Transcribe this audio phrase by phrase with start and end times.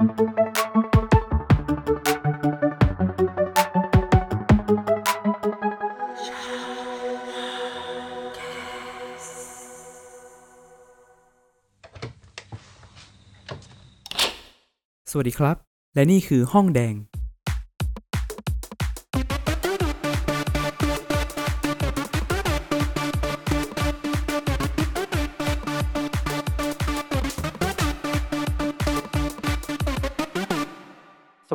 [0.00, 0.06] สวัส
[15.28, 15.56] ดีครับ
[15.94, 16.94] และนี่คือห้องแดง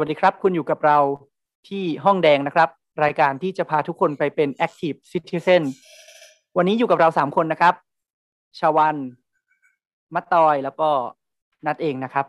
[0.06, 0.98] วัสดีครับ คุณอยู่กับเรา
[1.68, 2.70] ที่ห้องแดงนะครับ
[3.04, 5.64] รายการที่จะพาทุกคนไปเป็น Active Citizen
[6.58, 7.74] วันนี้อยู่กับเราสามคนนะครับ
[8.60, 8.96] ชาวัน
[10.14, 10.90] มัตตอยแล้วก็
[11.66, 12.26] นัดเองนะครับ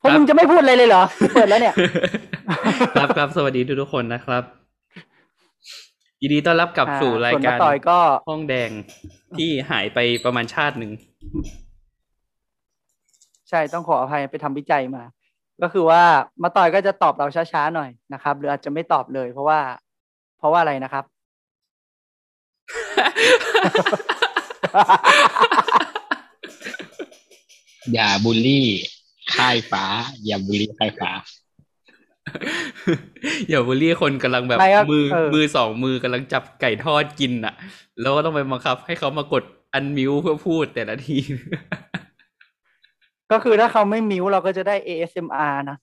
[0.00, 1.02] พวกมึงจะไม่พูดอะไรเลยเหรอ
[1.34, 1.74] เปิดแล้วเนี่ย
[2.94, 4.42] ครับครับสวัสดีทุกทุกๆคนนะครับ
[6.22, 7.98] ยินดีต้อนรับกลับสู่อ่รายส่วนการมาต่อยก็
[8.28, 8.70] ห้องแดง
[9.38, 10.92] ที่หายไปประมาณชาติหนึ่ง
[13.48, 15.04] ใช่ต้องขออภัยไปทำวิจัยมา
[15.62, 16.02] ก็คือว่า
[16.42, 19.58] มาต่อยก็จะตอบเราช้าๆหน่อยนะครับ หรืออาจจะไม่ตอบเลย เพราะว่า
[20.38, 21.04] เพราะว่าอะไรนะครับ
[27.92, 28.66] อย่าบูลลี่
[29.34, 29.84] ค่ายฟ้า
[30.24, 31.10] อย่าบูลลี่ค่ายฟ้า
[33.48, 37.54] อย่าบูลลี่คนกำลังแบบไม่ครับมือเออมือสองมือกำลังจับไก่ทอดกินอะ
[38.00, 39.42] แล้วก็ต้องไปบังคับ ให้เขามากด
[39.74, 41.16] อันมิวเพื่อพูดแต่ละที
[43.32, 45.76] ก็คือถ้าเขาไม่มิวเราก็จะได้ ASMR นะ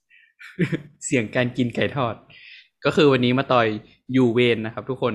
[1.06, 2.16] เสียงการกินไก่ทอด
[2.86, 3.68] ก็คือวันนี้มาต่อย
[4.14, 5.14] อยู่เวรนะครับ ทุกคน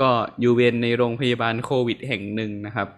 [0.00, 2.88] ก็อยู่เวรในโรงพยาบาลโควิดแห่งหนึ่งนะครับ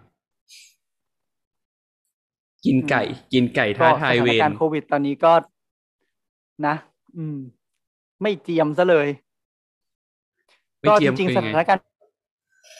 [2.64, 3.02] กินไก่
[3.32, 5.32] กินไก่ท้าก็ทายสเวถานรการณ์โควิดตอนนี้ก็
[6.66, 6.74] นะ
[7.16, 7.38] อืม
[8.22, 9.08] ไม่เจียมซะเลย
[10.80, 11.82] ไม่ก็เจีจยมริงคือๆสไงถานการณ์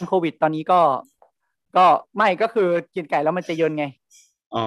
[0.08, 0.80] โควิดตอนนี้ก็
[1.76, 3.84] ก็ไม่ก็คือกินไก่แล้วมันจะเยินไง
[4.54, 4.66] อ๋อ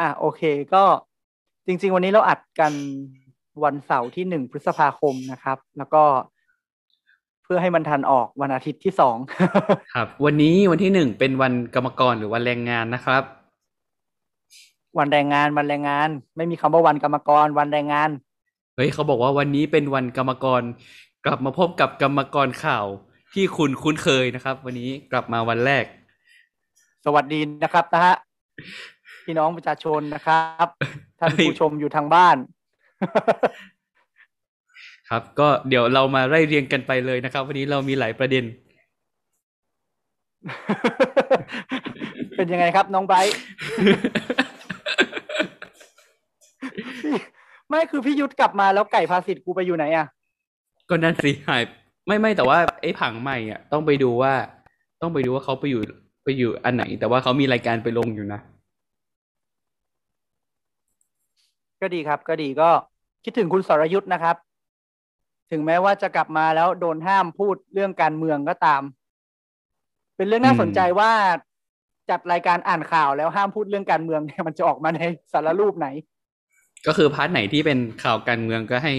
[0.00, 0.42] อะโอเค
[0.74, 0.84] ก็
[1.66, 2.72] จริง ๆ วันนี้เราอัดกัน
[3.64, 6.02] วันเสาร์ที่หนึ่งพฤษภาคมนะครับ แล้วก็
[7.44, 9.16] เพื่อให้มันทันออกวันอาทิตย์ที่สอง
[9.94, 13.22] ครับ วันนี้วันที่หนึ่งเป็นวันกรรมกรหรือวันแรงงานนะครับ
[14.98, 18.10] วันแรงงานวันแรงงาน ไม่มีคำว่าวันกรรมกรวันแรงงาน
[18.76, 20.62] เฮ้ยเขาบอกว่าวันนี้เป็นวันกรรมกร
[21.26, 22.86] กลับมาพบกับกรรมกรข่าว
[23.34, 25.84] ที่คุณคุ้นเคยนะครับ วันนี้กลับมาวันแรก
[27.04, 28.14] สวัสดีนะครับนะฮะ
[29.26, 30.66] พี่น้องประชาชนนะครับ
[31.18, 32.36] ท่านผู้ชมอยู่ทางบ้าน
[35.08, 38.44] ครับ ก็เดี๋ยวเรามาไล่เรียงกันไปเลยนะครับ วันนี้เรามีหลายประเด็น
[42.36, 43.32] เป็นยังไงครับน้องไบร์ท
[47.02, 47.14] พี่
[47.68, 50.06] ไม่คือพี่ยุทธกลับมาแล้วไก่ภาสิทธิ์กูไปอยู่ไหนอะ
[50.88, 51.62] ก็นั่นสิหาย
[52.06, 54.32] ไม่ไม่แต่ว่าไอ้ผังใหม่อะ ต้องไปดูว่า
[55.00, 55.82] ต้องไปดูว่าเขาไปอยู่
[56.24, 58.40] ไปอยู่อันไหน แต่ว่าเขามีรายการไปลงอยู่นะ
[61.86, 62.70] ก็ดีครับ ก็ดีก็
[63.24, 64.36] คิดถึงคุณสรยุทธ์นะครับ
[65.50, 68.82] ถึงแม้ว่าจะกลับมาแล้วโดนห้ามพูดเรื่องการเมืองก็ตาม
[70.16, 71.10] เป็นเรื่องน่าอืมสนใจว่า
[72.10, 75.00] จัดรายการอ่านข่าวแล้วห้ามพูดเรื่องการเมืองเนี่ยมันจะออกมาใน
[75.32, 75.88] สารรูปไหน
[76.86, 78.92] ก็คือ part ไหนที่เป็นข่าวการเมืองก็ให้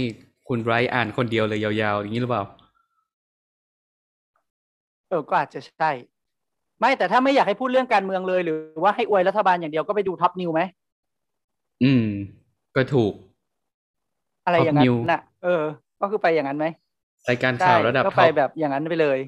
[0.47, 2.43] คุณไบรท์อ่านคนเดียวเลยยาวๆอย่างนี้หรือเปล่า
[5.09, 5.91] เออก็อาจจะใช่
[6.79, 10.61] ไม่แต่ถ้าไม่อยากให้พูดเรื่องการเมืองเลย หรือว่าให้อวยรัฐบาลอย่างเดียวก็ไปดู Top News ไหม
[11.83, 12.07] อืม
[12.77, 13.13] ก็ถูก
[14.45, 15.63] อะไรอย่างนั้ Top น News น่ะ เออ
[16.01, 16.65] ก็คือไปอย่างนั้นไหม
[17.29, 19.19] รายการใช่ข่าวระดับก็ท็ไปอปแบบอย่างนั้นไปเลย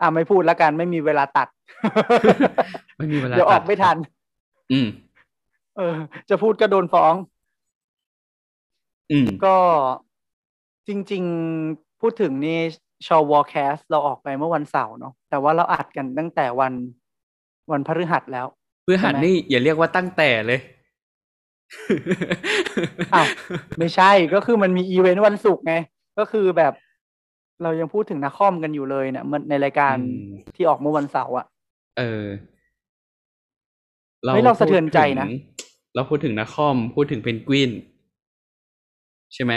[0.00, 1.48] อ่าไม่พูดแล้วกันไม่มีเวลาตัด
[2.98, 3.96] ไม่มีเวลาเดี๋ยวออกตัไม่ทัน
[4.72, 4.88] อืม
[5.76, 5.94] เออ
[6.30, 7.14] จะพูดก็โดนฟ้อง
[9.12, 9.56] อืม ก็
[10.88, 11.24] จริง
[11.62, 12.58] ๆ พูดถึงนี่
[13.06, 16.72] ชอวอลแคสเราออกไปเมื่อวันเสาร์เนาะแต่ว่าเราอัดกันตั้งแต่วัน
[17.70, 20.60] วันพฤหัสแล้วเพื่อหัดใช่ไหมนี่อย่าเรียกว่าตั้งแต่เลย
[23.14, 23.26] อ้าว
[23.78, 25.74] ไม่ใช่ก็คือมันมีอีเวนต์วันศุกร์ไง
[26.18, 26.72] ก็คือแบบ
[27.62, 31.46] เรายังพูดถึงนักคอมกันอยู่เลยเนี่ยมันในรายการอืมที่ออกเมื่อวันเสาร์อะ
[31.98, 32.24] เออ
[34.26, 35.54] เฮ้ยเราสะเทือนใจนะพูดถึง
[35.94, 37.70] เราพูดถึงนักคอมพูดถึงเพนกวิน
[39.34, 39.52] ใช่ไหม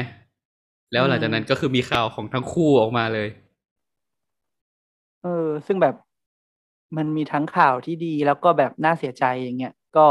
[0.92, 3.28] แล้วหลังจากนั้นก็คือมีข่าวของทั้งคู่ออกมาเลย
[5.24, 5.95] เออ ซึ่งแบบ
[6.98, 10.06] มันมีทั้งข่าวที่ดีแล้วก็แบบน่าเสียใจอย่างเงี้ยก็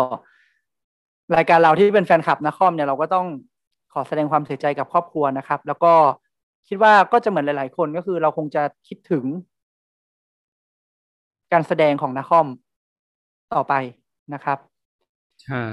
[1.37, 3.27] รายการเราที่เป็นแฟนคลับนักคอมเนี่ยเราก็ต้อง
[3.93, 5.93] ขอแสดงความเสียใจกับครอบครัวนะครับ แล้วก็
[6.69, 9.25] คิดว่าก็จะเหมือนหลาย ๆ คนก็คือเราคงจะคิดถึง
[11.53, 12.49] การแสดงของนักคอม
[13.55, 13.75] ต่อไป
[14.35, 14.59] นะครับ
[15.44, 15.67] ใช่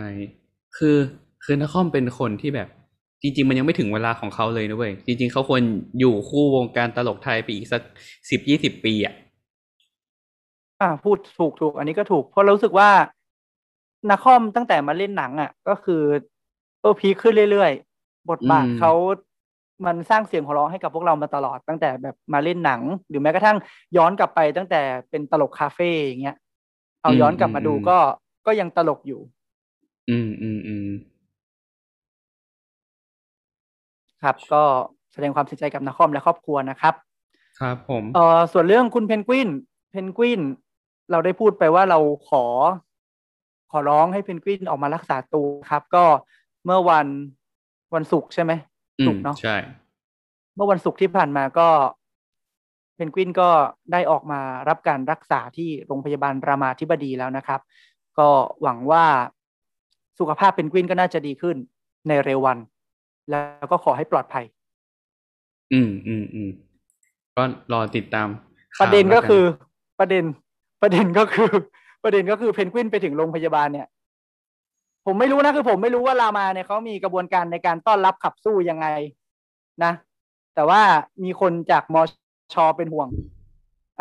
[0.77, 0.97] คือ
[1.43, 2.67] คือนักคอมเป็นคนที่แบบ
[3.21, 5.61] จริง ๆ มันยังไม่ถึงเวลาของเขาเลยนะเว้ยจริง ๆเขาควร
[5.99, 7.81] อยู่คู่วงการตลกไทยไปอีกสัก
[8.29, 9.13] สิบยี่สิบปีอะ
[10.81, 12.89] อ่าพูดถูกถูกอันนี้ก็ถูก เพราะรู้สึกว่า
[14.09, 16.01] นาคอมตั้งแต่มาเล่นหนัง อะ ก็คือ
[16.81, 18.91] เออพีคขึ้นเรื่อยๆ บทบาทอืมเขา
[19.85, 23.57] มันสร้างเสียงหัวเราะให้กับพวกเรามาตลอดตั้งแต่แบบมาเล่นหนัง หรือแม้กระทั่ง
[23.97, 26.37] ย้อนกลับไปตั้งแต่เป็นตลกคาเฟ่อย่างเงี้ย
[27.01, 27.97] เอาย้อนกลับมาดูก็
[28.45, 29.21] ก็ยังตลกอยู่
[30.09, 30.89] อืมอืมอืม
[34.23, 34.63] ครับ ก็
[35.13, 36.93] แสดงความเสียใจกับนาคอมและครอบครัวนะครับ
[37.59, 39.49] ครับ ผมเอ่อส่วนเรื่องคุณเพนกวิน
[39.91, 40.41] เพนกวิน
[41.11, 41.99] เราได้พูดไปว่าเรา
[42.29, 42.43] ขอ
[43.71, 46.03] ขอร้องให้เพนกวินออกมารักษาตัวครับ ก็
[46.65, 47.07] เมื่อวัน
[47.95, 48.51] วันศุกร์ใช่ไหม
[48.99, 49.55] อืศุมกร์เนาะใช่
[50.55, 51.67] เมื่อวันศุกร์ที่ผ่านมาก็
[52.95, 53.49] เพนกวินก็
[53.91, 54.39] ได้ออกมา
[54.69, 57.59] รับการรักษาที่โรงพยาบาลรามาธิบดีแล้วนะครับ
[58.19, 58.27] ก็
[58.61, 59.05] หวังว่า
[60.19, 61.55] สุขภาพเพนกวินก็น่าจะดีขึ้น
[62.07, 62.57] ในเร็ววัน
[63.29, 64.45] แล้วก็ขอให้ปลอดภัย
[65.73, 66.49] อืมอืมอืม
[67.35, 67.43] ก็
[67.73, 68.27] รอติดตาม
[68.77, 69.43] ปข่าวระเด็นก็แล้วคือ
[69.99, 70.23] ประเด็น
[70.81, 71.51] ประเด็นก็คือ
[72.03, 73.87] ประเด็นก็คือเพนกวินไปถึงโรงพยาบาลเนี่ย
[75.05, 78.87] ผมไม่รู้นะคือผมไม่รู้ว่ารามาเนี่ยเขามีกระบวนการในการต้อนรับขับสู้ยังไง
[79.83, 79.93] นะ
[80.55, 80.81] แต่ว่า
[81.23, 81.95] มีคนจากม
[82.53, 83.07] ชเป็นห่วง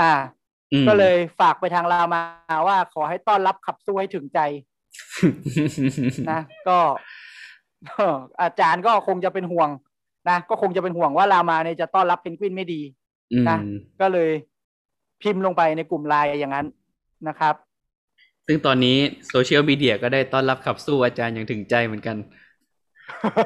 [0.00, 0.12] อ่า
[0.72, 2.22] อืมก็เลยฝากไปทางรามา
[2.66, 4.40] ว่าขอให้ต้อนรับขับสู้ให้ถึงใจ
[6.30, 6.78] นะก็
[7.88, 8.04] ก็
[8.42, 9.68] อาจารย์ก็คงจะเป็นห่วง
[10.28, 12.80] นะก็คงจะเป็นห่วงว่ารามาเนี่ยจะต้อนรับเพนกวินไม่ดี
[13.32, 13.58] อืมนะ
[14.00, 14.30] ก็เลย
[15.22, 16.66] พิมพ์ลงไปในกลุ่มไลน์อย่างนั้น
[17.28, 17.54] นะครับ
[18.46, 18.96] ซึ่งตอนนี้
[19.28, 22.16] โซเชียลมีเดียก็ได้ต้อนรับขับสู้อาจารย์อย่างถึงใจเหมือนกัน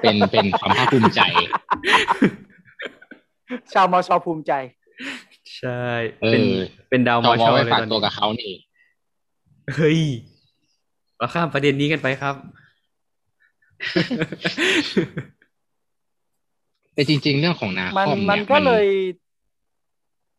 [0.03, 1.21] เป็นเป็นความภาคภูมิใจ
[3.73, 4.53] ชาวมชภูมิใจ
[5.59, 5.87] ใช่
[6.23, 6.59] เอเป็นอ
[6.89, 8.53] เป็นดาวมเราอมชองอไปเลยฝากตอนตัวนี้กับเขานี่
[9.77, 10.01] เฮ้ย
[11.19, 12.35] เราข้ามประเด็นนี้กันไปครับ
[16.95, 18.87] แต่จริง ๆ เรื่องของนามันคอมมันเนี่ยก็เลย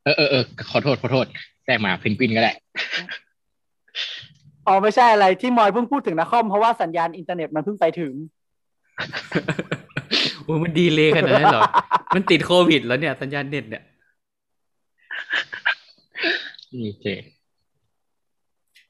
[0.03, 1.25] เออเออเออขอโทษขอโทษ
[1.65, 2.51] แทรกมาเพนกวินก็ได้
[4.67, 8.13] อ๋อไม่ใช่อะไรที่มอยเพิ่งพูดถึงนะคอมเพราะว่าสัญญาณอินเทอร์เน็ตมันเพิ่งไปถึง
[10.43, 11.63] โอ้ยมัน delay ขนาดนั้นเหรอ
[12.15, 13.83] มันติดโควิดแล้วเนี่ยสัญญาณเน็ตเนี่ย
[16.83, 17.05] โอเค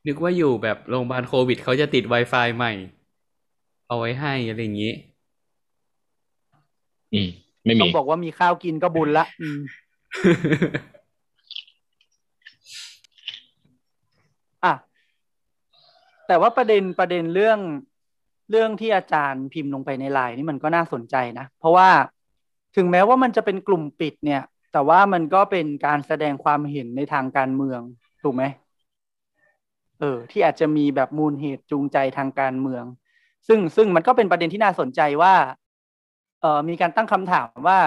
[0.07, 2.73] นึกว่าอยู่แบบโรงพยาบาลโควิดเขาจะติด Wi-Fi ใหม่
[3.87, 4.93] เอาไว้ให้อะไรอย่างนี้
[7.13, 7.29] อืม
[7.63, 9.59] ไม่ต้มีองบอกว่ามีข้าวกินก็บุญละอืม
[14.65, 14.73] อะ
[16.27, 17.59] แต่ว่าประเด็นประเด็นเรื่อง
[18.51, 21.89] เรื่องที่อาจารย์พิมพ์ลงไปในไลน์นี่มันก็น่าสนใจนะ เพราะว่า
[22.75, 24.41] ถึงแม้ว่ามันจะเป็นกลุ่มปิดเนี่ย
[24.73, 27.81] แต่ว่ามันก็เป็นการแสดงความเห็นในทางการเมือง
[28.23, 28.43] ถูกไหม
[29.99, 32.83] เออ ที่อาจจะมีแบบมูลเหตุจูงใจทางการเมือง
[33.47, 35.33] ซึ่งซึ่งมันก็เป็นประเด็นที่น่าสนใจว่า
[36.41, 37.79] เออมีการตั้งคำถามว่า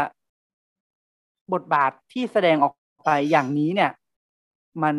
[1.53, 2.75] บทบาทที่แสดงออก
[3.05, 3.91] ไปอย่างนี้เนี่ย
[4.83, 4.97] มัน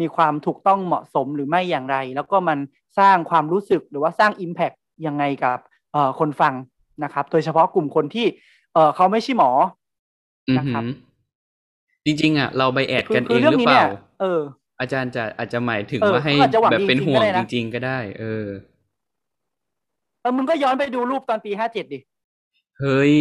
[0.00, 2.58] มีความถูกต้องเหมาะสมหรือไม่อย่างไร แล้วก็มัน
[2.98, 5.58] สร้างความรู้สึกหรือว่าสร้าง Impact ยังไงกับ
[5.92, 6.54] เอ่อคนฟัง
[7.04, 8.26] นะครับ โดยเฉพาะกลุ่มคนที่
[8.74, 9.50] เอ่อเขาไม่ใช่หมอ
[10.48, 10.88] อือนะหืครับอ
[12.04, 13.86] จริงๆอะเราไปแอดคืกันคืเองเรื่หรือนี้เปเนี่ล่าย
[14.20, 14.40] เออ
[14.80, 18.46] อาจารย์จะอาจจะหมายถึงเออว่าให้เขาอาจจะหวังแบบดีเป็นจริงๆห่วงก็ได้จนะริง ๆ ก็ได้ เออ
[20.20, 21.98] เออมึงก็ย้อนไปดูรูปตอนปีห้าเจ็ดดิ
[22.80, 23.14] เฮ้ย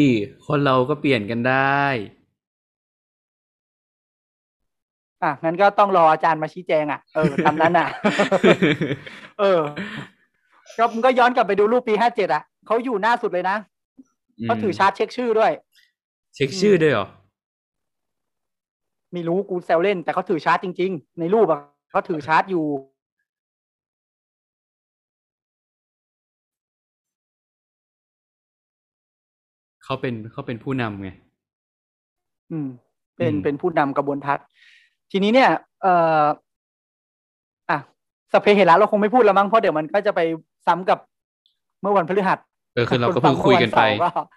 [0.48, 1.84] คนเราก็เปลี่ยนกันได้
[5.24, 7.88] อะงั้นก็ต้องรออาจารย์มาชี้แจงอะเออตามนั้นอะ
[9.40, 9.60] เออ
[10.78, 13.58] ก็มึงก็ย้อนกลับไปดูรูปปีห้าเจ็ดอะเขาอยู่หน้าสุดเลยนะ
[14.44, 15.52] เขาถือชาร์จเช็คชื่อด้วย
[16.36, 17.08] เช็คชื่อด้วยเหรอ
[19.14, 21.62] ไม่รู้กูแซวเล่น แต่เขาถือชาร์จจริง ๆ ในรูปอะ
[21.92, 22.66] เขาถือชาร์จอยู่
[29.84, 31.10] เขาเป็นเขาเป็นผู้นำไง
[32.52, 32.68] อืม
[33.18, 34.46] เป็นอืมเป็นผู้นำกระบวนทัศน์
[35.12, 35.50] ทีนี้เนี่ย
[35.82, 36.26] เอ่อ
[37.70, 37.80] อะ
[38.32, 40.22] สพเพเหระเราคงไม่พูดแล้วมั้งเพราะเดี๋ยวมันก็จะไป
[40.68, 41.00] ซ้ำกับ
[41.82, 42.40] เมื่อวันพฤหัส
[42.76, 44.30] เออคือเราก็เพิ่งคุยกันไปเมื่อวันเสาร์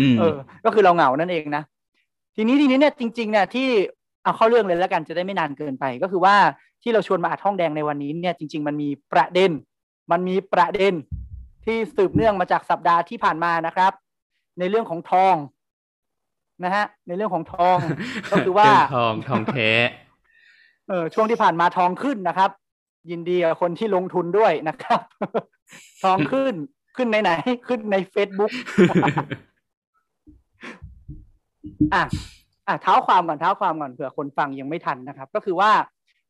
[0.00, 1.62] อืมเออ ก็คือเราเหงานั่นเองนะ
[2.36, 3.68] ทีนี้ทีนี้เนี่ยจริงๆเนี่ยที่
[4.22, 6.34] เอาเข้าเรื่องเลยแล้วกันจะได้ไม่นานเกินไป ก็คือว่า
[6.82, 9.50] ที่เราชวนมาอัดห้องแดงในวันนี้เนี่ยจริง ๆ มันมีประเด็น
[10.10, 10.94] มันมีประเด็น
[11.64, 13.92] ที่สืบเนื่องมาจากสัปดาห์ที่ผ่านมานะครับ
[14.58, 15.34] ในเรื่องของทอง
[16.64, 17.78] นะฮะ ในเรื่องของทอง
[18.32, 19.70] ก็คือว่าเรื่องทองทองแท้
[20.88, 22.50] เออช่วงที่ผ่านมาทองขึ้นนะครับ
[23.10, 25.00] ยินดีกับคนที่ลงทุนด้วยนะครับ
[26.04, 26.54] ทองขึ้น
[26.96, 27.30] ขึ้นในไหน
[27.68, 28.52] ขึ้นใน Facebook
[31.94, 32.02] อะ
[32.68, 35.72] อะเท้าความก่อนเท้าความก่อนเผื่อคนฟังยังไม่ทันนะครับ ก็คือว่า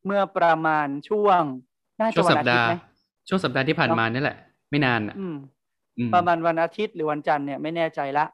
[0.07, 1.41] เมื่อประมาณช่วง
[2.01, 2.75] น่าช่จะวงวัสันปอาทิตดาย์ห์ไหม
[3.29, 4.37] ช่วงสัปดาห์ที่ผ่านเนอะมานี่แหละ
[4.71, 5.37] ไม่นานอะอืม
[5.99, 8.25] อืมประมาณวันอาทิตย์หรือวันจันทร์เนี่ยไม่แน่ใจละ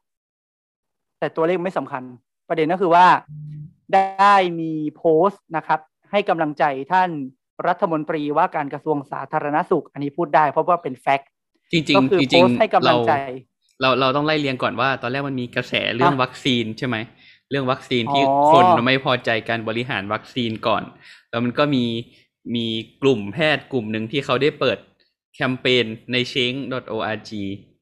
[1.18, 2.02] แต่ตัวเลขไม่สำคัญ
[2.48, 3.06] ประเด็นก็คือว่า
[3.94, 5.80] ได้มีโพสต์นะครับ
[6.10, 7.10] ให้กำลังใจท่าน
[7.68, 11.30] รัฐมนตรีว่าการกระทรวงสาธารณสุข อันนี้พูดได้เพราะว่าเป็นแฟกต์
[11.72, 13.12] จริงก็คือๆจโพริงสต์ให้ๆกำลัเรางใจ
[13.80, 16.96] เราเราต้องไล่เรียงก่อนว่า ตอนแรกมันมีกระแสเรื่องอะวัคซีนใช่ไหม
[17.50, 20.82] เรื่องวัคซีนที่อ๋อคนไม่พอใจการบริหารวัคซีนก่อน
[21.30, 21.84] แล้วมันก็มี
[22.54, 22.66] มี
[23.02, 24.78] กลุ่มแพทย์กลุ่มหนึ่งที่เขาได้เปิด
[25.34, 27.75] แคมเปญใน change.org ว่า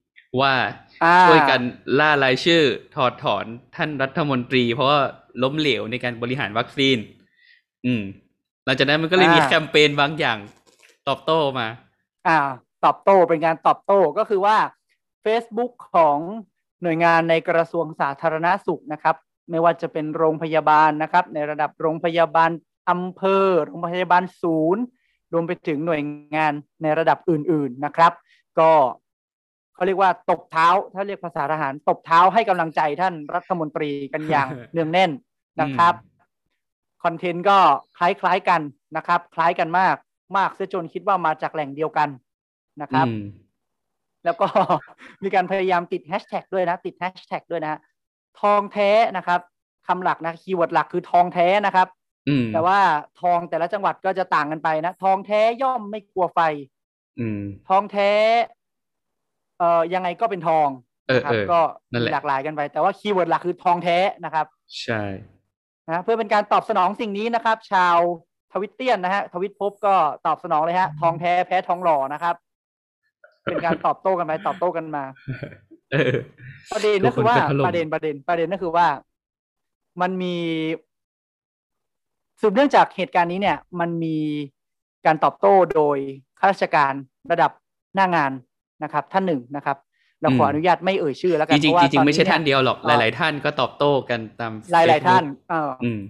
[1.04, 1.60] อ่าช่วยกัน
[1.98, 2.62] ล่ารายชื่อ
[2.94, 3.44] ถอดถอน
[3.76, 5.00] ท่านรัฐมนตรี เพราะว่า
[5.42, 6.98] ล้มเหลวในการบริหารวัคซีน
[7.86, 8.02] อืม
[8.64, 10.38] หลังจากนั้นมันก็เลยมีอ่าแคมเปญบางอย่าง
[11.08, 11.68] ตอบโต้มา
[12.28, 12.38] อ่า
[12.84, 14.56] ตอบโต้เป็นการตอบโต้ก็คือว่า
[15.24, 16.18] Facebook ของ
[16.82, 19.16] หน่วยงานในกระทรวงสาธารณสุขนะครับ
[19.50, 22.50] ไม่ว่าจะเป็นโรงพยาบาลนะครับ ในระดับโรงพยาบาล
[22.90, 24.82] อำเภอ โรงพยาบาลศูนย์
[25.32, 26.02] รวมไปถึงหน่วย
[26.36, 28.12] งานในระดับอื่น ๆนะครับ
[28.58, 28.70] ก็
[29.74, 35.10] เขาเรียกว่าตบเท้า ถ้าเรียกภาษาทหาร ตบเท้าให้กำลังใจท่านรัฐมนตรีกันอย่างเนืองแน่น
[35.60, 35.94] นะครับ
[37.04, 37.58] คอนเทนต์ก็
[37.98, 38.60] คล้ายๆกัน
[38.96, 39.96] นะครับ คล้ายกันมาก
[40.36, 42.08] มากเสียจนคิดว่ามาจากแหล่งเดียวกัน
[42.82, 43.22] นะครับอืม
[44.24, 44.46] แล้วก็
[45.22, 47.80] มีการพยายามติดแฮชแท็กด้วยนะ ติดแฮชแท็กด้วยนะฮะ
[48.40, 49.40] ทองแท้นะครับ
[49.86, 51.88] คำหลักนะ keyword หลักคือทองแท้นะครับ
[52.28, 52.78] อืมแต่ว่า
[53.20, 56.40] ทองแต่ละจังหวัดก็จะต่างกันไปนะ ทองแท้ย่อมไม่กลัวไฟ
[57.20, 58.12] อืมทองแท้
[58.63, 60.68] เอ่อยังไงก็เป็นทอง
[61.08, 61.60] เออนะครับเออก็
[61.92, 64.46] นั่นแหละมีหลากหลายกันไป แต่ว่า keyword หลักคือทองแท้นะครับ
[64.82, 65.02] ใช่
[65.86, 67.96] นะเพื่อเป็นการตอบสนองสิ่งนี้นะครับ ชาว
[68.52, 69.94] ทวิตเตียนนะฮะทวิตภพก็
[70.26, 72.34] ตอบสนองเลยฮะ ทองแท้แพ้ทองหล่อนะครับ
[73.44, 75.04] เป็นการตอบโต้กันไปตอบโต้กันมา
[75.92, 76.14] เออ
[76.72, 78.86] ประเด็นก็คือว่าทุกคนก็ถล่มประเด็นประเด็นประเด็นก็คือว่า
[80.00, 80.36] มันมี
[82.40, 84.18] สืบเนื่องจากเหตุการณ์นี้เนี่ย มันมี
[85.06, 85.98] การตอบโต้โดย
[86.38, 86.92] ข้าราชการ
[87.30, 87.50] ระดับ
[87.94, 88.32] หน้างาน
[88.82, 89.76] นะครับท่านหนึ่งนะครับ
[90.22, 96.00] เราขออนุญาตไม่เอ่ยชื่อแล้วกัจนริงเพาะว่าๆจริงๆไม่ใช่ตอท่านเดียวหรอกหเอ่อลาย ๆ ท่านก็ตอบโต้กันตามหลายหลายๆท่าน Facebook เอออืม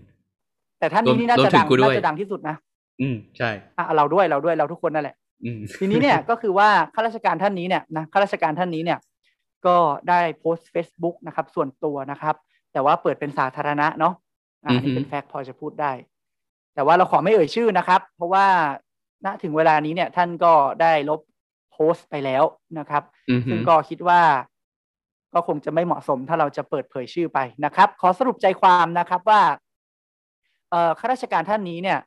[0.78, 2.56] แต่ท่านนี้นี่น่ารวมจะถึดังงกูด้วยน่าจะดังที่สุดนะ
[3.00, 8.98] อืมใช่อะเราด้วยเราด้วยเราทุกคนนั่นแหละอืมทีนี้เนี่ยก็คือว่าข้าราชการท่านนี้เนี่ยนะข้าราชการท่านนี้เนี่ย
[9.66, 9.76] ก็
[10.08, 12.34] ได้โพสต์ Facebook นะครับ ส่วนตัวนะครับ
[12.72, 14.14] แต่ว่าเปิดเป็นสาธารณะเนาะ
[14.64, 15.92] อ่าอันนี้เป็นแฟกต์พอจะพูดได้
[16.74, 18.46] แต่ว่าเราขอไม่เอ่ยชื่อนะครับ เพราะว่า
[19.24, 21.20] ณถึงเวลานี้เนี่ยท่านก็ได้ลบ
[21.74, 22.44] โพสต์ไปแล้ว
[22.78, 24.22] นะครับอือหืซึ่งอก็คิดว่า
[25.34, 29.42] ก็คงจะไม่เหมาะสมถ้าเราจะเปิดเผยชื่อไปนะครับ ขอสรุปใจความนะครับว่า
[30.70, 31.98] เอ่อข้าราชการท่านนี้เนี่ย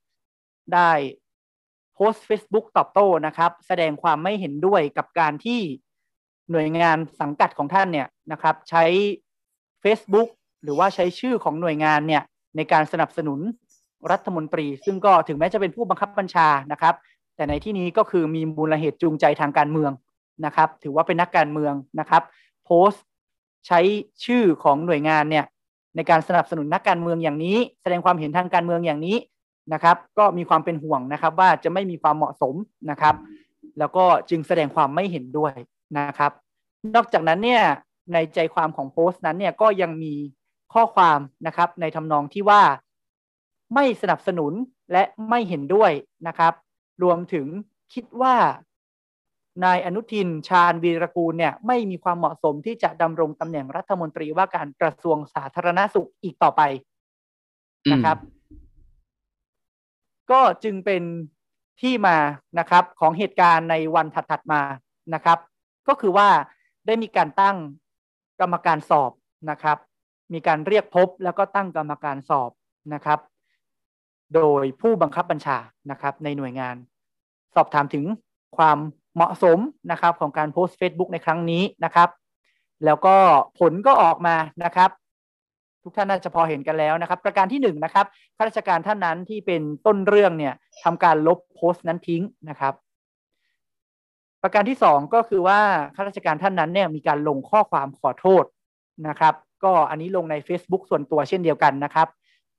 [0.74, 0.92] ได้
[1.94, 5.62] โพสต์ Facebook ตอบโต้นะครับ แสดงความไม่เห็นด้วยกับการที่
[6.52, 8.84] หน่วยงานสังกัดของท่านเนี่ยนะครับ ใช้
[9.84, 10.30] Facebook
[10.64, 12.24] หรือว่าใช้ชื่อของหน่วยงานเนี่ย
[12.56, 13.40] ในการสนับสนุน
[14.12, 16.96] รัฐมนตรี ซึ่งก็ถึงแม้จะเป็นผู้บังคับบัญชานะครับ
[17.38, 19.92] แต่ในที่นี้ก็คือมีมูลเหตุจูงใจทางการเมือง
[20.46, 22.24] นะครับ ถือว่าเป็นนักการเมืองนะครับ
[22.66, 23.04] โพสต์
[23.68, 23.80] ใช้
[24.26, 25.46] ชื่อของหน่วยงานเนี่ย
[25.96, 29.18] ในการสนับสนุนนักการเมืองอย่างนี้ แสดงความเห็นทางการเมืองอย่างนี้
[29.74, 32.56] นะครับ ก็มีความเป็นห่วงนะครับ ว่าจะไม่มีความเหมาะสม
[32.90, 33.16] นะครับ
[33.80, 35.54] แล้วก็จึงแสดงความไม่เห็นด้วย
[35.98, 36.32] นะครับ
[36.96, 37.64] นอกจากนั้นเนี่ย
[38.14, 40.14] ในใจความของโพสต์นั้นเนี่ยก็ยังมี
[40.74, 42.62] ข้อความนะครับในทำนองที่ว่า
[43.74, 44.54] ไม่สนับสนุน
[44.92, 45.92] และไม่เห็นด้วย
[46.28, 46.54] นะครับ
[47.04, 47.48] รวมถึง
[47.94, 48.36] คิดว่า
[49.64, 56.62] นายอนุทินชาญวีรกูลเนี่ยไม่มีความเหมาะสมที่จะดำรงตำแหน่งรัฐมนตรีว่าการกระทรวงสาธารณสุขอีกต่อไป
[57.92, 58.18] นะครับ
[60.32, 61.04] ก็จึงเป็น
[61.82, 62.18] ที่มา
[62.60, 64.62] นะครับของเหตุการณ์ในวันถัดๆมา
[65.14, 65.40] นะครับ
[65.88, 66.30] ก็คือว่า
[66.86, 67.58] ได้มีการตั้ง
[68.42, 69.12] กรรมการสอบ
[69.50, 69.78] นะครับ
[70.34, 72.52] มีการเรียกพบแล้วก็ตั้งกรรมการสอบ
[72.94, 73.20] นะครับ
[74.36, 75.58] โดยผู้บังคับบัญชา
[75.92, 76.76] นะครับในหน่วยงาน
[77.56, 78.06] สอบถามถึง
[78.58, 78.78] ความ
[79.16, 79.60] เหมาะสม
[79.92, 82.10] นะครับของการโพสต์ Facebook ในครั้งนี้นะครับ
[82.86, 83.16] แล้วก็
[83.60, 84.90] ผลก็ออกมานะครับ
[85.84, 88.06] ทุกท่านน่าจะพอเห็นกันแล้วนะครับ ประการที่หนึ่งนะครับ
[88.38, 90.54] ข้าราชการท่านนั้นที่เป็นต้นเรื่องเนี่ย
[90.84, 92.74] ทำการลบโพสต์นั้นทิ้งนะครับ
[94.44, 95.60] ประการที่สองก็คือว่า
[95.96, 98.44] ข้าราชการท่านนั้นเนี่ยมีการลงข้อความขอโทษ
[99.08, 102.08] นะครับ ก็อันนี้ลงใน Facebook ส่วนตัวเช่นเดียวกันนะครับ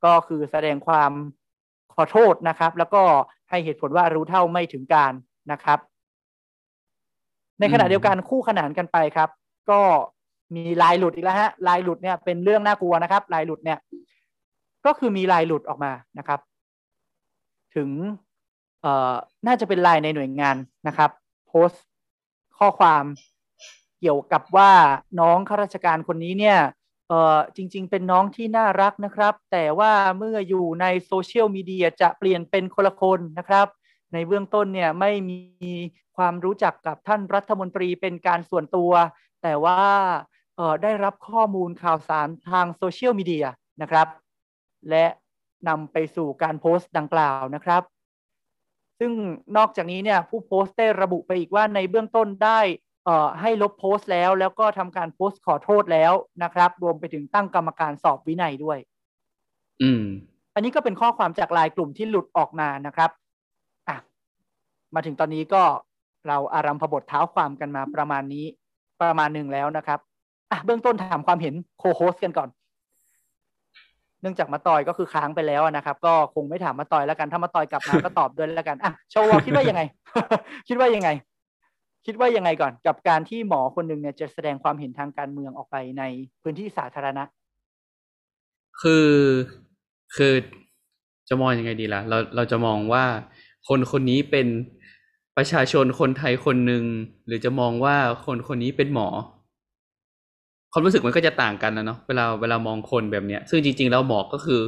[0.04, 1.12] ก็คือแสดงความ
[2.02, 3.02] อโทษนะครับ แล้วก็
[3.50, 5.12] ให้เหตุผลว่ารู้เท่าไม่ถึงการ
[5.52, 5.78] นะครับ
[7.60, 9.28] ในขณะเดียวกันคู่ขนานกันไปครับ
[9.70, 9.80] ก็
[10.56, 13.78] มีลายหลุดอีกแล้วฮะลายหลุดเนี่ยเป็นเรื่องน่ากลัวนะครับ ลายหลุดเนี่ย
[14.86, 16.40] ก็คือมีลายหลุดออกมานะครับ
[17.74, 17.90] ถึง
[18.82, 19.14] เอ่อ
[19.46, 20.56] น่าจะเป็นลายในหน่วยงาน
[20.88, 21.10] นะครับ
[21.48, 21.84] โพสต์
[22.58, 23.04] ข้อความ
[24.00, 24.70] เกี่ยวกับว่า
[25.20, 26.58] น้องข้าราชการคนนี้เนี่ย
[27.08, 33.66] เออจริง ๆ เป็นน้องที่น่ารักนะครับ แต่ว่าเมื่ออยู่ใน social media จะเปลี่ยนเป็นคนละคนนะครับ
[34.12, 35.40] ในเบื้องต้นเนี่ยไม่มี
[36.16, 38.92] ความรู้จักกับท่านรัฐมนตรีเป็นการส่วนตัว
[39.42, 39.80] แต่ว่า
[40.56, 43.46] เออได้รับข้อมูลข่าวสารทาง social media
[43.82, 44.06] นะครับ
[44.90, 45.06] และ
[45.68, 47.82] นำไปสู่การโพสต์ดังกล่าวนะครับ
[48.98, 49.12] ซึ่ง
[49.56, 52.60] นอกจากนี้เนี่ยผู้โพสต์ได้ระบุไปอีกว่าในเบื้องต้นได้
[53.40, 56.12] ให้ลบโพสต์แล้ว แล้วก็ทำการโพสต์ขอโทษแล้ว
[56.42, 58.78] นะครับ รวมไปถึงตั้งกรรมการสอบวินัยด้วย
[59.82, 60.04] อืม
[60.54, 63.10] อันนี้ก็เป็นข้อความจากไลายกลุ่มที่หลุดออกมานะครับ
[63.88, 63.96] อะ
[64.94, 65.62] มาถึงตอนนี้ก็
[66.28, 68.44] เราอารัมพบทเท้าความกันมาประมาณนี้
[69.02, 69.98] ประมาณหนึ่งแล้วนะครับ
[70.50, 72.48] อะเบื้องต้นถามความเห็นโคโฮสกันก่อน
[74.20, 79.82] เนื่องจากมาตอยก็คือค้างไปแล้วนะครับ ก็คงไม่ถามมาตอยแล้วกันถ้ามาตอยกลับมาก็ตอบด้วยแล้วกันอะชาวคิดว่ายังไง
[80.68, 81.10] คิดว่ายังไง
[82.06, 86.02] คิดว่ายังไงก่อนกับการที่หมอคนหนึ่งเนี่ยจะแสดงความเห็นทางการเมืองออกไปใน
[86.42, 87.24] พื้นที่สาธารณะ
[88.82, 89.08] คือ
[90.16, 90.34] คือ
[91.28, 93.04] จะมองยังไงดีล่ะ เราเราจะมองว่า
[93.68, 94.46] คนคนนี้เป็น
[95.36, 96.84] ประชาชนคนไทยคนหนึ่ง
[97.26, 99.08] หรือจะมองว่าคนคนนี้เป็นหมอ
[100.72, 104.60] ความรู้สึกมันก็จะต่างกันนะเนาะเวลาเวลามองคนแบบเนี้ย ซึ่งจริง ๆ แล้วหมอก็คือ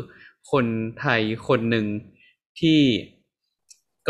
[0.53, 0.65] คน
[1.01, 1.87] ไทยคนหนึ่ง
[2.61, 2.79] ที่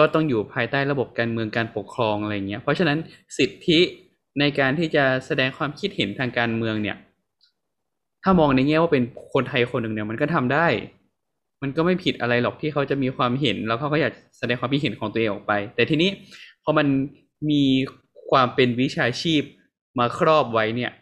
[0.01, 2.99] ก็ต้องอยู่ภายใต้ระบบการเมืองการปกครองอะไรเงี้ย เพราะฉะนั้น
[3.39, 3.81] สิทธิ
[4.41, 6.97] ในการที่จะแสดงความคิดเห็นทางการเมืองเนี่ย
[8.23, 10.67] ถ้ามองในแง่ว่าเป็นคนไทยคนหนึ่งเนี่ยมันก็ทำได้
[11.63, 16.11] มันก็ไม่ผิดอะไรหรอกที่เขาจะมีความเห็น แล้วเขาก็อยากแสดงความคิดเห็นของตัวเองออกไป แต่ทีนี้
[16.63, 16.87] พอมัน
[17.51, 17.65] มี
[18.31, 19.43] ความเป็นวิชาชีพ
[19.99, 20.93] มาครอบไว้เนี่ย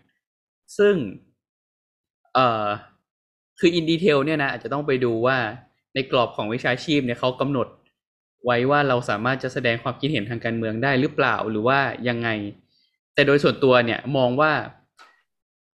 [0.78, 0.94] ซึ่ง
[2.34, 2.66] เอ่อ
[3.58, 5.36] คืออินดีเทลเนี่ยนะอาจจะต้องไปดูว่า
[5.94, 7.66] ในกรอบของวิชาชีพเนี่ยเขากำหนด
[8.44, 11.78] ไว้ว่าเราสามารถจะแสดงความคิดเห็นทางการเมืองได้หรือเปล่าหรือว่า
[12.08, 12.28] ยังไง
[13.14, 14.52] แต่โดยส่วนตัวเนี่ยมองว่า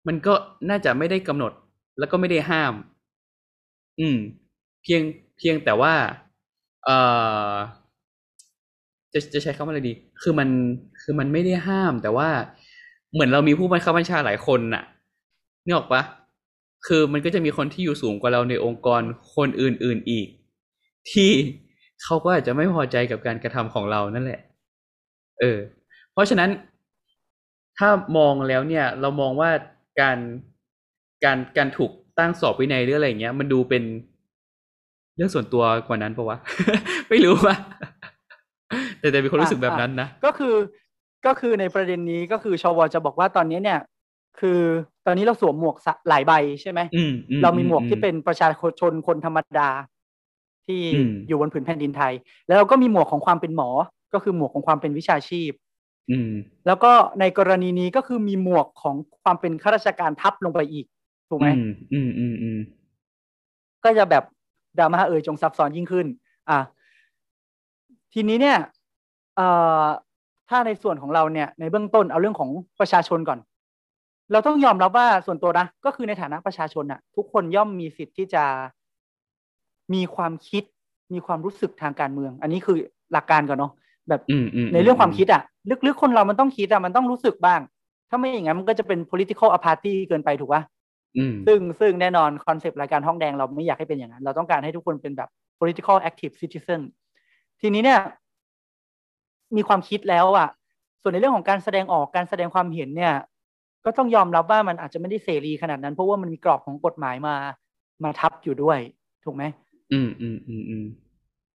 [0.07, 0.35] มันก็
[0.71, 1.53] น่าจะไม่ได้กำหนด
[1.99, 2.75] แล้วก็ไม่ได้ห้าม
[4.01, 4.19] อืม
[4.83, 5.03] เพียง
[5.39, 5.95] เพียงแต่ว่า
[6.85, 6.99] เอ่
[7.53, 7.55] อ
[9.13, 9.93] จะจะใช้คำว่าอะไรดี
[10.23, 10.49] คือมัน
[11.03, 12.29] คือมันไม่ได้ห้าม แต่ว่า
[13.13, 14.83] เหมือนเรามีผู้บังคับบัญชาหลายคนน่ะ
[15.65, 16.03] นึกออกปะ
[16.87, 19.03] คือมันก็จะมีคนที่อยู่สูงกว่าเราในองค์กร
[19.35, 20.27] คนอื่น ๆอีก
[21.11, 21.31] ที่
[22.05, 24.41] เขาก็อาจจะไม่พอใจกับการกระทำของเรานั่นแหละ
[25.41, 25.59] เออ
[26.13, 26.51] เพราะฉะนั้น
[27.79, 29.51] ถ้ามองแล้วเนี่ย เรามองว่า
[30.01, 30.19] การ
[31.25, 33.83] การการถูกตั้งสอบวินัยหรืออะไรเงี้ย มันดูเป็น
[35.17, 36.39] เรื่องส่วนตัวกว่านั้นปะวะ
[37.11, 37.57] ไม่รู้ว่า
[39.01, 40.55] แต่แต่มีคนรู้สึกแบบนั้นนะก็คือ
[41.27, 43.81] ก็คือในประเด็นนี้ก็คือชวจะบอกว่าตอนนี้เนี่ย
[44.41, 44.61] คือ
[45.07, 48.49] ตอนนี้เราสวมหมวกสะหลายใบใช่ไหมอืมอืเรามีหมวกอืที่เป็นประชา
[48.81, 49.69] ชนคนธรรมดา
[50.67, 52.13] ที่อืมอยู่บนผืนแผ่นดินไทย
[52.47, 53.69] แล้วเราก็มีหมวกของความเป็นหมอ
[54.15, 55.53] ก็คือหมวกของความเป็นวิชาชีพ
[56.11, 56.31] อืม
[56.67, 60.87] แล้วก็ในกรณีนี้ก็คือมีหมวกของความเป็นข้าราชการทับลงไปอีก
[61.29, 62.59] ถูกไหมอืมอืมอืมอืม
[63.85, 64.25] ก็จะแบบ
[64.79, 66.07] ดราม่าเอ่ยจงซับซ้อนยิ่งขึ้น
[66.51, 66.59] อะ
[68.13, 68.59] ทีนี้เนี่ย
[69.37, 69.49] เอ่
[69.83, 69.85] อ
[70.49, 72.51] ถ้าในส่วนของเราเนี่ย ในเบื้องต้นเอาเรื่องของ
[72.81, 73.39] ประชาชนก่อน
[74.33, 78.45] เราต้องยอมรับว่าส่วนตัวนะก็คือในฐานะประชาชนน่ะทุกคนย่อมมีสิทธิ์ที่จะ
[79.95, 80.63] มีความคิด
[81.15, 82.79] มีความรู้สึกทางการเมือง อันนี้คือ
[83.13, 83.73] หลักการก่อนเนาะ
[84.09, 85.43] แบบอืมอืมในเรื่องความคิดอะ
[85.87, 87.61] ลึกๆคนเรามันต้องคิดอะมันต้องรู้สึกบ้าง
[88.11, 90.63] ถ้าไม่อย่างนั้นมันก็จะเป็น political apathy เกินไปถูกปะ
[91.19, 95.29] อืมซึ่งซึ่งแน่นอนคอนเซปต์รายการห้องแดงเราไม่อยากให้เป็นอย่างนั้น เราต้องการให้ทุกคนเป็นแบบ
[95.61, 96.81] political active citizen
[97.61, 98.01] ทีนี้เนี่ย
[99.57, 100.49] มีความคิดแล้วอะ
[101.03, 103.15] ส่วนในเรื่องของการแสดงออกการแสดงความเห็นเนี่ย
[103.85, 107.35] ก็ต้องยอมรับว่ามันอาจจะไม่ได้เสรีขนาดนั้น เพราะว่ามันมีกรอบของกฎหมายมา
[108.05, 108.79] มาทับอยู่ด้วย
[109.25, 109.43] ถูกไหม
[109.93, 110.85] อืมอืมอืมอืม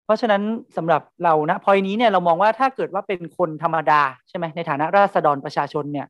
[0.05, 0.41] เพราะฉะนั้น
[0.77, 6.07] สำหรับเรานะพอยนี้เนี่ยเรามองว่าถ้าเกิดว่าเป็นคนธรรมดาใช่ไหมในฐานะราษฎรประชาชนเนี่ย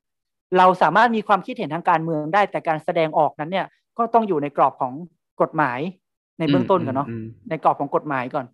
[0.57, 3.65] เราสามารถมีความคิดเห็นทางการเมืองได้ แต่การแสดงออกนั้นเนี่ย
[3.97, 4.93] ก็ต้องอยู่ในกรอบของ
[5.41, 5.79] กฎหมาย
[6.39, 8.45] ในเบื้องต้นก่อนเนาะอืมในกรอบของกฎหมายก่อน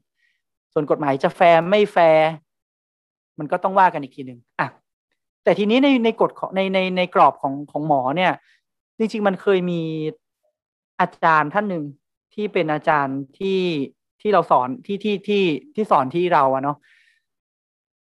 [0.73, 2.27] ส่วนกฎหมายจะแฟร์ไม่แฟร์
[3.39, 4.67] มันก็ต้องว่ากันอีกทีหนึ่งอะ
[5.43, 8.31] แต่ทีนี้ในในกฎของในในในกรอบของของหมอเนี่ย
[8.97, 9.81] จริง ๆ มันเคยมี
[10.99, 11.83] อาจารย์ท่านหนึ่ง
[12.35, 13.61] ที่เป็นอาจารย์ที่
[14.21, 15.43] ที่เราสอนที่ที่ที่
[15.75, 16.77] ที่สอนที่เราอะเนาะ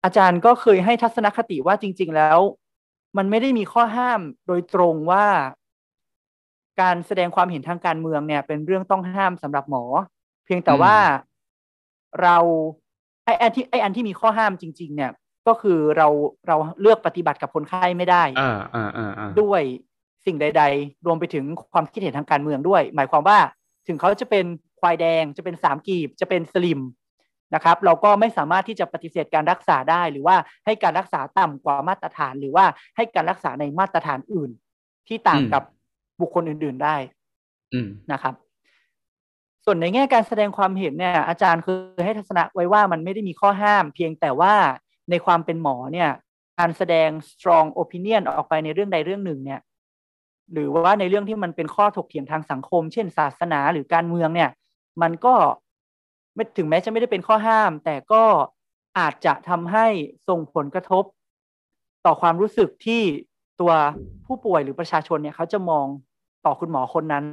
[0.04, 2.40] อาจารย์ก็เคยให้ทัศนคติว่าจริง ๆ แล้ว
[3.18, 5.26] มันไม่ได้มีข้อห้ามโดยตรงว่า
[6.82, 9.84] การแสดงความเห็นทางการเมืองเนี่ย เป็นเรื่องต้องห้ามสำหรับหมอ
[10.46, 10.96] เพียงแต่ว่า
[12.22, 12.38] เรา
[13.26, 15.12] ไออันที่ไออันที่มีข้อห้ามจริง ๆ เนี่ย
[15.48, 16.08] ก็คือเรา
[16.48, 19.62] เราเลือกปฏิบัติกับคนไข้ไม่ได้อ่าอ่าอ่าอ่าด้วย
[20.26, 23.40] สิ่งใด ๆ รวมไปถึงความคิดเห็นทางการเมืองด้วย หมายความว่า
[23.88, 24.46] ถึงเขาจะเป็น
[24.80, 26.82] ควายแดงจะเป็นสามกีบจะเป็นสลิม
[27.56, 34.52] นะครับเราก็ไม่สามารถที่จะปฏิเสธการรักษาได้ หรือว่าให้การรักษาต่ำกว่ามาตรฐาน หรือว่าให้การรักษาในมาตรฐานอื่น
[35.08, 35.64] ที่ต่างกับ
[36.22, 36.96] บุคคลอื่น ๆได้
[37.74, 38.34] อืมนะครับ
[39.66, 41.68] ส่วนในแง่การแสดงความเห็นเนี่ย อาจารย์เค
[42.00, 44.54] ยให้ทัศนะไว้ว่ามันไม่ได้มีข้อห้าม เพียงแต่ว่า
[45.10, 46.10] ในความเป็นหมอเนี่ย
[46.60, 49.60] การแสดง strong opinion ออกไปในเรื่องใดเรื่องหนึ่งเนี่ย
[50.54, 54.50] หรือว่าในเรื่องที่มันเป็นข้อถกเถียงทางสังคม เช่น ศาสนาหรือการเมืองเนี่ย
[55.02, 55.36] มันก็
[56.36, 58.24] ไม่ถึงแม้จะไม่ได้เป็นข้อห้าม แต่ก็
[59.00, 59.88] อาจจะทำให้
[60.30, 61.04] ส่งผลกระทบ
[62.06, 63.02] ต่อความรู้สึกที่
[63.62, 63.72] ตัว
[64.26, 65.86] ผู้ป่วยหรือประชาชนเนี่ยเขาจะมอง
[66.46, 67.26] ต่อคุณหมอคนนั้น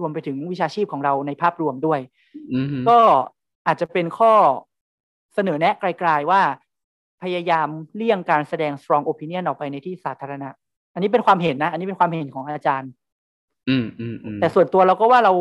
[0.00, 2.00] รวมไปถึงวิชาชีพของเราในภาพรวมด้วย
[2.54, 2.98] อือฮึก็
[3.66, 4.32] อาจจะเป็นข้อ
[5.34, 6.42] เสนอแนะไกลๆว่า
[7.22, 10.48] พยายามเลี่ยงการแสดง strong opinion ออกไปในที่สาธารณะ
[10.94, 12.90] อันนี้เป็นความเห็นนะ อันนี้เป็นความเห็นของอาจารย์
[13.68, 15.32] อืมอืมอืมแต่ส่วนตัวเราก็ว่าเรา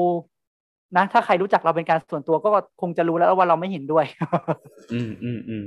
[0.98, 2.50] นะ ถ้าใครรู้จักเราเป็นการส่วนตัวก็
[2.82, 4.06] คงจะรู้แล้วว่าเราไม่เห็นด้วย
[4.94, 5.66] อืมอืมอืม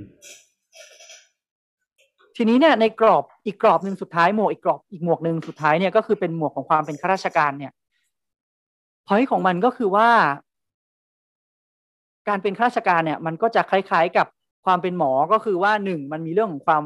[2.36, 7.72] ทีนี้เนี่ยในกรอบอีกกรอบหนึ่งสุดท้ายหมวกอีกกรอบอีกหมวกหนึ่งสุดท้ายเนี่ยก็คือเป็นหมวกของความเป็นข้าราชการเนี่ย
[9.06, 10.08] พอยของมันก็คือว่า
[12.28, 14.26] การเป็นข้าราชการเนี่ย มันก็จะคล้ายๆกับ
[14.64, 16.82] ความเป็นหมอก็คือว่าหนึ่งมันมีเรื่องของความ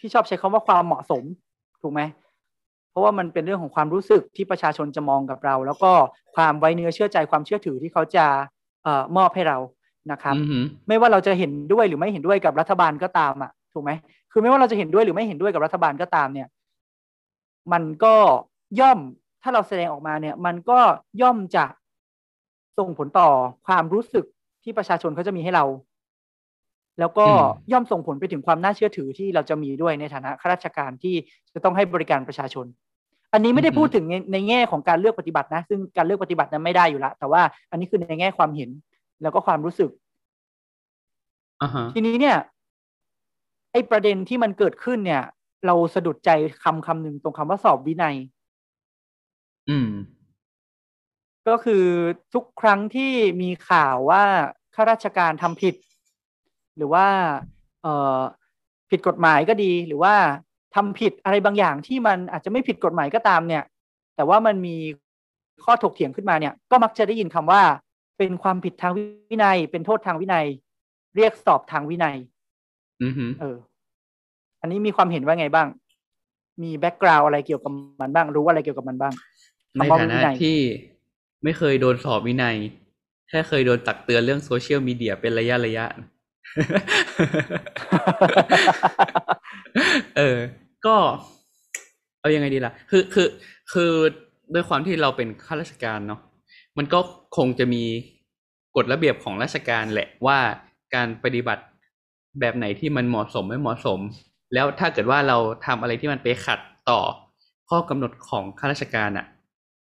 [0.00, 1.24] ที่ชอบใช้คำว่าความเหมาะสม
[1.82, 2.00] ถูกไหม
[2.90, 5.92] เพราะว่ามันเป็นเรื่องของความรู้สึกที่ประชาชนจะมองกับเรา แล้วก็
[6.36, 8.26] ความไว้เนื้อเชื่อใจความเชื่อถือที่เขาจะ
[8.84, 9.58] เอ่อมอบให้เรา
[10.12, 13.90] นะครับอือฮึไม่ว่าเราจะเห็นด้วยหรือไม่เห็นด้วยกับรัฐบาลก็ตามอะถูกไหม
[14.32, 16.48] คือไม่ว่าเราจะเห็นด้วยหรือไม่เห็นด้วยกับรัฐบาลก็ตามเนี่ย
[17.72, 18.14] มันก็
[18.80, 18.98] ย่อม
[19.42, 20.78] ถ้าเราแสดงออกมาเนี่ย มันก็
[21.22, 21.64] ย่อมจะ
[22.78, 23.28] ส่งผลต่อ
[23.66, 24.24] ความรู้สึก
[24.62, 25.64] ที่ประชาชนเขาจะมีให้เรา
[26.98, 27.26] แล้วก็
[27.72, 31.14] ย่อมส่งผลไปถึงความน่าเชื่อถือที่เราจะมีด้วยในฐานะข้าราชการที่
[31.54, 32.66] จะต้องให้บริการประชาชน
[33.32, 38.70] อันนี้ไม่ได้พูดถึงในในแง่ของการเลือกปฏิบัตินะ ซึ่งการเลือกปฏิบัตินั้นไม่ได้อยู่แล้วแต่ว่าอันนี้คือในแง่ความเห็น
[39.22, 39.90] แล้วก็ความรู้สึก
[41.62, 42.36] อ่าฮะทีนี้เนี่ย
[43.72, 45.22] ไอ้ประเด็นที่มันเกิดขึ้นเนี่ย
[45.66, 46.30] เราสะดุดใจ
[46.64, 48.16] คำคำหนึ่งตรงคำว่าสอบวินัย
[49.70, 49.90] อืม
[51.48, 51.84] ก็คือ
[52.34, 54.24] ทุกครั้งที่มีข่าวว่า
[54.74, 55.74] ข้าราชการทำผิด
[56.80, 57.06] หรือว่า
[57.82, 58.18] เอ่อ
[58.90, 60.14] ผิดกฎหมายก็ดี หรือว่า
[60.74, 63.64] ทำผิดอะไรบางอย่างที่มันอาจจะไม่ผิดกฎหมายก็ตามเนี่ย
[64.16, 64.76] แต่ว่ามันมี
[65.64, 67.62] ข้อถกเถียงขึ้นมาเนี่ย ก็มักจะได้ยินคำว่า
[68.18, 70.46] เป็นความผิดทางวินัย เป็นโทษทางวินัย
[71.16, 72.16] เรียกสอบทางวินัย
[73.02, 73.56] อือฮึเออ
[74.60, 75.68] อันนี้มีความเห็นว่าไงบ้าง
[76.62, 79.14] มีแบ็กกราวอะไรเกี่ยวกับมันบ้าง รู้อะไรเกี่ยวกับมันบ้าง
[79.74, 80.58] ในคำว่าฐาวินะนัยที่
[81.44, 82.56] ไม่เคยโดนสอบวินัย
[83.28, 85.84] แค่เคยโดนตักเตือนเรื่องโซเชียลมีเดียเป็นระยะระยะ
[90.16, 90.38] เออ
[90.86, 90.96] ก็
[92.20, 93.28] เอายังไงดีล่ะ คือคือ
[93.72, 93.92] คือ
[94.54, 96.20] ด้วยความที่เราเป็นข้าราชการเนาะ
[96.78, 96.98] มันก็
[97.36, 97.82] คงจะมี
[98.76, 100.38] กฎระเบียบของราชการแหละว่า
[100.94, 101.64] การปฏิบัติ
[102.40, 103.98] แบบไหนที่มันเหมาะสมไม่เหมาะสม
[104.54, 106.58] แล้วถ้าเกิดว่าเราทำอะไรที่มันไปขัด
[106.90, 107.00] ต่อ
[107.70, 109.26] ข้อกำหนดของข้าราชการอะ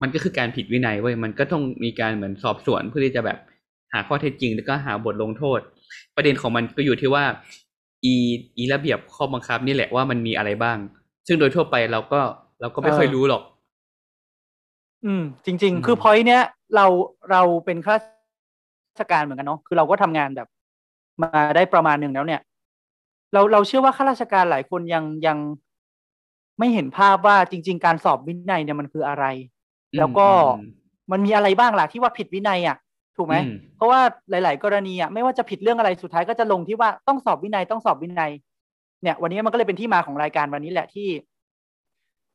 [0.03, 3.39] มันก็คือการผิดวินัยเว้ยมันก็ต้องมีการเหมือนสอบสวนเพื่อที่จะแบบ
[3.93, 5.61] หาข้อเท็จจริงแล้วก็หาบทลงโทษ
[6.17, 7.25] ประเด็นของมันก็อยู่ที่ว่า
[8.05, 8.15] อี
[8.57, 10.79] อีระเบียบข้อบังคับนี่แหละว่ามันมีอะไรบ้าง
[11.27, 12.21] ซึ่งโดยทั่วไปเราก็
[12.61, 13.43] เราก็ไม่ค่อยเออรู้หรอก
[15.05, 16.43] อืม จริงอืมๆคือพอยเนี้ย
[16.75, 16.87] เรา
[17.31, 20.49] เราเป็นข้าราชการเหมือนกันเนาะคือเราก็ทำงานแบบ
[21.23, 22.41] มาได้ประมาณหนึ่งแล้วเนี่ย
[23.33, 25.39] เราเราเชื่อว่าข้าราชการหลายคนยังยัง
[26.59, 29.25] ไม่เห็นภาพว่าจริง ๆ การสอบวินัยเนี่ยมันคืออะไร
[29.97, 30.71] แล้วก็อืม
[31.13, 32.77] มันมีอะไรบ้างล่ะที่ว่าผิดวินัยอะ
[33.17, 34.01] ถูกไหมอืมเพราะว่า
[34.31, 38.33] หลาย ๆ กรณีอะไม่ว่าจะผิดเรื่องอะไรสุดท้ายก็จะลงที่ว่าต้องสอบวินัยต้องสอบวินัย
[39.03, 41.09] เนี่ย วันนี้มันก็เลยเป็นที่มาของรายการวันนี้แหละที่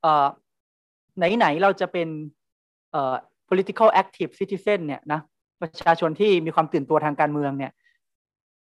[0.02, 0.28] เอ่อ
[1.38, 2.08] ไหน ๆ เราจะเป็น
[2.92, 3.16] เอ่อ
[3.50, 5.20] political active citizen เนี่ยนะ
[5.62, 7.72] ประชาชนที่มีความตื่นตัวทางการเมืองเนี่ย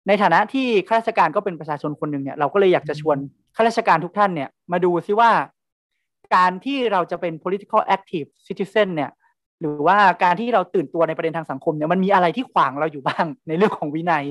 [0.09, 3.17] ในฐานะที่ข้าราชการก็เป็นประชาชนคนหนึ่งเนี่ยเราก็เลยอยากจะชวน
[3.57, 5.31] ข้าราชการทุกท่านเนี่ย มาดูซิว่า
[6.37, 9.11] การที่เราจะเป็น political active citizen เนี่ย
[9.61, 14.25] หรือว่าการที่เราตื่นตัวในประเด็นทางสังคมเนี่ยมันมีอะไรที่ขวางเราอยู่บ้างในเรื่องของวินัย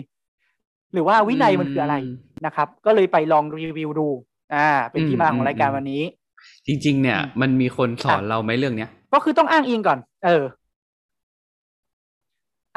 [0.94, 1.96] หรือว่าวินัยมันคืออะไร
[2.46, 4.08] นะครับ ก็เลยไปลองรีวิวดู
[4.54, 6.04] อ่า เป็นที่มาของรายการวันนี้
[6.68, 10.44] จริง ๆ เนี่ยอืมมันมีคนสอนครับเราไหมเรื่องเนี้ย ก็คือต้องอ้างอิงก่อน เออ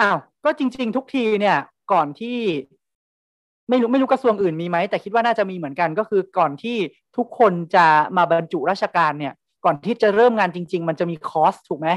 [0.01, 1.59] อ้าวก็จริง ๆ ทุกทีเนี่ย
[1.93, 2.39] ก่อนที่
[3.69, 6.77] ไม่รู้ไม่รู้กระทรวงอื่นมีไหม แต่คิดว่าน่าจะมีเหมือนกันก็คือก่อนที่
[7.17, 7.87] ทุกคนจะ
[8.17, 9.35] มาบรรจุราชการเนี่ย
[9.65, 11.89] ก่อนที่จะเริ่มงานจริง ๆ มันจะมีคอร์สถูกไหม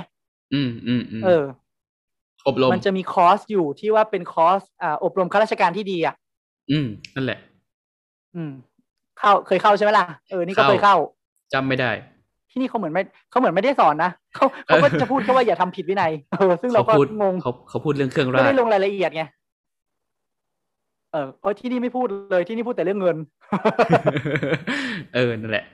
[0.53, 1.43] อืมอืมอืมเออ
[2.47, 6.15] อบรมมันจะมีคอร์สอยู่ที่ว่าเป็นคอร์สอ่าอบรมข้าราชการที่ดีอะ
[6.71, 7.39] อืม นั่นแหละ
[8.35, 8.51] อืม
[9.19, 10.95] เข้าเคยเข้าใช่ไหมล่ะเออนี่ก็เข้าเคยเข้า
[11.53, 11.91] จำไม่ได้
[12.51, 19.23] ที่นี่เขาเหมือนไม่เขาเหมือนไม่ได้สอนนะเขาเขาก็จะพูดแค่ว่าอย่าทำผิดวินัยเออซึ่งเราเขาก็พูดงงเขาเขาพูดเรื่องเครื่องไม่ราชได้ลงรายละเอียดไง
[21.11, 23.17] เออเพราะที่นี่ไม่พูดเลยที่นี่พูดแต่เรื่องเงิน
[25.15, 25.65] เออนั่นแหละ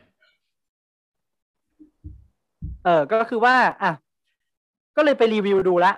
[2.85, 3.91] เออก็คือว่า อะ
[4.95, 5.93] ก็เลยไปรีวิวดูละ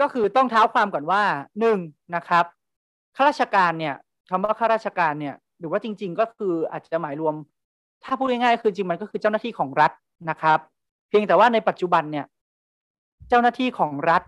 [0.00, 1.22] ก็คือต้องเท้าความก่อนว่า
[1.60, 1.78] หนึ่ง
[2.16, 2.44] นะครับ
[3.16, 3.94] ข้าราชการเนี่ย
[4.30, 7.34] คำว่าข้าราชการเนี่ย หรือว่าจริง ๆ ก็คืออาจจะหมายรวม
[8.04, 9.92] ถ้าพูดง่ายๆคือจริงมันก็คือเจ้าหน้าที่ของรัฐ
[10.30, 10.58] นะครับ
[11.08, 12.26] เพียงแต่ว่าในปัจจุบันเนี่ย
[13.28, 14.22] เจ้าหน้าที่ของรัฐ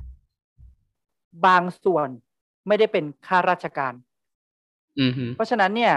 [1.47, 2.09] บางส่วน
[2.69, 3.95] ไม่ได้เป็นข้าราชการ
[5.01, 5.95] อือฮึเพราะฉะนั้นเนี่ย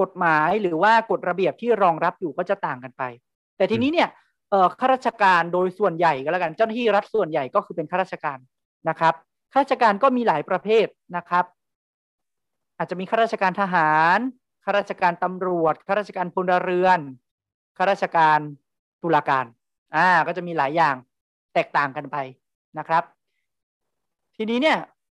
[0.00, 3.02] กฎหมายหรือว่ากฎระเบียบที่รองรับอยู่ก็จะต่างกันไป
[3.56, 4.24] แต่ทีนี้เนี่ยเอ่อ
[4.80, 8.38] ข้าราชการโดยส่วนใหญ่ก็แล้วกันเจ้าหน้าที่รัฐส่วนใหญ่ก็คือเป็นข้าราชการ
[8.88, 9.14] นะครับ
[9.52, 11.44] ข้าราชการก็มีหลายประเภทนะครับ
[12.78, 14.18] อาจจะมีข้าราชการทหาร
[14.64, 17.00] ข้าราชการตำรวจข้าราชการพลเรือน
[17.76, 18.38] ข้าราชการ
[19.02, 19.46] ตุลาการ
[19.94, 20.94] อ่าก็จะมีหลายอย่าง
[21.54, 22.16] แตกต่างกันไป
[22.78, 23.02] นะครับ
[24.36, 24.78] ทีนี้เนี่ย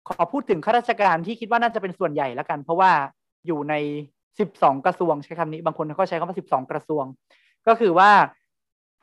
[0.09, 2.93] ขอพูดถึงข้าราชการที่คิดว่าน่าจะเป็นส่วนใหญ่แล้วกัน เพราะว่า
[3.47, 3.75] อยู่ใน
[4.39, 7.05] สิบสองกระทรวงใช้คำนี้บางคนก็ใช้คำว่าสิบสองกระทรวง
[7.67, 8.11] ก็คือว่า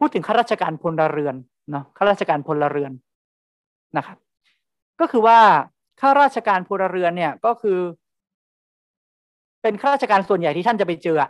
[0.05, 1.35] พูดถึงข้าราชการพลเรือน
[1.71, 2.91] เนาะข้าราชการพลเรือน
[3.97, 4.17] นะครับ
[4.99, 5.39] ก็คือว่า
[6.01, 7.79] ข้าราชการพลเรือนเนี่ยก็คือ
[9.61, 11.29] เป็นข้าราชการส่วนใหญ่ที่ท่านจะไปเจออะ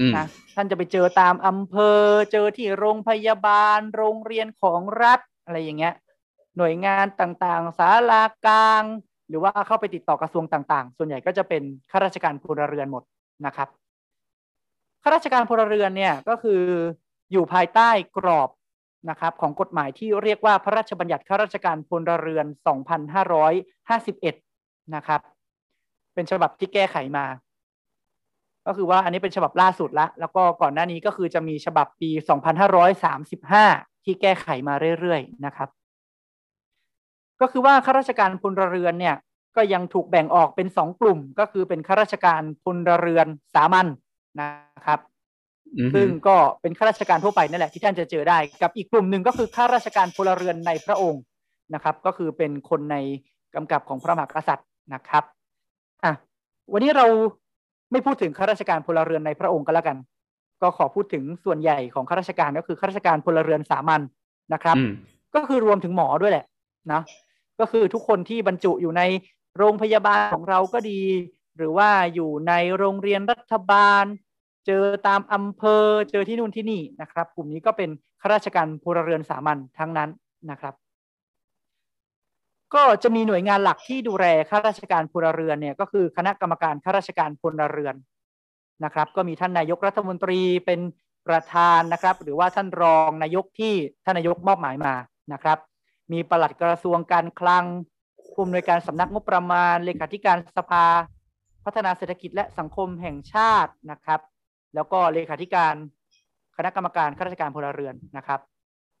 [0.00, 2.00] อืมนะท่านจะไปเจอตามอำเภอ
[2.32, 5.94] เจอที่โรงพยาบาล โรงเรียนของรัฐอะไรอย่างเงี้ย
[6.56, 8.82] หน่วยงานต่างๆศาลากลาง
[9.28, 13.02] หรือว่าเข้าไปติดต่อกระทรวงต่าง ๆ ส่วนใหญ่ก็จะเป็นข้าราชการพลเรือนหมด
[13.46, 13.68] นะครับ
[15.02, 16.62] ข้าราชการพลเรือนเนี่ยก็คือ
[17.32, 18.50] อยู่ภายใต้กรอบ
[19.10, 22.46] นะครับของกฎหมายที่เรียกว่าพระราชบัญญัติข้าราชการพลเรือน
[24.10, 25.20] 2551 นะครับ
[26.14, 27.26] เป็นฉบับที่แก้ไขมา
[28.66, 32.10] ก็คือว่าอันนี้เป็นฉบับล่าสุดละ แล้วก็ก่อนหน้านี้ก็คือจะมีฉบับปี
[33.48, 35.68] 2535 ที่แก้ไขมาเรื่อยๆ นะครับ
[37.40, 39.16] ก็คือว่าข้าราชการพลเรือนเนี่ย
[39.56, 43.86] ก็ยังถูกแบ่งออกเป็นสองกลุ่ม ก็คือเป็นข้าราชการพลเรือนสามัญ
[44.40, 44.48] นะ
[44.86, 45.00] ครับ
[45.94, 51.22] ซึ่งก็เป็นข้าราชการทั่วไปนั่นแหละที่ท่านจะเจอได้ กับอีกกลุ่มหนึ่งก็คือข้าราชการพลเรือนในพระองค์
[51.74, 52.96] นะครับ ก็คือเป็นคนใน
[53.54, 55.24] กำกับของพระมหากษัตริย์นะครับ
[56.04, 56.12] อะ
[56.72, 57.06] วันนี้เรา
[57.92, 59.96] ไม่พูดถึงข้าราชการพลเรือนในพระองค์ก็แล้วกัน
[60.62, 64.00] ก็ขอพูดถึงส่วนใหญ่ของข้าราชการก็คือข้าราชการพลเรือนสามัญ
[64.54, 64.92] นะครับอืม
[65.34, 66.44] ก็คือรวมถึงหมอด้วยแหละ
[66.92, 67.02] นะ
[67.60, 69.02] ก็คือทุกคนที่บรรจุอยู่ใน
[69.58, 71.00] โรงพยาบาลของเราก็ดี
[71.56, 74.04] หรือว่าอยู่ในโรงเรียนรัฐบาล
[74.70, 80.10] เจอตามอำเภอเจอที่นู่นที่นี่นะครับ กลุ่มนี้ก็เป็นข้าราชการพลเรือนสามัญทั้งนั้น
[80.50, 80.74] นะครับ
[82.74, 87.94] ก็จะมีหน่วยงานหลักที่ดูแลข้าราชการพลเรือนเนี่ยก็คือคณะกรรมการข้าราชการพลเรือน
[88.84, 90.80] นะครับ ก็มีท่านนายกรัฐมนตรีเป็น
[91.28, 94.94] ประธานนะครับ หรือว่าท่านรองนายกที่ท่านนายกมอบหมายมา
[95.32, 95.58] นะครับ
[96.12, 97.64] มีปลัดกระทรวงการคลัง
[98.32, 100.84] ผู้อำนวยการสำนักงบประมาณเลขาธิการสภา
[101.64, 104.20] พัฒนาเศรษฐกิจและสังคมแห่งชาตินะครับ
[104.74, 105.74] แล้วก็เลขาธิการ
[106.56, 108.40] คณะกรรมการข้าราชการพลเรือนนะครับ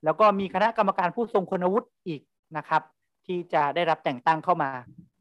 [0.04, 2.20] แล้วก็มีคณะกรรมการผู้ทรงคุณวุฒิอีก
[2.56, 2.82] นะครับ
[3.26, 4.70] ที่จะได้รับแต่งตั้งเข้ามา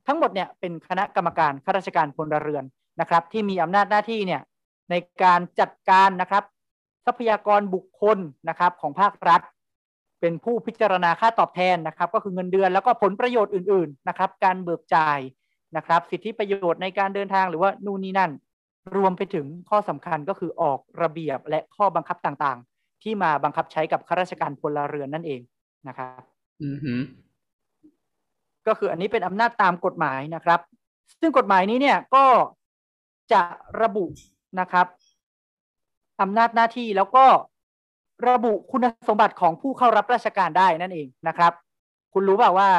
[0.08, 2.64] ทั้งหมดเนี่ยเป็นคณะกรรมการข้าราชการพลเรือน
[3.02, 4.42] นะครับ ที่มีอำนาจหน้าที่เนี่ย
[4.90, 6.44] ในการจัดการนะครับ
[7.06, 8.18] ทรัพยากรบุคคล
[8.50, 9.42] นะครับของภาครัฐ
[10.22, 15.20] เป็นผู้พิจารณาค่าตอบแทนนะครับ ก็คือเงินเดือนแล้วก็ผลประโยชน์อื่น ๆนะครับ การเบิกจ่าย
[15.78, 18.32] นะครับ สิทธิประโยชน์ในการเดินทางหรือว่านู่นนี่นั่น
[18.96, 25.42] รวมไปถึงข้อสำคัญก็คือออกระเบียบและข้อบังคับต่างๆ ที่มาบังคับใช้กับข้าราชการพลเรือนนั่นเอง
[25.88, 26.22] นะครับ
[26.64, 26.94] อือฮึ
[28.68, 30.60] ก็คืออันนี้เป็นอำนาจตามกฎหมายนะครับ
[31.20, 32.26] ซึ่งกฎหมายนี้เนี่ยก็
[33.34, 33.42] จะ
[33.82, 34.06] ระบุ
[34.60, 34.88] นะครับ
[36.22, 37.26] อำนาจหน้าที่แล้วก็
[38.30, 41.54] ระบุคุณสมบัติของผู้เข้ารับราชการได้นั่นเองนะครับ
[42.14, 42.70] คุณรู้เปล่าว่า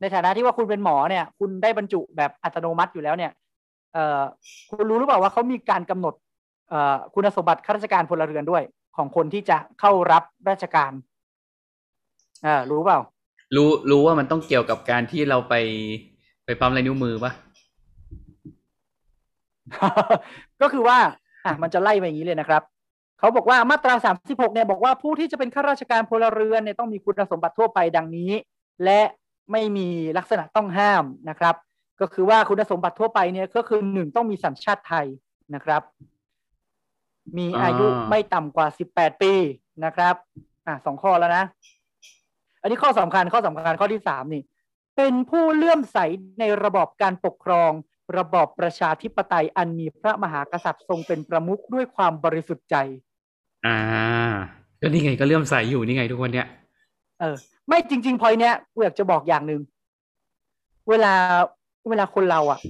[0.00, 3.39] ในฐานะที่ว่าคุณเป็นหมอเนี่ย คุณได้บรรจุแบบอัตโนมัติอยู่แล้วเนี่ยเอ่อ
[4.70, 6.14] คุณรู้หรือเปล่าว่าเขามีการกำหนด
[6.70, 8.62] เอ่อคุณสมบัติข้าราชการพลเรือนด้วย
[8.96, 10.92] ของคนที่จะเข้ารับราชการ
[12.42, 13.00] เอ่ารู้เปล่า
[13.56, 15.54] รู้รู้ว่ามันต้องเกี่ยวกับการที่เราไป
[16.44, 17.32] ไปปั๊มลายนิ้วมือปะ
[20.60, 20.98] ก็คือว่า
[21.44, 22.62] อะมันจะไล่ไปอย่างนี้เลยนะครับ
[23.18, 28.32] เขาบอกว่ามาตรา 36 เนี่ยบอกว่าผู้ที่จะเป็นข้าราชการพลเรือนเนี่ยต้องมีคุณสมบัติทั่วไปดังนี้
[28.84, 29.00] และ
[29.52, 31.54] ไม่มีลักษณะต้องห้ามนะครับ
[32.00, 35.06] ก็คือว่าคุณสมบัติทั่วไปเนี่ยก็คือหนึ่งต้องมีสัญชาติไทย
[35.54, 35.82] นะครับ
[37.38, 39.32] มีอายุไม่ต่ำกว่า18ปี
[39.84, 40.14] นะครับ
[40.66, 41.44] อะสองข้อแล้วนะ
[42.60, 44.42] อันนี้ข้อสำคัญข้อสำคัญข้อที่สามนี่
[44.96, 45.98] เป็นผู้เลื่อมใส
[46.40, 47.70] ในระบอบการปกครอง
[48.18, 52.76] ระบอบประชาธิปไตยอันมีพระมหากษัตริย์ทรงเป็นประมุขด้วยความบริสุทธิ์ใจ
[53.66, 53.78] อ่า
[54.80, 56.46] ก็นี่ไงก็เลื่อมใสอยู่นี่ไงทุกวันเนี้ย
[57.20, 57.36] เออ
[57.68, 59.60] ไม่จริง ๆพอยเนี้ยกูอยากจะบอกอย่างหนึ่ง
[60.88, 61.14] เวลา
[61.88, 62.60] เวลาคนเราอะ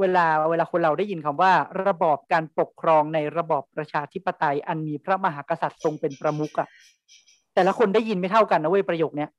[0.00, 1.52] เวลาเวลาคนเราได้ยินคำว่า
[1.86, 6.68] ระบอบการปกครองในระบอบประชาธิปไตย อันมีพระมหากษัตริย์ทรงเป็นประมุขอะ
[7.54, 9.30] แต่ละคนได้ยินไม่เท่ากันนะเว้ยประโยคเนี้ย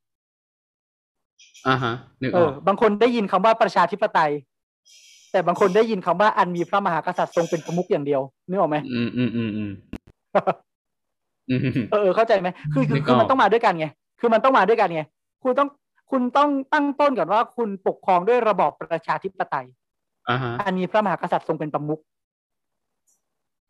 [1.67, 4.31] อ่าฮะนึกเออออกบางคนได้ยินคำว่าประชาธิปไตย
[5.31, 9.71] แต่บางคนได้ยินคำว่าอันมีพระมหากษัตริย์ทรงเป็นประมุขอย่างเดียวนึกออกไหมอืมอืมอืมอืม
[11.49, 13.87] อืมเออเออเข้าใจไหมคือคือนึกออกคือมันต้องมาด้วยกันไง
[14.19, 15.01] คือมันต้องมาด้วยกันไง
[15.43, 15.69] คุณต้อง
[16.11, 19.67] คุณต้องตั้งต้นก่อนว่าคุณปกครองด้วยระบอบประชาธิปไตย
[20.29, 22.01] อ่าฮะอันมีพระมหากษัตริย์ทรงเป็นประมุข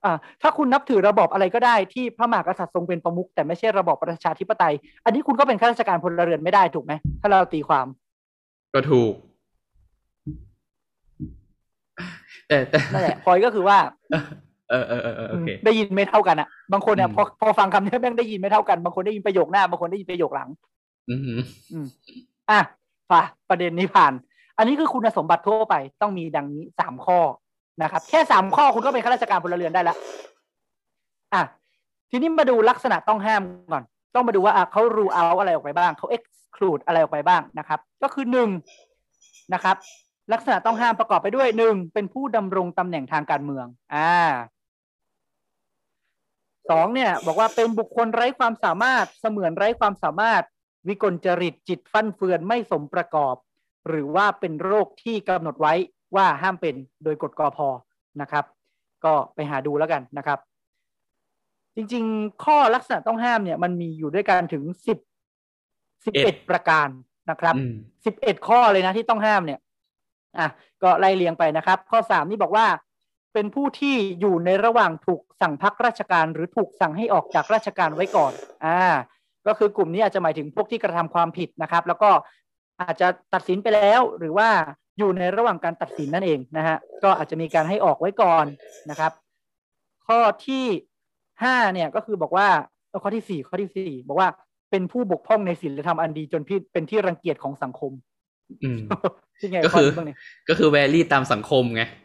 [0.06, 4.74] อ่าถ้าคุณนับถือระบอบอะไรก็ได้ที่พระมหากษัตริย์ทรงเป็นประมุขแต่ไม่ใช่ระบอบประชาธิปไตย
[5.06, 7.88] อันนี้คุณก็เป็นข้าราชการพลเรือนไม่ได้ถูกไหมถ้าเราตีความ
[8.74, 9.14] ก็ถูก
[12.48, 13.78] แต่แต่นั่นแหละพอยก็คือว่า
[14.70, 20.50] เออเออเออเออโอเคได้ยินไม่เท่ากันอะ บางคนเนี่ยอืมพอพอฟังคำนี้แม่งได้ยินไม่เท่ากัน บางคนได้ยินประโยคหน้า บางคนได้ยินประโยคหลัง
[21.10, 21.40] อือหือ
[21.72, 21.88] อืม
[22.50, 22.60] อะ
[23.10, 24.14] ฝ่าประเด็นนี้ผ่าน
[24.58, 27.20] อันนี้คือคุณสมบัติทั่วไปต้องมีดังนี้สามข้อ
[27.84, 29.98] นะครับ แค่สามข้อคุณก็เป็นข้าราชการพลเรือนได้แล้ว
[31.34, 31.42] อะ
[32.12, 33.42] ทีนี้มาดูลักษณะต้องห้าม
[33.74, 33.84] ก่อน
[34.16, 38.50] ต้องมาดูว่าอะเขารูเอาอะไรออกไปบ้างเขา exclude อะไรออกไปบ้างนะครับ ก็คือหนึ่ง
[39.54, 39.76] นะครับ
[40.34, 44.12] ลักษณะต้องห้ามประกอบไปด้วยหนึ่งเป็นผู้ดำรงตำแหน่งทางการเมือง อ่า
[46.70, 50.44] สองเนี่ย บอกว่าเป็นบุคคลไร้ความสามารถเสมือนไร้ความสามารถ
[50.88, 53.36] วิกลจริตจิตฟั่นเฟือนไม่สมประกอบ
[53.88, 55.74] หรือว่าเป็นโรคที่กำหนดไว้
[56.16, 57.60] ว่าห้ามเป็นโดยกฎกอพ
[58.22, 58.46] นะครับ
[59.06, 60.40] ก็ไปหาดูแล้วกันนะครับ
[61.76, 64.98] จริงๆ ข้อลักษณะต้องห้ามเนี่ยมันมีอยู่ด้วยกันถึงสิบ
[66.06, 66.90] สิบเอ็ดประการ
[67.30, 67.74] นะครับอืม
[68.06, 69.60] สิบเอ็ดข้อเลยนะที่ต้องห้ามเนี่ย
[70.38, 70.48] อะ
[70.84, 72.68] ก็ไล่เรียงไปนะครับ ข้อสามนี่บอกว่า
[73.34, 78.34] เป็นผู้ที่อยู่ในระหว่างถูกสั่งพักราชการ หรือถูกสั่งให้ออกจากราชการไว้ก่อน
[78.66, 78.80] อ่า
[79.48, 82.10] ก็คือกลุ่มนี้อาจจะหมายถึงพวกที่กระทำความผิดนะครับ แล้วก็
[82.82, 84.50] อาจจะตัดสินไปแล้วหรือว่า
[84.98, 88.46] อยู่ในระหว่างการตัดสินนั่นเองนะฮะก็อาจจะมีการให้ออกไว้ก่อน
[88.90, 89.12] นะครับ
[90.08, 90.66] ข้อที่
[91.44, 92.48] ห้าเนี่ยก็คือบอกว่า
[92.90, 94.30] เอ่อข้อที่สี่ข้อที่สี่บอกว่า
[94.72, 97.92] เป็นผู้บกพร่องในศีลธรรมอันดีจนพี่เป็นที่รังเกียจของสังคม
[98.64, 98.80] อืม
[99.40, 100.18] ที่ไงก็คือข้นี้บ้างเนี่ย
[100.50, 102.05] ก็คือ vary ตามสังคมไงเออ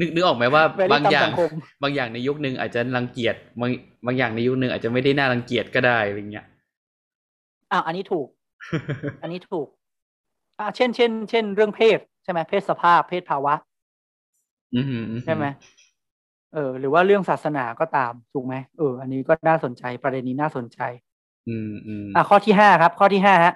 [0.00, 1.50] นึกนึกออกไหมว่า vary บางอย่างตามสังคม
[1.82, 3.70] บางอย่างในยุคนึงอาจจะรังเกียจบาง
[4.06, 6.46] บางอย่างในยุคนึงอาจจะไม่ได้น่ารังเกียจก็ได้อะไรเงี้ย
[7.72, 8.28] อะอันนี้ถูก
[9.22, 9.66] อันนี้ถูก
[10.58, 13.54] อะเช่นเช่นเช่นเรื่องเพศใช่ไหมเพศสภาพเพศภาวะ
[14.74, 15.44] อือหืออือหือใช่ไหม
[16.54, 20.80] เออ หรือว่าเรื่องศาสนาก็ตามถูกไหมเออ อันนี้ก็น่าสนใจประเด็นนี้น่าสนใจ
[21.48, 23.54] อืมอืมอะข้อที่ห้าครับ ข้อที่ห้าฮะ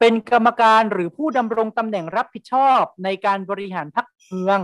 [0.00, 4.60] เป็นกรรมการหรือผู้ดำรงตำแหน่งรับผิดชอบในการบริหารพรรคเมือง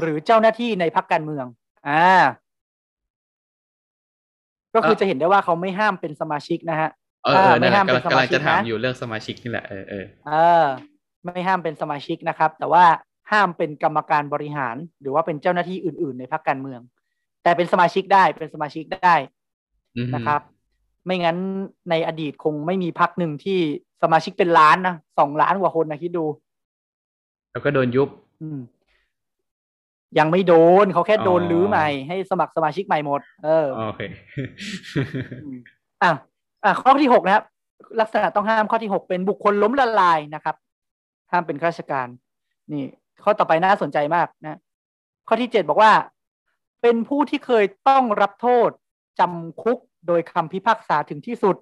[0.00, 1.46] หรือเจ้าหน้าที่ในพรรคการเมือง
[1.88, 2.22] อ่า
[4.74, 6.90] ก็คือจะเห็นได้ว่าเขาไม่ห้ามเป็นสมาชิกนะฮะ
[7.24, 10.64] เออเออไม่นั่นแหละห้ามเป็นกำลังสมากำลังชิกจะถามนะอยู่เรื่องสมาชิกนี่แหละเออเออเออ
[11.24, 12.84] ไม่ห้ามเป็นสมาชิกนะครับ แต่ว่า
[13.32, 16.80] ห้ามเป็นกรรมการบริหาร หรือว่าเป็นเจ้าหน้าที่อื่น ๆ ในพรรคการเมือง
[17.42, 19.14] แต่เป็นสมาชิกได้เป็นสมาชิกได้
[19.96, 20.40] อือหือนะครับ
[21.04, 21.38] ไม่งั้น
[21.90, 23.58] ในอดีตคงไม่มีพรรคหนึ่งที่
[24.02, 26.24] สมาชิกเป็นล้านนะสองล้านกว่าคนนะคิดดู
[27.52, 28.08] แล้วก็โดนยุบ
[28.42, 28.58] อืม
[30.18, 34.00] ยังไม่โดนเขาแค่โดนอ๋อรื้อใหม่ให้สมัครสมาชิกใหม่หมด เออโอเค
[35.44, 35.58] อืม
[36.02, 36.12] อะ
[36.64, 37.44] อะข้อที่หกนะครับ
[38.00, 40.56] ลักษณะต้องห้ามข้อที่หกเป็นบุคคลล้มละลายนะครับ
[41.32, 42.08] ห้ามเป็นข้าราชการ
[42.72, 42.84] นี่
[43.24, 44.58] ข้อต่อไปน่าสนใจมากนะ
[45.28, 45.92] ข้อที่เจ็ดบอกว่า
[46.82, 48.70] เป็นผู้ที่เคยต้องรับโทษ
[49.20, 51.56] จำคุกโดยคำพิพากษาถึงที่สุด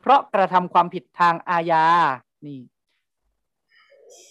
[0.00, 1.84] เพราะกระทำความผิดทางอาญา
[2.46, 2.60] นี่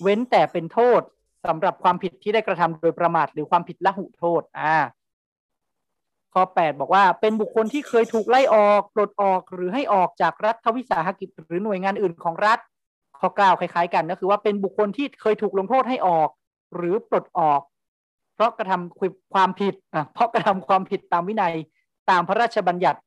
[0.02, 1.02] เว้นแต่เป็นโทษ
[1.46, 4.76] สำหรับความผิดที่ได้กระทำโดยประมาทหรือความผิดละหุโทษอ่า
[6.34, 12.60] ข้อ 8 บอกว่าเป็นบุคคลที่เคยถูกไล่ออกปลดออกหรือให้ออกจากรัฐวิสาหกิจ หรือหน่วยงานอื่นของรัฐ
[13.20, 16.30] ข้อ 9 คล้าย ๆ กันก็คือว่าเป็นบุคคลที่เคยถูกลงโทษให้ออก
[16.76, 17.62] หรือปลดออก
[18.36, 21.54] เพราะกระทำความผิดอะเพราะกระทำความผิดตามวินัย
[22.10, 23.00] ตามพระราชบัญญัติ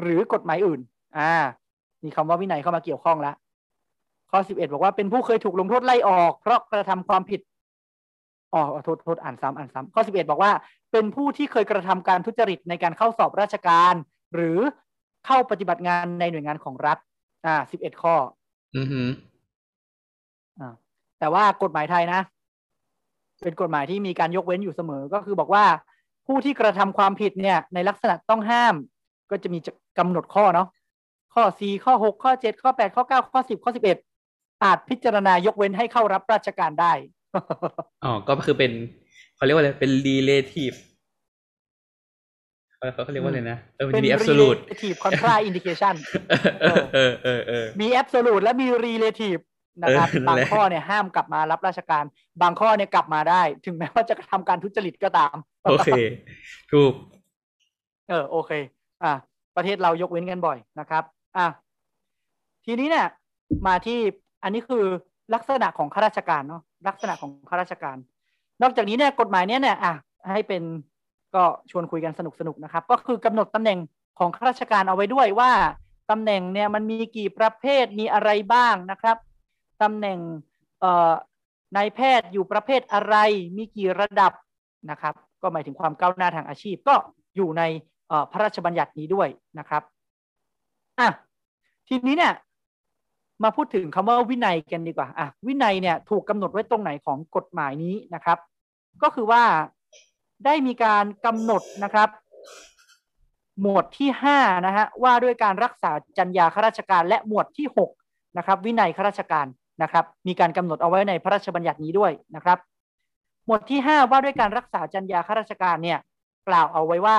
[0.00, 0.80] หรือกฎหมายอื่น
[1.18, 1.32] อ่า
[2.04, 3.34] มีคำว่าวินัยเข้ามาเกี่ยวข้องแล้ว
[4.30, 7.40] ข้อ 11 บอกว่าเป็นผู้เคยถูกลงโทษไล่ออก เพราะกระทำความผิด
[8.54, 10.52] อ๋อโทษโทษอ่านซ้ำอ่านซ้ำข้อ 11 บอกว่า
[10.92, 13.94] เป็นผู้ที่เคยกระทำการทุจริตในการเข้าสอบราชการ
[14.34, 14.58] หรือ
[15.26, 16.98] เข้าปฏิบัติงานในหน่วยงานของรัฐ
[17.46, 18.14] อ่า 11 ข้อ
[18.76, 19.08] อือหือ
[20.60, 20.74] อ่า
[21.18, 22.20] แต่ว่ากฎหมายไทยนะ
[23.42, 25.64] เป็นกฎหมายที่มีการยกเว้นอยู่เสมอก็คือบอกว่า
[26.26, 28.74] ผู้ที่กระทำความผิดเนี่ย ในลักษณะต้องห้าม
[29.30, 29.58] ก็จะมี
[29.98, 30.68] กำหนดข้อเนาะ
[31.34, 34.09] ข้อ 4 ข้อ 6 ข้อ 7 ข้อ 8 ข้อ 9 ข้อ 10 ข้อ 11
[34.64, 36.92] อาจพิจารณายกเว้นให้เข้ารับราชการได้
[38.04, 38.72] อ๋อ ก็คือเป็น
[39.36, 40.76] เขาเรียกว่าอะไร เป็น relative
[42.78, 45.94] เขาเขาเรียกว่าอะไรนะเออมันเป็จะนมี absolute relative contra indication
[46.60, 49.40] เออเออเออเออมี absolute และมี relative
[49.82, 52.04] นะครับเออนั่บานงแหละข้อเนี่ยห้ามกลับมารับราชการ
[52.42, 55.36] บางข้อเนี่ยกลับมาได้ ถึงแม้ว่าจะกระทำการทุจริตก็ตาม
[55.70, 55.90] โอเค
[56.72, 56.92] ถูก
[58.08, 58.52] เออ โอเค
[59.04, 59.12] อะ
[59.56, 61.04] ประเทศเรายกเว้นกันบ่อยนะครับ
[61.36, 61.46] อะ
[62.64, 63.06] ทีนี้เนี่ย
[63.66, 64.00] มาที่
[64.42, 64.84] อันนี้คือ
[65.34, 67.96] ลักษณะของข้าราชการเนาะลักษณะของข้าราชการ
[68.62, 69.94] นอกจากนี้เนี่ยกฎหมายเนี้ยเนี่ยอะ
[70.32, 70.62] ให้เป็น
[71.34, 73.78] ก็ชวนคุยกันสนุกสนุกนะครับ ก็คือกำหนดตำแหน่ง
[74.18, 75.50] ของข้าราชการเอาไว้ด้วยว่า
[76.10, 79.16] ตำแหน่งเนี่ยมันมีกี่ประเภทมีอะไรบ้างนะครับ
[79.82, 80.18] ตำแหน่ง
[80.80, 81.12] เอ่อ
[81.76, 83.16] นายแพทย์อยู่ประเภทอะไร
[83.56, 84.32] มีกี่ระดับ
[84.90, 86.94] นะครับ ก็หมายถึงความก้าวหน้าทางอาชีพก็
[87.36, 87.62] อยู่ใน
[88.30, 89.28] พระราชบัญญัตินี้ด้วย
[89.58, 89.82] นะครับ
[90.98, 91.08] อะ
[91.88, 92.34] ทีนี้เนี่ย
[93.42, 98.38] มาพูดถึงคำว่าวินัยกันดีกว่าอะวินัยเนี่ยถูกกำหนดไว้ตรงไหนของกฎหมายนี้นะครับ
[99.02, 99.42] ก็คือว่า
[100.44, 102.08] ได้มีการกำหนดนะครับ
[103.60, 107.90] หมวดที่ห้านะฮะว่าด้วยการรักษาจรรยาข้าราชการ และหมวดที่หก
[108.38, 109.46] นะครับ วินัยข้าราชการ
[109.82, 112.58] นะครับ มีการกำหนดเอาไว้ในพระราชบัญญัตินี้ด้วยนะครับ
[113.46, 115.98] หมวดที่ห้าว่าด้วยการรักษาจรรยาข้าราชการเนี่ย
[116.48, 117.18] กล่าวเอาไว้ว่า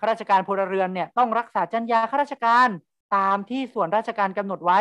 [0.00, 2.68] ข้าราชการพลเรือนเนี่ยต้องรักษาจรรยาข้าราชการ
[3.16, 4.80] ตามที่ส่วนราชการกำหนดไว้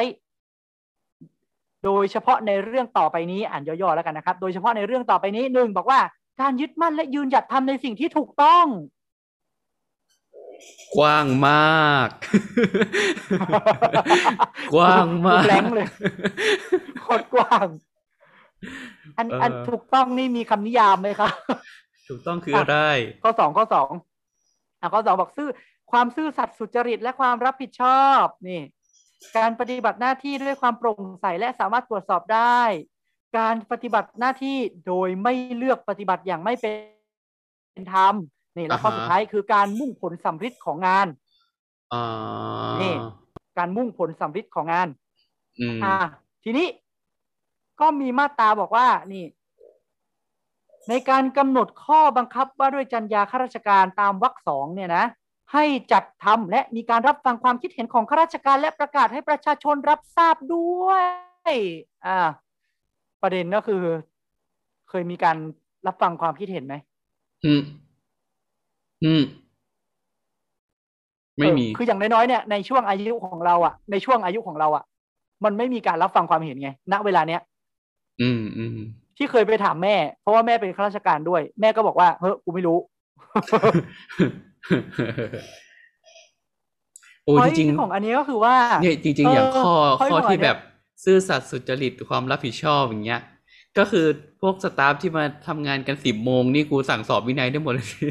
[1.85, 5.99] โดยเฉพาะในเรื่องต่อไปนี้อ่านย่อๆแล้วกันนะครับ โดยเฉพาะในเรื่องต่อไปนี้หนึ่งบอกว่า
[6.41, 8.65] การยึดมั่นและยืนหยัดทำในสิ่งที่ถูกต้อง
[10.97, 12.09] กว้างมาก
[14.73, 15.87] กว้างมากแรงเลย
[17.01, 17.67] โคตรกว้าง
[19.17, 21.31] อันเอออัอันถูกต้องนี่มีคำนิยามไหมครับ
[22.09, 22.77] ถูกต้องคืออะไร
[23.23, 23.89] ข้อสองข้อสอง
[24.81, 25.49] อะข้อสองบอกซื่อ
[25.91, 28.61] ความซื่อสัตย์สุจริตและความรับผิดชอบนี่
[29.37, 32.59] การปฏิบัติหน้าที่ด้วยความโปร่งใสและสามารถตรวจสอบได้
[33.37, 34.57] การปฏิบัติหน้าที่
[34.87, 36.71] โดยไม่เลือกปฏิบัติอย่างไม่เป็
[37.79, 38.13] นธรรม
[38.57, 41.07] นี่แล้วข้ออ่าฮะสุดท้ายคือการมุ่งผลสำฤทธิ์ของงาน
[41.93, 42.03] อ่า
[42.81, 42.93] นี่
[43.57, 44.87] การมุ่งผลสำฤทธิ์ของงาน
[45.59, 45.95] อืมอ่า
[46.43, 46.67] ทีนี้
[47.79, 49.25] ก็มีมาตราบอกว่านี่
[50.89, 55.05] ในการกำหนดข้อบังคับว่าด้วยจรรยาข้าราชการตามวรรคสองเนี่ยนะ
[55.53, 60.89] ให้จัดทำและมีการรับฟังความคิดเห็นของข้าราชการ และประกาศให้ประชาชนรับทราบด้ว
[61.51, 61.53] ย
[62.05, 62.19] อ่า
[63.21, 63.81] ประเด็นก็คือ
[64.89, 65.37] เคยมีการ
[65.87, 66.75] รับฟังความคิดเห็นไหม
[67.45, 67.61] อืม
[69.03, 69.23] อืม
[71.39, 74.83] ไม่มีเออคืออย่างน้อยๆเนี่ยในช่วงอายุของเราอะ ในช่วงอายุของเราอะ
[75.43, 77.41] มันไม่มีการรับฟังความเห็นไง ณ เวลาเนี้ย
[78.21, 78.77] อืมอืม
[79.17, 82.77] ที่เคยไปถามแม่ เพราะว่าแม่เป็นข้าราชการด้วย แม่ก็บอกว่า เฮ้ยกูไม่รู้
[87.25, 90.57] โอ้ยจริง point ของอันนี้ก็คือว่าๆเนี่ยจริง ๆ อย่างเออข้อ point ข้อของที่อันเนี้ยแบบ
[91.03, 93.21] ซื่อสัตย์สุจริตความรับผิดชอบอย่างเงี้ย
[93.77, 94.05] ก็คือ
[94.41, 98.07] พวกสตาฟที่มาทำงานกันสิบโมงนี่กูสั่งสอบวินัยได้หมดเลยสิ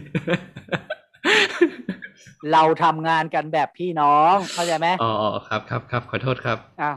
[2.52, 6.92] เราทำงานกันแบบพี่น้องเข้าใจไหมอ๋ออ๋อครับครับครับขอโทษครับอะ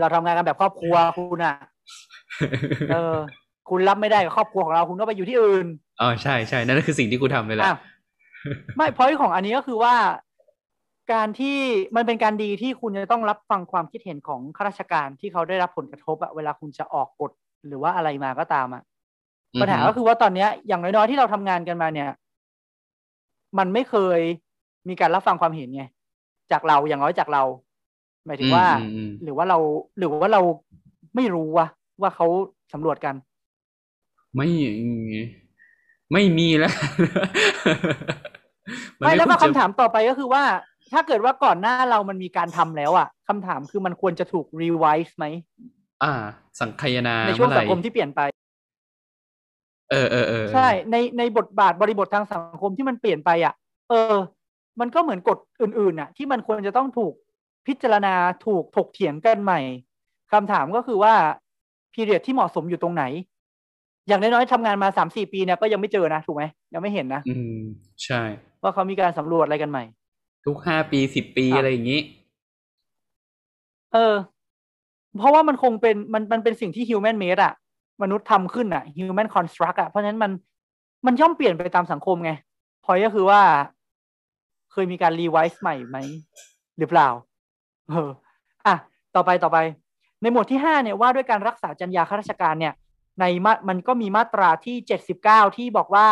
[0.00, 1.56] เราทำงานกันแบบครอบครัวคุณอะ
[2.92, 3.16] เออ
[3.70, 5.66] คุณรับไม่ได้กับครอบครัวของเราคุณก็ไปอยู่ที่อื่น
[6.00, 7.76] อ๋อใช่ใช่นั่นคือสิ่งที่กูทำเลยแหละอะ
[8.76, 9.94] ไม่พอยของอันนี้ก็คือว่า
[11.12, 11.58] การที่
[11.96, 17.32] มันเป็นการดีที่คุณจะต้องรับฟังความคิดเห็นของข้าราชการที่เขาได้รับผลกระทบอะเวลาคุณจะออกกฎ
[17.66, 18.82] หรือว่าอะไรมาก็ตามอะ
[19.54, 22.10] อือฮึปัญหาก็คือว่าตอนเนี้ย อย่างน้อยๆที่เราทำงานกันมาเนี่ย
[23.58, 24.20] มันไม่เคย
[24.88, 25.84] มีการรับฟังความเห็นไง
[26.52, 27.42] จากเราอย่างน้อยจากเรา
[28.26, 29.58] หมายถึงว่าอืมอืมหรือว่าเรา
[29.98, 30.42] หรือว่าเรา
[31.16, 31.66] ไม่รู้ว่า
[32.00, 32.26] ว่าเขา
[32.72, 33.14] สำรวจกัน
[34.36, 34.48] ไม่
[36.12, 36.74] ไม่มีแล้วน
[39.04, 40.42] ไม่แล้วก็ควรจะคำถามต่อไปก็คือว่า
[40.92, 45.26] ถ้าเกิดว่าก่อนหน้าเรามันมีการทำแล้วอะคำถามคือมันควรจะถูกรีไวซ์ไหม
[46.02, 46.12] อ่า
[46.60, 48.20] สังคายนาในช่วงเมื่อไหสัร่งคมที่เปลี่ยนไป
[49.90, 53.54] เออเออเออใช่ในในบทบาทบริบททางสังคมที่มันเปลี่ยนไปอะ
[53.90, 54.14] เออ
[54.80, 57.12] มันก็เหมือนกฎอื่นๆน่ะ ที่มันควรจะต้องถูก
[57.66, 58.14] พิจารณา
[58.46, 59.60] ถูกถกเถียงกันใหม่
[60.32, 61.14] คำถามก็คือว่า
[61.92, 63.04] พีเรียดที่เหมาะสมอยู่ตรงไหน
[64.08, 66.44] อย่างน้อยๆทำงานมาสามสี่ปีเนี่ยก็ยังไม่เจอนะ ถูกไหม
[66.74, 67.58] ยังไม่เห็นนะ อืม
[68.04, 68.22] ใช่
[68.62, 69.84] ว่าเขามีการสำรวจอะไรกันใหม่
[70.46, 72.00] ทุกห้าปีสิบปีอะอะไรอย่างนี้
[73.92, 74.14] เออ
[75.18, 77.54] เพราะว่ามันคงเป็นมันมันเป็นสิ่งที่ human made อะ
[78.02, 80.30] มนุษย์ทำขึ้นอะ human construct อะเพราะฉะนั้นมัน
[81.06, 82.32] มันย่อมเปลี่ยนไปตามสังคมไง
[82.84, 83.40] พอยก็คือว่า
[84.72, 85.98] เคยมีการรีไวซ์ใหม่ไหม
[86.78, 87.08] หรือเปล่า
[87.88, 88.08] เออ
[88.66, 88.74] อะ
[89.14, 89.58] ต่อไปต่อไป
[90.20, 92.74] ในหมวดที่ห้าเนี่ยว่าด้วยการรักษาจรรยาข้าราชการเนี่ย
[93.20, 96.08] ในมามันก็มีมาตราที่เจ็ดสิบเก้าที่บอกว่า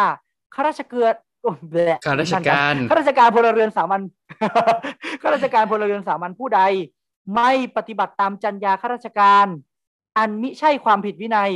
[0.54, 1.08] ข้าราชเกือ
[1.42, 4.02] โอ้แบะข้าราชการข้าราชการพลเรือนสามัญ
[5.22, 6.60] ข้าราชการพลเรือนสามัญผู้ใด
[7.36, 9.46] ไม่ปฏิบัติตามจรรยาข้าราชการ
[10.18, 11.52] อันมิใช่ความผิดวินัย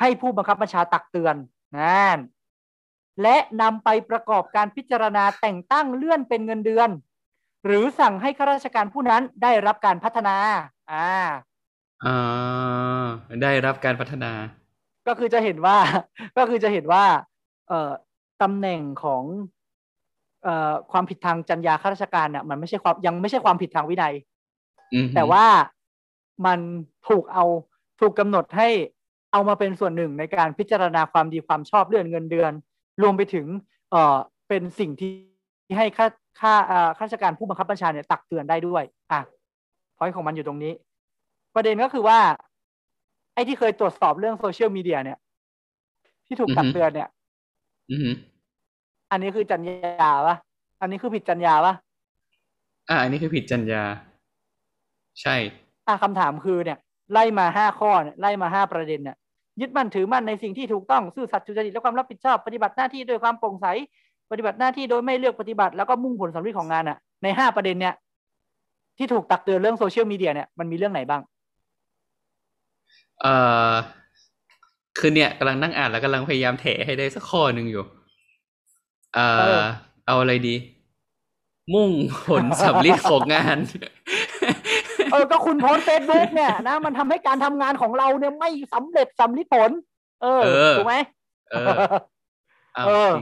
[0.00, 1.34] ให้ผู้บังคับบัญชาตักเตือน
[1.78, 2.18] นั่น
[3.22, 6.88] และนำไปประกอบการพิจารณาแต่งตั้งเลื่อนเป็นเงินเดือน
[7.66, 10.36] หรือสั่งให้ข้าราชการผู้นั้นได้รับการพัฒนา
[10.92, 11.08] อ่า
[12.04, 13.04] อ่า
[13.42, 14.32] ได้รับการพัฒนา
[15.06, 15.78] ก็คือจะเห็นว่า
[16.36, 17.31] ก็คือจะเห็นว่าเอ่อ
[18.42, 19.22] ตำแหน่งของ
[20.44, 24.14] เอ่อความผิดทางจรรยาข้าราชการเนี่ยมันไม่ใช่ความยังไม่ใช่ความผิดทางวินัย
[24.92, 25.44] อืมแต่ว่า
[26.46, 26.58] มัน
[27.08, 27.44] ถูกเอา
[28.00, 28.68] ถูกกำหนดให้
[29.32, 32.52] เอามาเป็นส่วนหนึ่งในการพิจารณาความดีความชอบเลื่อนเงินเดือน
[33.02, 33.46] รวมไปถึง
[33.90, 34.16] เอ่อ
[34.48, 35.12] เป็นสิ่งที่
[35.78, 36.06] ให้ข้า
[36.40, 38.82] ข้าอ่าข้าราชการผู้บังคับบัญชาเนี่ยตักเตือนได้ด้วย
[39.12, 39.20] อะ
[39.96, 40.72] พอยของมันอยู่ตรงนี้
[41.54, 42.18] ประเด็นก็คือว่า
[43.34, 45.18] ไอ้ที่เคยตรวจสอบเรื่องโซเชียลมีเดียเนี่ย
[46.26, 47.08] ที่ถูกตักเตือนเนี่ย
[47.90, 48.14] อือหือ
[49.10, 50.36] อันนี้คือจรรยาปะ
[50.80, 51.74] อันนี้คือผิดจรรยาปะ
[52.88, 53.82] อ่า อันนี้คือผิดจรรยา
[55.20, 55.36] ใช่
[55.86, 56.78] อะคำถามคือเนี่ย
[57.12, 59.16] ไล่มาห้าข้อเนี่ยไล่มาห้าประเด็นเนี่ย
[59.60, 63.66] ยึดมั่นถือมั่นในสิ่งที่ถูกต้องซื่อสัตย์สุจริตและความรับผิดชอบ ปฏิบัติหน้าที่ด้วยความโปร่งใส
[64.30, 67.94] ปฏิบัติหน้าที่โดยไม่เลือกปฏิบัติ แล้วก็มุ่งผลสำเร็จของงานอะ ในห้าประเด็นเนี่ย
[68.98, 71.22] ที่ถูกตักเตือนเรื่องโซเชียลมีเดียเนี่ยมันมีเรื่องไหนบ้าง
[73.20, 73.34] เอ่
[73.70, 73.72] อ
[74.98, 77.84] คือเนี่ยกำลังนั่งอ่านแล้วกำลังพยายามแถให้ได้สักข้อหนึ่งอยู่
[79.14, 79.60] เอ่เอออ
[80.06, 80.54] เอาอะไรดี
[81.74, 81.90] มุ่ง
[82.26, 83.58] ผลสำลิดของงาน
[85.10, 89.70] เออ ก็คุณโพสเฟซบุ๊กเนี่ยนะ มันทำให้การทำงานของเราเนี่ยไม่สำเร็จสำลิดผล
[90.22, 90.94] เออเออถูกไหม
[91.52, 91.76] เออ
[92.76, 93.20] เอาเออสิ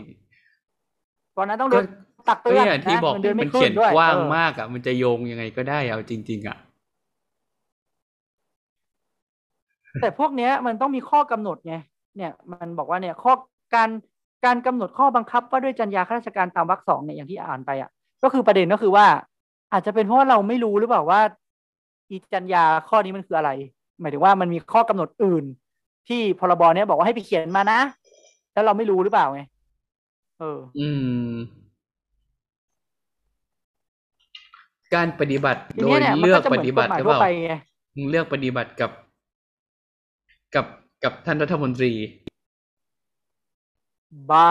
[1.37, 1.85] ตอนนั้นต้องโดก็น
[2.29, 6.59] ตักเตืก็อนอย่างที่นะบอกเงินเดือนมัไม่นขึ้เขียนนด้วยกว้างเออมากอะ มันจะโยงยังไงก็ได้เอาจริง ๆ อะ
[10.01, 11.75] แต่พวกเนี้ยมันต้องมีข้อกำหนดไง
[12.17, 13.33] เนี่ยมันบอกว่าเนี่ยข้อ
[13.75, 13.91] การ
[14.45, 17.91] การกำหนดข้อบังคับว่าด้วยจรรยาข้าราชการตามวรรคสองเนี่ยอย่างที่อ่านไปอะ
[18.23, 19.07] ก็คือประเด็นก็คือว่า
[19.73, 21.21] อาจจะเป็นเพราะว่าเราไม่รู้หรือเปล่าว่า
[22.11, 23.51] อีจรรยาข้อนี้มันคืออะไร
[24.01, 25.45] หมายถึงว่ามันมีข้อกำหนดอื่น
[26.09, 27.81] ที่พรบเนี้ยบอกว่าให้ไปเขียนมานะ
[28.53, 29.43] แล้วเราไม่รู้หรือเปล่าไง
[30.39, 30.89] เออ อื
[31.31, 31.35] ม
[34.95, 37.53] การปฏิบัติทีโดเนี้ยยเนี่ยมันเลือก็กจะเหปมือนฏิกบัฎติหมายหรือทั่เปวล่าไปไง
[37.97, 38.91] มึงเลือกปฏิบัติกับ
[40.55, 40.67] กับ
[41.05, 41.93] กับท่านรัฐมนตรี
[44.31, 44.51] บา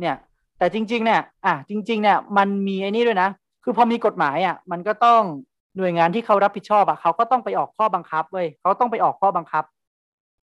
[0.00, 0.16] เนี่ย
[0.58, 3.30] แต่จริง ๆ เนี่ย อะจริง ๆ เนี่ย มันมีไอ้นี่ด้วยนะ
[3.64, 5.22] คือพอมีกฎหมายอะ มันก็ต้อง
[5.76, 9.64] หน่วยงานที่เขารับผิดชอบอะเขาก็ต้องไปออกข้อบังคับเว้ยเขาต้องไปออกข้อบังคับ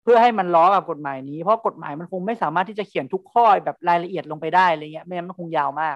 [0.03, 5.95] เพื่อให้มันล้อกับกฎหมายนี้ เพราะกฎหมายมันคงไม่สามารถที่จะเขียนทุกข้อแบบรายละเอียดลงไปได้อะไรเงี้ยไม่งั้นมันคงยาวมาก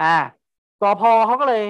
[0.00, 0.14] อ่า
[0.82, 1.64] กพเขาก็เลย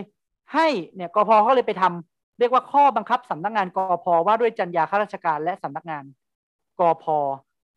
[0.55, 6.05] ให้เนี่ยกพเขาเลยไปทำเรียกว่าข้อบังคับสำนักงานกพว่าด้วยจรรยาข้าราชการและสำนักงาน
[6.81, 7.05] กพ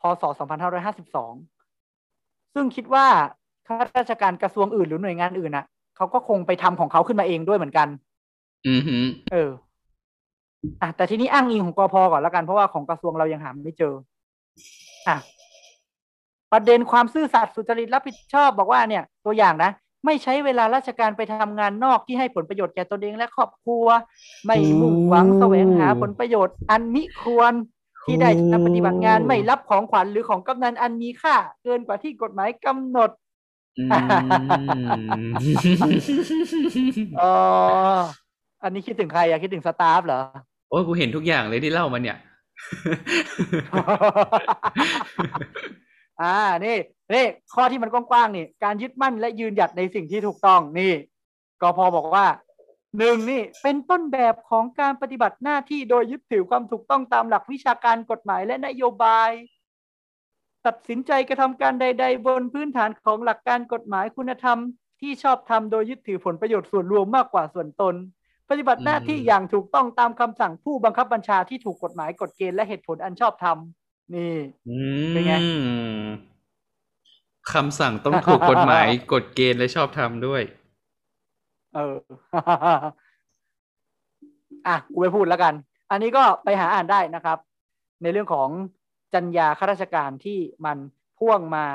[0.01, 3.05] พศ 2552 ซึ่งคิดว่า
[3.67, 5.65] ข้าราชการกระทรวงอื่นหรือหน่วยงานอื่นน่ะ
[5.97, 7.87] เขาก็คงไปทำของเขาขึ้นมาเองด้วยเหมือนกัน
[8.67, 9.49] อือหือเออ
[10.81, 13.93] อะแต่ทีนี้อ้างอิงของกพก่อนแล้วกันเพราะว่าของกระทรวงเรายังหาไม่เจอ
[15.07, 15.17] อะ
[16.51, 19.71] ประเด็นความซื่อสัตย์สุจริตรับผิดชอบบอกว่าเนี่ย ตัวอย่างนะ
[20.05, 23.85] ไม่ใช้เวลาราชการไปทำงานนอกที่ให้ผลประโยชน์แก่ตนเองและครอบครัว
[24.45, 27.53] ไม่มุ่งหวังแสวงหาผลประโยชน์อันมิควร
[28.05, 33.09] ที่ได้จากการปฏิบัติงานไม่รับของขวัญหรือของกำนันอันมีค่า เกินกว่าที่กฎหมายกำหนด
[33.79, 33.89] อืม
[37.19, 37.23] เอ
[37.95, 37.99] อ
[38.63, 40.21] อันนี้คิดถึงใครอะคิดถึงสตาฟเหรอ
[40.69, 42.17] โอ้ยกูเห็นทุกอย่างเลยที่เล่ามาเนี่ย
[46.21, 46.35] อ่า
[46.65, 46.77] นี่
[47.13, 50.93] นี่ข้อที่มันกว้างๆนี่การยึดมั่นและยืนหยัดในสิ่งที่ถูกต้องนี่
[51.61, 52.27] กพบอกว่า
[52.97, 59.29] หนึ่งนี่เป็นต้นแบบของการปฏิบัติหน้าที่โดยยึดถือความถูกต้องตามหลักวิชาการกฎหมายและนโยบาย
[60.65, 64.57] ตัดสินใจกระทำการใด ๆ บนพื้นฐานของหลักการกฎหมายคุณธรรม
[65.01, 67.95] ที่ชอบทำโดยยึดถือผลประโยชน์ส่วนรวมมากกว่าส่วนตน
[68.49, 73.57] ปฏิบัติหน้าที่อืมอย่างถูกต้องตามคำสั่งผู้บังคับบัญชาที่ถูกกฎหมายกฎเกณฑ์และเหตุผลอันชอบธรรม
[74.13, 74.33] นี่
[74.67, 74.71] อื
[75.11, 75.33] เป็นไง
[76.09, 76.09] ม
[77.53, 80.41] คำสั่งต้องถูกกฎหมายกฎเกณฑ์และชอบธรรมด้วย
[81.75, 81.95] เออ
[84.67, 85.53] อะกูไปพูดแล้วกัน
[85.91, 87.37] อันนี้ก็ไปหาอ่านได้นะครับ
[88.01, 88.49] ในเรื่องของ
[89.13, 90.77] จรรยาข้าราชการที่มัน
[91.19, 91.65] พ่วงมา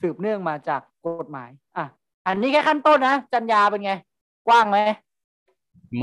[0.00, 1.84] สืบเนื่องมาจากกฎหมาย อะ
[2.26, 3.92] อันนี้แค่ขั้นต้นนะจรรยาเป็นไง
[4.48, 4.78] กว้างไหม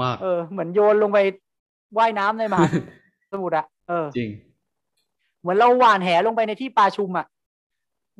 [0.02, 1.20] มาก เออ เหมือนโยนลงไป
[1.98, 2.66] ว่ายน้ำในมหา
[3.32, 4.30] สมุทรอะเออ จริง
[5.48, 7.26] เหมือนเราหว่านแหลงไปในที่ปลาชุมอะ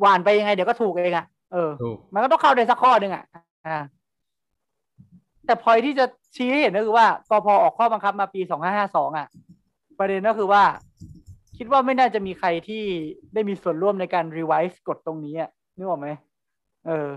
[0.02, 3.24] หว่านไปยังไงเดี๋ยวก็ถูกเองอะเออถูกมันก็ต้องเข้าในสักข้อหนึ่งอะ
[3.68, 3.78] อ่า
[5.46, 6.06] แต่พอยที่จะ
[6.36, 9.28] ชี้ให้เห็นก็คือว่ากพออกข้อบังคับมาปีสองห้าห้าสองอะ
[10.00, 10.64] ประเด็นก็คือว่า
[11.58, 12.84] คิดว่าไม่น่าจะมีใครที่
[13.34, 16.08] ได้มีส่วนร่วมในการรีไวซ์กฎตรงนี้อะนึกออกไหม
[16.88, 17.10] เออ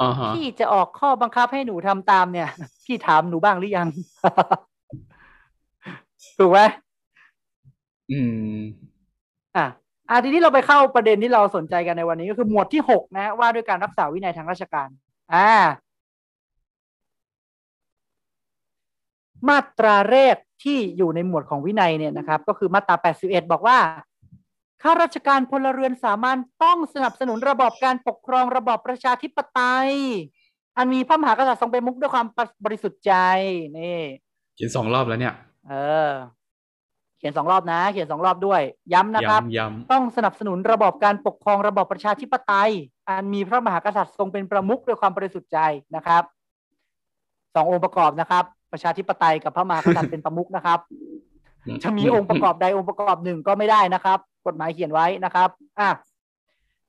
[0.00, 2.48] อ่าฮะพี่จะออกข้อบังคับให้หนูทำตามเนี่ย
[2.84, 3.88] พี่ถามหนูบ้างหรือยัง
[6.38, 6.60] ถูกไหม
[8.10, 8.20] อื
[8.56, 8.60] ม
[9.56, 9.66] อะ
[10.10, 14.88] อะทีนี้เราไปเข้าประเด็นที่เราสนใจกันในวันนี้ก็คือหมวดที่หกนะ ว่าด้วยการรักษาวินัยทางราชการ
[15.34, 15.50] อ่า
[19.48, 23.78] มาตราแรกที่อยู่ในหมวดของวินัยเนี่ยนะครับ ก็คือมาตรา81บอกว่า
[24.82, 29.90] ข้าราชการพลเรือนสามัญต้องสนับสนุนระบอบการปกครองระบอบประชาธิปไตย
[30.76, 32.26] อันมีพระมหากษัตริย์ทรงเป็นมุขด้วยความ
[32.64, 33.12] บริสุทธิ์ใจ
[33.78, 34.00] นี่
[34.58, 35.34] กินสองรอบแล้วเนี่ย
[35.68, 35.74] เอ
[36.08, 36.43] อโอเค
[37.26, 38.60] ขียนสองรอบนะ เขียนสองรอบด้วย
[38.92, 42.70] ย้ำนะครับย้ำย้ต้องสนับสนุนระบอบการปกครองระบอบประชาธิปไตย
[43.08, 45.58] อันมีพระมหากษัตริย์ทรงเป็นประมุขด้วยความบริสุทธิ์ใจ
[45.96, 46.22] นะครับ
[47.54, 55.48] สององค์ประกอบนะครับ ประชาธิปไตยกับพระมหากษัตริย์เป็นประมุขนะครับำจะมีองค์ประกอบใดองค์ประกอบหนึ่งก็ไม่ได้นะครับ กฎหมายเขียนไว้นะครับ
[55.78, 55.88] อะ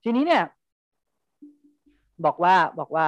[0.04, 0.42] ทีนี้เนี่ย
[2.24, 3.06] บอกว่าบอกว่า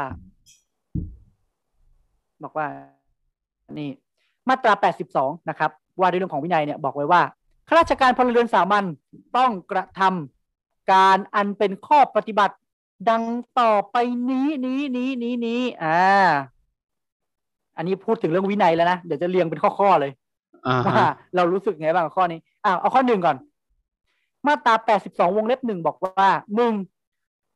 [2.43, 2.67] บอกว่า
[3.79, 3.91] นี่
[4.49, 4.73] มาตรา
[5.11, 5.71] 82นะครับ
[6.01, 7.23] ว่าด้วยเรื่องของวินัยเนี่ยบอกไว้ว่า
[7.69, 8.85] ข้าราชการพลเรือนสามัญ
[9.37, 12.55] ต้องกระทำการอันเป็นข้อปฏิบัติ
[13.11, 13.25] ดัง
[13.61, 13.97] ต่อไป
[14.31, 15.99] นี้นี้นี้นี้นี้อ่า
[17.77, 20.13] อันนี้พูดถึงเรื่องวินัยแล้วนะ เดี๋ยวจะเรียงเป็นข้อๆเลย
[20.67, 23.37] อ่าว่าเรารู้สึกไงบ้างข้อนี้อ่าเอาข้อหนึ่งก่อน
[24.47, 24.75] มาตรา
[25.07, 26.75] 82วงเล็บหนึ่งบอกว่าหนึ่ง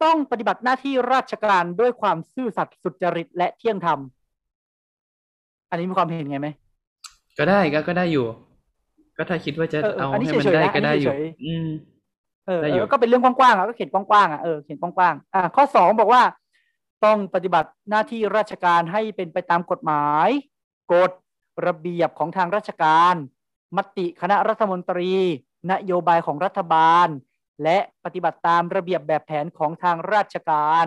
[0.03, 3.99] ต้องปฏิบัติหน้าที่ราชการด้วยความซื่อสัตย์สุจริตและเที่ยงธรรม
[5.71, 6.49] อันนี้มีความเห็นไงไหม
[7.39, 8.27] ก็ได้ก็ก็ได้อยู่
[9.17, 11.69] ก็ถ้าคิดว่าจะเออเออเอาอันนี้ให้มันเฉยๆได้นะก็ได้อยู่อันนี้เฉยๆอืม
[12.47, 16.23] เออได้เออยู่อก็เป็นเรื่องกว้างๆอะก็เขียนกว้างๆอะเออเขียนกว้างๆอ่าข้อสองบอกว่า
[17.05, 20.29] ต้องปฏิบัติหน้าที่ราชการให้เป็นไปตามกฎหมาย
[20.93, 21.11] กฎ
[21.67, 23.15] ระเบียบของทางราชการ
[23.77, 25.13] มติคณะรัฐมนตรี
[25.73, 27.09] นโยบายของรัฐบาล
[27.63, 30.87] และปฏิบัติตามระเบียบแบบแผนของทางราชการ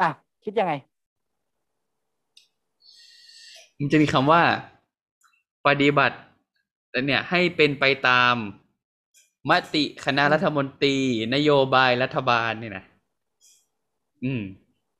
[0.00, 0.10] อะ
[0.44, 0.72] คิดยังไง
[3.78, 4.42] มันจะมีคำว่า
[5.66, 6.16] ปฏิบัติ
[6.90, 8.34] แต่เนี่ยให้เป็นไปตาม
[9.50, 10.96] มติคณะรัฐมนตรี
[11.34, 12.84] นโยบายรัฐบาลเนี่ยนะ
[14.24, 14.42] อืม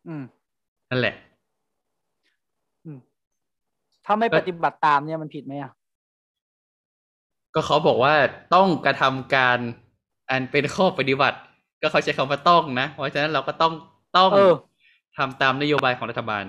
[0.06, 0.24] อืม
[0.90, 1.14] นั่นแหละ
[2.84, 2.98] อืม
[4.04, 5.72] ถ้าไม่ก็ปฏิบัติตามเนี่ยมันผิดไหมอะ
[7.54, 8.14] ก็เขาบอกว่า
[8.54, 9.58] ต้องกระทำการ
[10.30, 11.38] อันเป็นข้อปฏิบัติ
[11.80, 13.72] ก็เขาใช้คำว่าต้องนะ เพราะฉะนั้นเราก็ต้อง
[14.16, 14.52] ต้องเออ
[15.16, 16.44] ทำตามนโยบายของรัฐบาล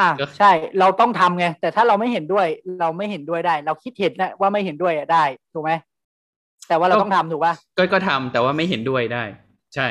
[0.00, 2.46] อะก็ใช่ เราต้องทำไง แต่ถ้าเราไม่เห็นด้วย
[2.80, 5.24] เราไม่เห็นด้วยได้ เราคิดเห็นนะว่าไม่เห็นด้วยอะได้
[5.54, 5.72] ถูกไหม
[6.68, 9.24] แต่ว่าเราต้องทำถูกป่ะก็ก็ทำแต่ว่าไม่เห็นด้วยได้
[9.74, 9.86] ใช่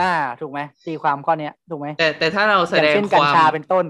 [0.00, 3.84] อ่า ถูกไหมตีความข้อเนี้ยถูกไหมแต่แต่ถ้าเราแสอย่างดงเช่นคกัญวามชาเป็นต้น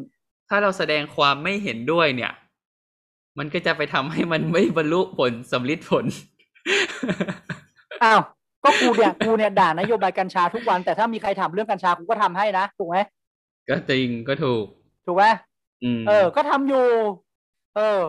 [0.49, 2.33] ถ้าเราแสดงความไม่เห็นด้วยเนี่ย
[3.39, 6.05] มันก็จะไปทำให้มันไม่บรรลุผลสำลิดผล
[8.05, 8.21] อ้าว
[8.65, 12.97] ก็กูเนี่ยกูเนี่ยด่านโยบายกัญชาทุกวัน แต่ถ้ามีใครถามเรื่องกัญชากูก็ทำให้นะถูกไหม
[13.71, 14.65] ก็จริงก็ถูก
[15.07, 15.25] ถูกไหม
[15.85, 16.87] อืมเออ ก็ทำอยู่
[17.77, 18.01] เออ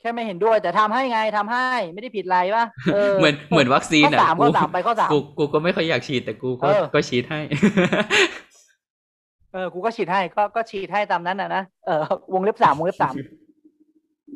[0.00, 2.64] แค่ไม่เห็นด้วย แต่ทำให้ไงทำให้ไม่ได้ผิดอะไรป่ะ
[2.94, 7.40] เออเหมือนเหมือนวัคซีนข้ออะสามข้อสามไปข้อสามกูกูก็ไม่ค่อยอยากฉีดแต่กูก็เออก็ฉีดให้
[9.52, 12.02] เออ กูก็ฉีดให้ก็ก็ฉีดให้ตามนั้นนะนะเออ
[12.34, 13.14] วงเล็บสามวงเล็บสาม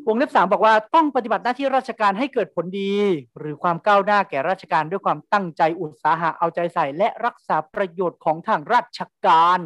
[0.09, 2.95] วงเล็บสามบอกว่าต้องปฏิบัติหน้าที่ราชการให้เกิดผลดี
[3.39, 9.61] หรือความก้าวหน้าแก่ราชการด้วยความตั้งใจอุตสาหะเอาใจใส่และรักษาประโยชน์ของทางราชการ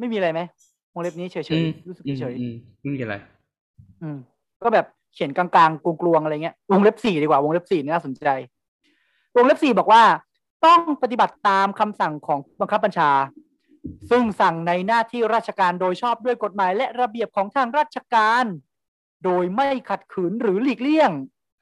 [0.00, 0.40] ไม่มีอะไรไหม
[0.94, 4.18] วงเล็บนี้เฉยอืมๆรู้สึกอืมเฉยอืมไม่มีอะไรๆอืม
[4.62, 8.28] ก็แบบเขียนกลางๆกลวงๆอะไรเงี้ยวงเล็บสี่ดีกว่าวงเล็บสี่นี่น่าสนใจ
[9.36, 10.02] วงเล็บสี่บอกว่า
[10.66, 13.10] ต้องปฏิบัติตามคำสั่งของบังคับบัญชา
[14.10, 18.44] ซึ่งสั่งในหน้าที่ราชการโดยชอบด้วยกฎหมายและระเบียบของทางราชการ
[19.24, 21.10] โดยไม่ขัดขืนหรือหลีกเลี่ยง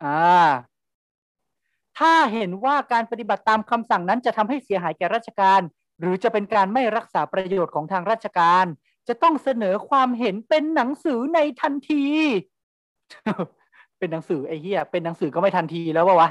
[0.05, 0.49] อ่า
[1.99, 5.61] ถ้าเห็นว่าการปฏิบัติตามคำสั่งนั้นจะทำให้เสียหายแก่ราชการ
[6.01, 8.67] หรือจะเป็นการไม่รักษาประโยชน์ของทางราชการ
[9.09, 12.05] จะต้องเสนอความเห็นเป็นหนังสือในทันที
[13.99, 16.29] เป็นหนังสือไอ้เหี้ยเป็นหนังสือก็ไม่ทันทีแล้ววะวะ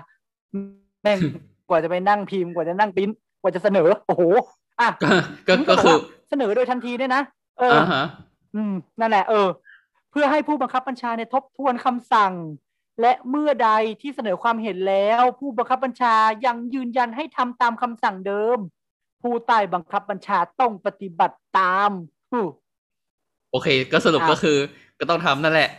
[1.03, 1.19] แม่ง
[1.69, 3.09] กว่าจะไปนั่งพิมพ์กว่าจะนั่งปริ้น
[3.41, 4.23] กว่าจะเสนอ โอ้โห
[4.79, 5.09] อะก็
[5.47, 5.97] ก็นี่ก็บคือว่า
[6.29, 7.23] เสนอโดยทันทีเนี่ยนะ
[7.59, 8.03] เออออ่าฮะ
[8.55, 9.47] อืมนั่นแหละเออ
[10.11, 12.33] เพื่อให้ผู้บังคับบัญชาเนี่ยทบทวนคำสั่ง
[13.01, 13.69] และเมื่อใด
[14.01, 16.15] ที่เสนอความเห็นแล้ว ผู้บังคับบัญชา
[16.45, 18.57] ยังยืนยันให้ทำตามคำสั่งเดิม
[19.21, 21.91] ผู้ใต้บังคับบัญชาต้องปฏิบัติตาม
[22.31, 22.45] อู้
[23.51, 24.57] โอเค ก็สรุปอะก็คือ
[24.99, 25.69] ก็ต้องทำนั่นแหละ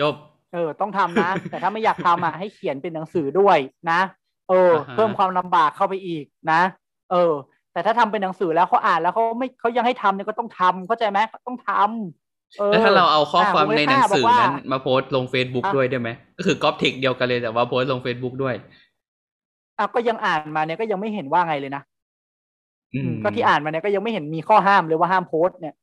[0.00, 0.14] จบ
[0.52, 3.58] เออ ต้องทำนะ แต่ถ้าไม่อยากทำอะให้เขียนเป็นหนังสือด้วย
[3.90, 4.00] นะ
[4.48, 6.60] เอออ่าฮะเพิ่มความลำบากเข้าไปอีกนะ
[7.10, 7.32] เออ
[7.72, 18.54] แต่ถ้าทำเป็นหนังสือแล้วเขาอ่านแล้วเขาไม่เขายังให้ทำเนี่ยก็ต้องทำเข้าใจไหมต้องทำเออแล้วถ้าเราเอาข้อความวงในเล็บหนังสือบอกว่านั้นมาโพสต์ลง Facebook อะด้วยได้ไหมก็คือก๊อปเทคเดียวกันเลยแต่ว่าโพสต์ลง Facebook ด้วย
[19.78, 21.82] อะก็ยังอ่านมาเนี่ยก็ยังไม่เห็นว่าไงเลยนะ
[22.94, 25.74] อืมก็ที่อ่านมาเนี่ยก็ยังไม่เห็นมีข้อห้ามเลยว่าห้ามโพสต์เนี่ย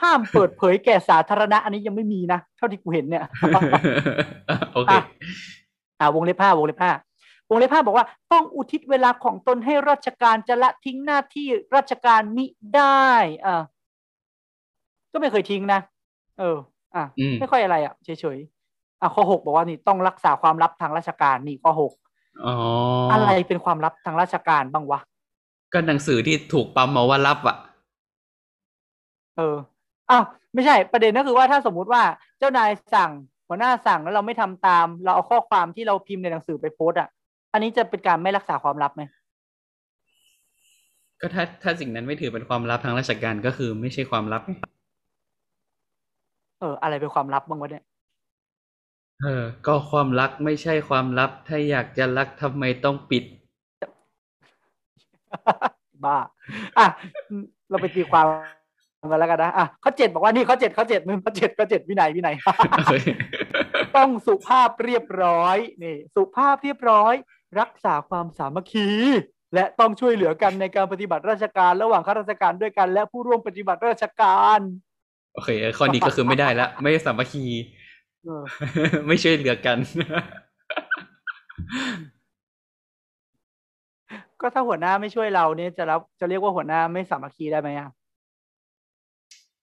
[0.00, 3.24] ห้ามเปิดเผยแก่สาธารณะ อันนี้ยังไม่มีนะเท่าที่กูเห็นเนี่ย
[4.72, 5.00] โอเคอะ
[6.00, 6.92] อ่าวงเล็บห้าวงเล็บห้า
[7.50, 11.46] วงเล็บห้าบอกว่า ต้องอุทิศเวลาของตนให้ราชการจะละทิ้งหน้าที่
[11.76, 12.44] ราชการมิ
[12.76, 13.08] ได้
[13.46, 13.62] อ่า
[15.12, 15.80] ก็ไม่เคยทิ้งนะ
[16.38, 16.56] เออ
[16.94, 21.92] อะอืมไม่ค่อยอะไรอะเฉยๆอะข้อหกบอกว่านี่ต้องรักษาความลับทางราชการนี่ข้อหก
[22.44, 22.54] อ๋อ
[23.10, 25.00] ออะไรเป็นความลับทางราชการบ้างวะ
[25.72, 27.56] ก็หนังสือที่ถูกปั๊มมาว่ารับอะ
[29.36, 29.56] เออ
[30.10, 30.24] อ้าว
[30.54, 32.02] ไม่ใช่ประเด็นก็คือว่าถ้าสมมุติว่า
[32.38, 33.10] เจ้านายสั่ง
[33.48, 37.08] หัวหน้าสั่งแล้วเราไม่ทำตาม เราเอาข้อความที่เราพิมพ์ในหนังสือไปโพสต์อะ
[37.52, 39.02] อันนี้จะเป็นการไม่รักษาความลับไหม
[41.20, 44.52] ก็ถ้าถ้าสิ่งนั้นไม่ถือเป็นความลับทางราชการก็คือไม่ใช่ความลับไง
[46.60, 47.84] เออ อะไรเป็นความลับบ้างวะเนี่ย
[49.24, 53.24] เออ ก็ความรักไม่ใช่ความลับ ถ้าอยากจะรักทำไมต้องปิด
[56.04, 56.18] บ้า
[56.78, 56.86] อะ
[57.70, 58.26] เราไปตีความ
[59.10, 62.34] กันแล้วกันนะ อะข้อเจ็ดบอกว่านี่ข้อเจ็ดข้อเจ็ดมึงข้อเจ็ดข้อเจ็ดวินัยวินัย
[63.96, 67.14] ต้องสุภาพเรียบร้อย นี่ สุภาพเรียบร้อย
[67.60, 68.88] รักษาความสามัคคี
[69.54, 74.60] และต้องช่วยเหลือกันในการปฏิบัติราชการ ระหว่างข้าราชการด้วยกัน และผู้ร่วมปฏิบัติราชการ
[75.34, 77.44] โอเค ข้อนี้ก็คือไม่ได้ละ ไม่สามัคคี
[78.24, 78.42] เออ
[79.06, 79.78] ไม่ช่วยเหลือกัน
[84.40, 87.88] ก็ถ้าหัวหน้าไม่ช่วยเราเนี่ยจะรับจะเรียกว่าหัวหน้าไม่สามัคคีได้ไหมอะ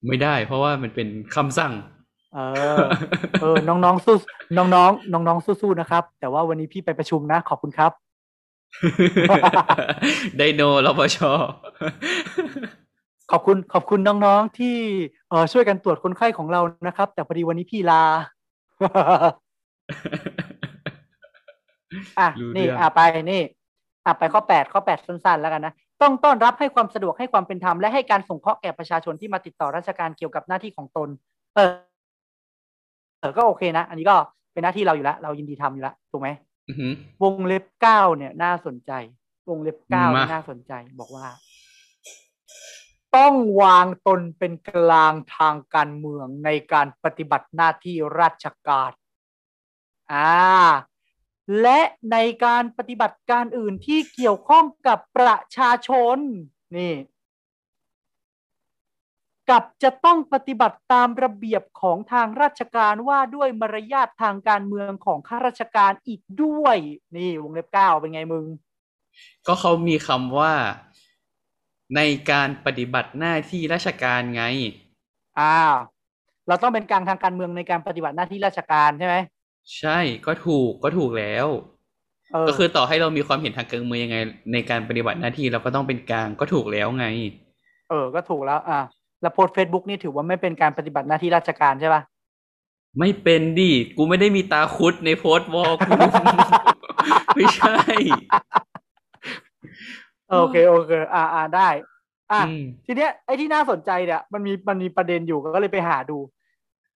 [0.08, 1.74] ไม่ได้ เพราะว่ามันเป็นคำสั่ง
[2.34, 2.40] เอ
[2.76, 2.78] อ
[3.42, 4.16] เออ น้องๆสู้
[4.58, 7.92] น้องๆน้องๆสู้ๆนะครับ แต่ว่าวันนี้พี่ไปประชุมนะ ขอบคุณครับ
[10.38, 11.18] ไดโนรปช
[13.32, 14.78] ขอบคุณขอบคุณน้องๆที่
[15.30, 18.04] เออช่วยกันตรวจคนไข้ของเรานะครับ แต่พอดีวันนี้พี่ลา
[22.20, 23.02] อะรู้นี่เรื่องอะไป
[23.32, 23.42] นี่
[24.06, 31.10] อะไปข้อแปดข้อแปดสั้นๆ แล้วกันนะต้องต้อนรับให้ความสะดวกให้ความเป็นธรรมและให้การสงเคราะห์แก่ประชาชนที่มาติดต่อราชการเกี่ยวกับหน้าที่ของตน
[31.56, 31.72] เออ
[33.20, 34.16] เออก็โอเคนะ อันนี้ก็
[34.54, 36.30] เป็นหน้าที่เราอยู่แล้ว เรายินดีทำอยู่แล้วถูกไหม
[36.70, 36.92] อือหือ
[37.24, 38.92] วงเล็บเก้าเนี่ย น่าสนใจ
[39.50, 41.26] วงเล็บเก้าเนี่ยมาน่าสนใจ บอกว่า
[43.16, 48.92] ต้องวางตนเป็นกลางทางการเมืองในการปฏิบัติหน้าที่ราชการ
[50.12, 50.32] อ่า
[51.62, 51.80] และ
[52.12, 56.18] ในการปฏิบัติการอื่นที่เกี่ยวข้องกับประชาชน
[56.78, 56.96] นี่
[59.50, 66.78] กับจะต้องปฏิบัติตามระเบียบของทางราชการว่าด้วยมารยาททางการเมืองของข้าราชการอีกด้วย
[67.16, 68.46] นี่วงเล็บเก้าเป็นไงมึง
[69.48, 70.52] ก็เขามีคำว่า
[71.96, 74.44] ในการปฏิบัติหน้าที่ราชการไง
[75.40, 75.76] อ้าว
[76.48, 79.16] เราต้องเป็นกลางทางการเมืองในการปฏิบัติหน้าที่ราชการใช่ไหม
[79.80, 81.48] ใช่ก็ถูกก็ถูกแล้ว
[82.34, 84.18] เออก็คือต่อให้เรามีความเห็นทางการเมืองยังไง
[84.54, 87.06] ในการปฏิบัติหน้าที่เราก็ต้องเป็นกลางก็ถูกแล้วไง
[87.90, 88.80] เออ ก็ถูกแล้ว อะ
[89.22, 92.02] แล้วโพสเฟซบุ๊กนี่ถือว่าไม่เป็นการปฏิบัติหน้าที่ราชการใช่ปะ
[93.00, 95.92] ไม่เป็นดิกูไม่ได้มีตาคุดในโพสต์วอลกู
[97.36, 97.76] ไม่ใช่
[100.32, 101.70] โอเคโอเคอ่าอ่าได้
[102.32, 106.18] อะอืมทีเนี้ยไอ้ที่น่าสนใจเนี่ยมันมีมันมีประเด็นอยู่ก็เลยไปหาดู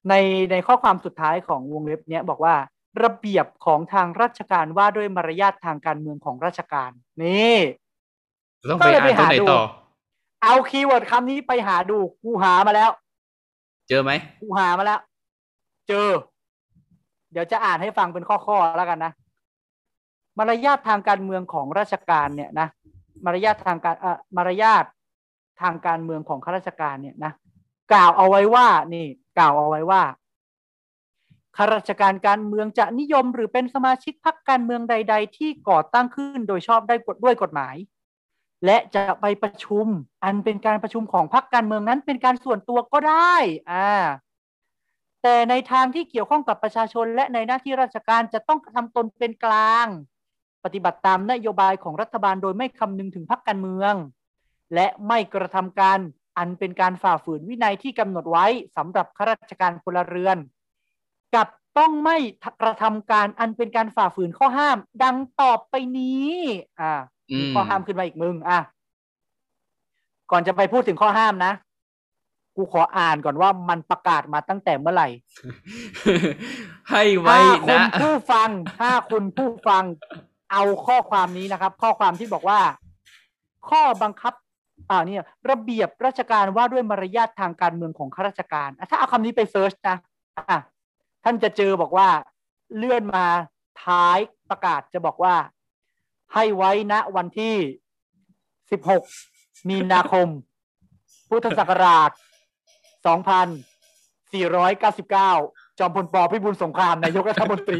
[0.10, 0.14] ใน
[0.52, 2.56] ในข้อความสุดท้ายของวงเล็บเนี้ยบอกว่า
[3.04, 6.92] ระเบียบของทางราชการว่าด้วยมารยาททางการเมืองของราชการ
[7.24, 7.58] นี่
[8.72, 9.62] ต้องไปอ่านตัวไหนต่อ
[10.44, 12.90] เอา keyword คำนี้ไปหาดูกูหามาแล้ว
[13.90, 14.12] เจอไหม
[14.42, 15.00] กูหามาแล้ว
[15.88, 16.08] เจอ
[17.32, 19.12] เดี๋ยวจะอ่านให้ฟังเป็นข้อๆแล้วกันนะ
[20.38, 22.68] มารยาททางการเมืองของราชการเนี่ยนะ
[23.26, 23.98] มารยาททางการ
[24.38, 24.86] มารยาท
[25.62, 27.34] ทางการเมืองของข้าราชการเนี่ยนะ
[27.92, 29.06] กล่าวเอาไว้ว่านี่
[29.38, 30.04] กล่าวเอาไว้ว่า
[31.58, 37.76] ข้าราชการการเมืองจะนิยมหรือเป็นสมาชิกพรรคการเมืองใด ๆ ที่ก่อตั้งขึ้นโดยชอบได้กฎด้วยกฎหมาย
[38.66, 39.88] และจะไปประชุม
[40.24, 43.36] อันเป็นการประชุมของพรรคการเมืองนั้นเป็นการส่วนตัวก็ได้
[43.72, 44.04] อ่า
[45.24, 49.88] แต่ในทางที่เกี่ยวข้องกับประชาชนและในหน้าที่ราชการจะต้องทำตนเป็นกลาง
[50.66, 53.94] ปฏิบัติตามนโยบายของรัฐบาลโดยไม่คำนึงถึงพรรคการเมือง
[54.74, 56.00] และไม่กระทำการ
[56.38, 58.46] อันเป็นการฝ่าฝืนวินัยที่กำหนดไว้
[58.78, 60.38] สำหรับข้าราชการพลเรือน
[61.36, 61.48] กับ
[61.78, 62.18] ต้องไม่
[62.62, 66.32] กระทำการอันเป็นการฝ่าฝืนข้อห้าม ดังต่อไปนี้
[66.80, 66.94] อ่า
[67.32, 68.60] อืมข้อห้ามขึ้นมาอีกมึง อะ
[70.32, 71.54] ก่อนจะไปพูดถึงข้อห้ามนะ
[72.56, 75.08] กูขออ่านก่อนว่ามันประกาศมาตั้งแต่เมื่อไหร่
[76.92, 78.50] ให้ไว้ถ้าคุณนะผู้ฟัง
[78.80, 79.84] ถ้าคุณผู้ฟัง
[80.56, 82.60] เอาข้อความนี้นะครับ ข้อความที่บอกว่า
[83.70, 84.34] ข้อบังคับ
[84.90, 89.98] อ่าเนี่ยระเบียบราชการว่าด้วยมารยาททางการเมืองของข้าราชการ ถ้าเอาคำนี้ไปเซิร์ชนะ
[90.38, 90.60] อะ
[91.24, 92.08] ท่านจะเจอบอกว่า
[92.78, 93.26] เลื่อนมา
[93.84, 94.18] ท้าย
[94.50, 95.36] ประกาศจะบอกว่า
[96.34, 97.56] ให้ไว้ณวันที่
[98.82, 100.28] 16 มีนาคม
[101.30, 102.10] พุทธศักราช
[104.56, 107.80] 2499 จอมพลปพิบูลสงครามนายกรัฐมนตรี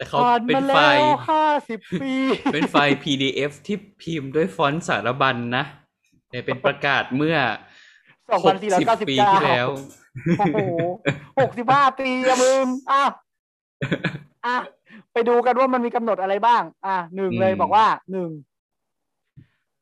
[0.00, 2.12] แต่เขาผ่านเป็นมาไฟแล้วล์ห้าสิบปี
[2.52, 5.64] เป็นไฟล์ PDF ที่พิมพ์ด้วยฟอนต์สารบัญนะ
[6.30, 7.36] แต่เป็นประกาศเมื่อ
[8.30, 9.68] สองพันสี่ร้อยเก้าสิบปีเก้าที่แล้ว
[10.38, 10.58] โอ้โห
[11.40, 13.04] หกสิบห้าปีอะมึงอะ
[14.46, 14.56] อะ
[15.12, 18.30] ไปดูกันว่ามันมีกำหนดอะไรบ้าง อะหนึ่งเลยอืมบอกว่าหนึ่ง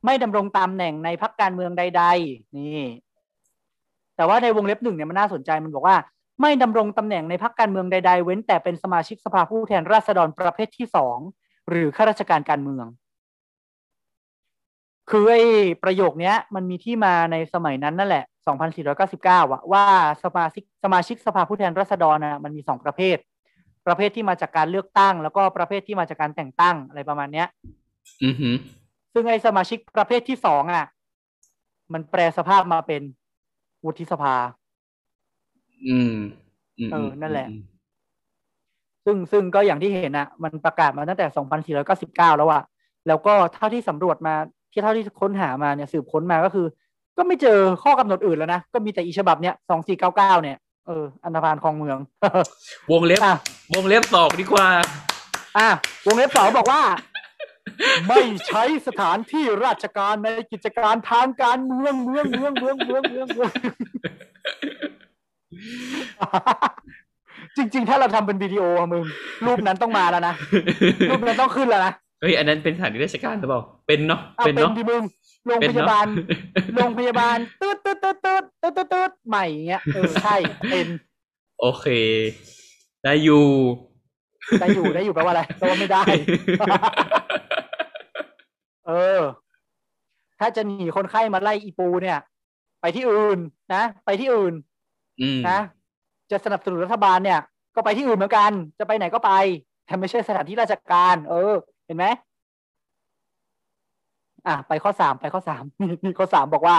[0.04, 2.82] ไม่ดำรงตำแหน่งในพักการเมืองใด ๆ นี่
[4.16, 5.96] แต่ว่าในวงเล็บหนึ่งเนี่ยมันน่าสนใจมันบอกว่า
[6.41, 11.18] ไม่ดำรงตำแหน่งในพักการเมืองใด ๆ เว้นแต่เป็นสมาชิกสภาผู้แทนราษฎรประเภทที่สอง
[11.68, 12.86] หรือข้าราชการการเมือง
[15.11, 15.43] คือไอ้
[15.82, 18.24] ประโยคเนี้ยมันมีที่มาในสมัยนั้นนั่นแหละ
[18.99, 19.84] 2499อะว่า
[20.24, 23.16] สมาชิกสมาชิกสภาผู้แทนราษฎรนะมันมีสองประเภท
[23.86, 27.47] ประเภทที่มาจากการเลือกตั้ง แล้วก็ประเภทที่มาจากการแต่งตั้งอะไรประมาณเนี้ย
[28.24, 28.55] อือหือ
[29.12, 30.86] ซึ่งไอ้สมาชิกประเภทที่สองอะ
[31.93, 33.03] มันแปลสภาพมาเป็น
[33.84, 34.34] วุฒิสภา
[35.86, 36.14] อืม
[36.78, 37.62] อืมเออนั่นแหละอืม
[39.04, 41.26] ซึ่งซึ่งก็อย่างที่เห็นอะมันประกาศมาตั้งแต่
[41.86, 42.62] 2499 แล้วอะ
[43.06, 44.34] แล้วก็เท่าที่สำรวจมา
[44.72, 46.66] ที่เท่าที่ค้นหามาเนี่ยสืบค้นมาก็คือ
[47.16, 49.54] ก็ไม่เจอข้อกำหนดอื่นแล้วนะ ก็มีแต่อีฉบับเนี้ย
[49.98, 50.56] 2499 เนี่ย
[50.86, 51.98] เอออันธพาลคลองเมือง
[52.92, 53.36] วงเล็บอะ
[53.74, 54.66] วงเล็บตอกดีกว่า
[55.58, 55.68] อะ
[56.06, 56.82] วงเล็บสองบอกว่า
[58.08, 63.50] ไม่ใช้สถานที่ราชการในกิจการทางการเมืองเมืองเมืองเมืองเมืองเมืองเมือง
[67.57, 69.05] จริง ๆ ถ้าเราทำเป็นวิดีโออะมึง
[69.46, 70.34] รูปนั้นต้องมาแล้วนะ
[71.11, 75.03] รูปนั้นต้องขึ้นแล้วนะเฮ้ยอันนั้นเป็นสถานที่ราชการหรือเปล่า เป็นเนาะเอาเป็นเป็นเนาะที่มึง
[75.46, 76.07] โรงเป็นพเนอะยาบาล
[76.74, 80.36] โรงพยาบาลตืดตืดตืดตืดตืดตืดตืดใหม่อย่างเงี้ยเออใช่
[80.70, 80.86] เป็น
[81.61, 81.86] โอเค
[83.05, 83.46] ได้อยู่
[84.61, 86.03] ได้อยู่ได้อยู่แปลว่าอะไรแปลว่าไม่ได้
[88.86, 89.20] เออ
[90.40, 92.18] ถ้าจะหนีคนไข้มาไล่อีปูเนี่ย
[92.80, 93.38] ไปที่อื่น
[93.74, 94.67] นะ ไปที่อื่นอืม
[95.48, 95.60] นะ
[96.30, 97.40] จะสนับสนุนรัฐบาลเนี่ย
[97.74, 99.32] ก็ไปที่อื่นเหมือนกัน จะไปไหนก็ไป
[99.86, 101.54] แต่ไม่ใช่สถานที่ราชการ เออ
[101.86, 102.06] เห็นไหม
[104.46, 105.64] อะไปข้อสามไปข้อสาม
[106.06, 106.76] มีข้อสามบอกว่า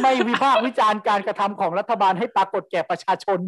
[0.00, 3.38] ไม่วิพากษ์วิจารณ์การกระทำของรัฐบาลให้ปรากฏแก่ประชาชน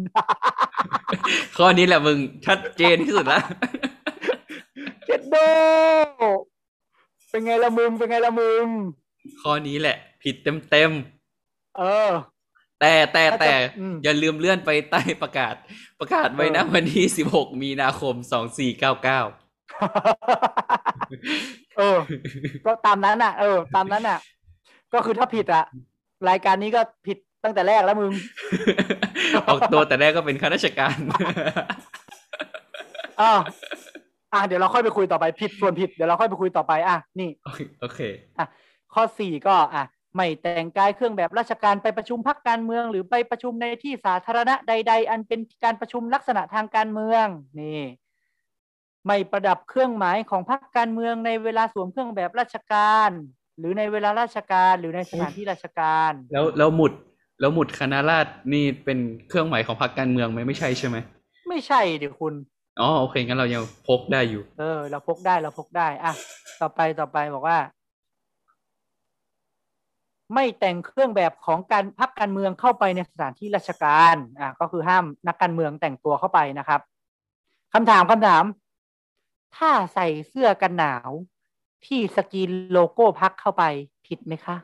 [1.57, 3.41] ข้อนี้แหละมึงชัดเจนที่สุดละ
[5.05, 5.35] เจ็ดโด
[7.29, 8.65] เป็นไงละมึงเป็นไงละมึง
[9.41, 10.91] ข้อนี้แหละ ผิดเต็มเต็ม
[11.77, 12.32] เออๆ
[12.83, 15.55] แต่แต่ถ้าจะแต่อืมอย่าลืมเลื่อนไปใต้ประกาศ
[15.99, 19.21] ประกาศไว้นะเออวันที่สิบหกมีนาคมสองสี่เก้าเก้า
[21.77, 21.97] เออ
[22.65, 24.19] ก็ตามนั้นอะ เออ ตามนั้นอะ
[24.93, 25.63] ก็คือถ้าผิดอะ
[26.29, 28.11] รายการนี้ก็ผิดตั้งแต่แรกแล้วมึง
[29.47, 30.97] ออกตัวแต่แรกก็เป็นข้าราชการ
[33.21, 33.33] อ่า
[34.33, 37.29] อะเดี๋ยวเราค่อยไปคุยต่อไปผิดส่วนผิดเดี๋ยวเราค่อยไปคุยต่อไป อะนี่
[37.81, 37.99] โอเค
[38.39, 38.45] อะ
[38.93, 39.83] ข้อสี่ก็ อะ
[40.15, 47.25] ไม่แต่งกายเครื่องแบบราชการไปประชุมพักการเมือง หรือไปประชุมในที่สาธารณะใด ๆ อันเป็นการประชุมลักษณะทางการเมือง
[47.59, 47.81] นี่
[49.07, 53.09] ไม่ประดับเครื่องหมายของพรรคการเมืองในเวลาสวมเครื่องแบบราชการ
[53.59, 56.91] หรือในเวลาราชการหรือในสถานที่ราชการ แล้วแล้วหมุด
[57.39, 60.97] แล้วหมุดคณะราษฎรนี่เป็นเครื่องหมายของพรรคการเมืองไหมไม่ใช่ใช่ไหม
[61.49, 62.33] ไม่ใช่เดี๋ยวคุณ
[62.81, 66.13] อ๋อโอเคงั้นเรายังพกได้อยู่ เออ เราพกได้เราพกได้อะ
[66.61, 67.57] ต่อไปต่อไปบอกว่า
[70.33, 76.81] ไม่แต่งเครื่องแบบของการพักการเมืองเข้าไปในสถานที่ราชการอะก็คือห้ามนักการเมืองแต่งตัวเข้าไปนะครับ
[77.73, 78.43] คำถามคำถาม
[79.57, 81.09] ถ้าใส่เสื้อกันหนาว
[81.85, 83.63] ที่สกรีนโลโก้พรรคเข้าไป
[84.07, 84.55] ผิดไหมคะ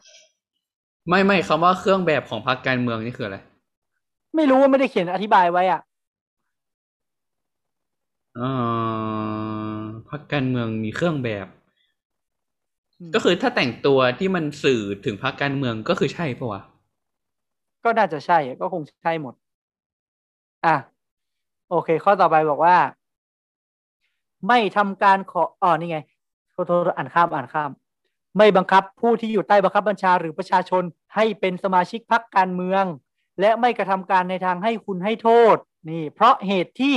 [1.08, 3.38] ไม่ไม่คำว่าเครื่องแบบของพรรคการเมืองนี่คืออะไร
[4.36, 5.82] ไม่รู้ว่าไม่ได้เขียนอธิบายไว้อะ
[8.40, 8.52] อ่า
[10.10, 11.59] พรรคการเมืองมีเครื่องแบบอืม
[13.16, 16.62] ก็คือถ้าแต่งตัวที่มันสื่อถึงพรรคการเมืองก็คือใช่ปะวะ
[17.84, 19.34] ก็น่าจะใช่อะก็คงใช่หมด
[20.66, 20.76] อะ
[21.70, 22.78] โอเค ข้อต่อไปบอกว่า
[24.48, 26.00] ไม่ทำการขออ๋อนี่ไง
[26.52, 27.72] โทษโทษอ่านข้ามอ่านข้าม
[28.38, 30.84] ไม่บังคับผู้ที่อยู่ใต้บังคับบัญชาหรือประชาชน
[31.16, 32.84] ให้เป็นสมาชิกพรรคการเมือง
[33.40, 35.58] และไม่กระทำการในทางให้คุณให้โทษ
[35.90, 36.96] นี่ เพราะเหตุที่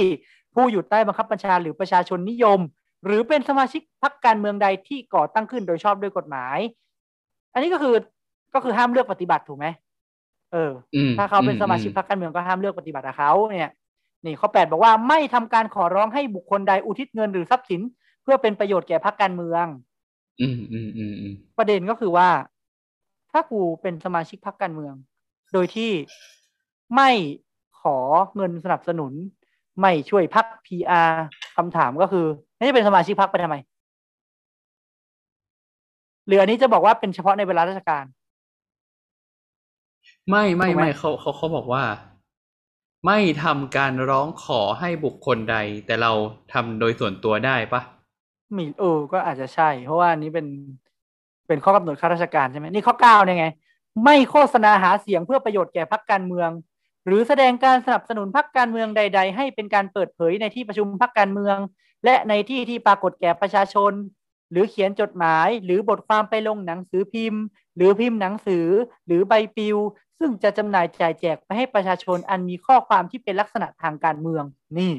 [0.54, 2.60] ผู้อยู่ใต้บังคับบัญชาหรือประชาชนนิยม
[3.04, 6.58] หรือเป็นสมาชิกพรรคการเมืองใดที่ก่อตั้งขึ้นโดยชอบด้วยกฎหมาย
[7.52, 7.94] อันนี้ก็คือ
[8.54, 9.66] ก็คือห้ามเลือกปฏิบัติถูกไหม
[10.52, 13.72] เอออืมถ้าเขาเป็นอืสมาชิกพรรคการเมืองก็ห้ามเลือกปฏิบัติกับเขาเนี่ย
[14.24, 17.80] นี่ข้อแปดบอกว่าไม่ทำการขอร้องให้บุคคลใดอุทิศเงินหรือทรัพย์สิน
[18.22, 19.64] เพื่อเป็นประโยชน์แก่พรรคการเมือง
[20.40, 22.28] อืมอืมอืมอืมประเด็นก็คือว่า
[23.32, 24.94] ถ้ากูเป็นสมาชิกพรรคการเมือง
[25.52, 25.90] โดยที่
[26.96, 27.10] ไม่
[27.80, 27.96] ขอ
[28.36, 29.12] เงินสนับสนุน
[29.80, 31.02] ไม่ช่วยพรรคพีอา
[31.56, 32.26] คำถามก็คือ
[32.62, 33.56] ไม่ได้เป็นสมาชิกพรรคไปทำไม
[36.26, 38.04] หรืออันนี้จะบอกว่าเป็นเฉพาะในเวลาราชการ
[40.30, 41.82] ไม่ไม่ถูกไหมไม่เขาเขาเขาบอกว่า
[43.06, 45.56] ไม่ทำการร้องขอให้บุคคลใด
[45.86, 46.12] แต่เรา
[46.52, 47.80] ทำโดยส่วนตัวได้ปะ
[48.56, 50.46] มีเออก็อาจจะใช่ เพราะว่าอันนี้เป็น
[51.46, 53.46] เป็นข้อกำหนดข้าราชการใช่ไหมนี่ข้อเก้าเนี่ยไง
[54.04, 56.50] ไม่โฆษณาหาเสียงเพื่อประโยชน์แก่พรรคการเมือง
[57.06, 61.56] หรือแสดงการสนับสนุนพรรคการเมืองใด ๆ ให้เป็นการเปิดเผยในที่ประชุมพรรคการเมือง
[62.04, 63.92] และในที่ที่ปรากฏแก่ประชาชน
[64.50, 67.42] หรือเขียนจดหมาย หรือบทความไปลงหนังสือพิมพ์
[67.76, 68.66] หรือพิมพ์หนังสือ
[69.06, 69.76] หรือใบปลิว
[70.18, 74.44] ซึ่งจะจำหน่ายจ่ายแจกไปให้ประชาชนอันมีข้อความที่เป็นลักษณะทางการเมือง
[74.78, 74.92] นี่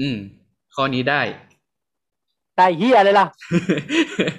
[0.00, 0.16] อืม
[0.74, 1.22] ข้อนี้ได้
[2.56, 3.26] ได้เฮียเลยล่ะ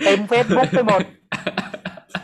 [0.05, 1.01] เต็ม Facebook ไปหมด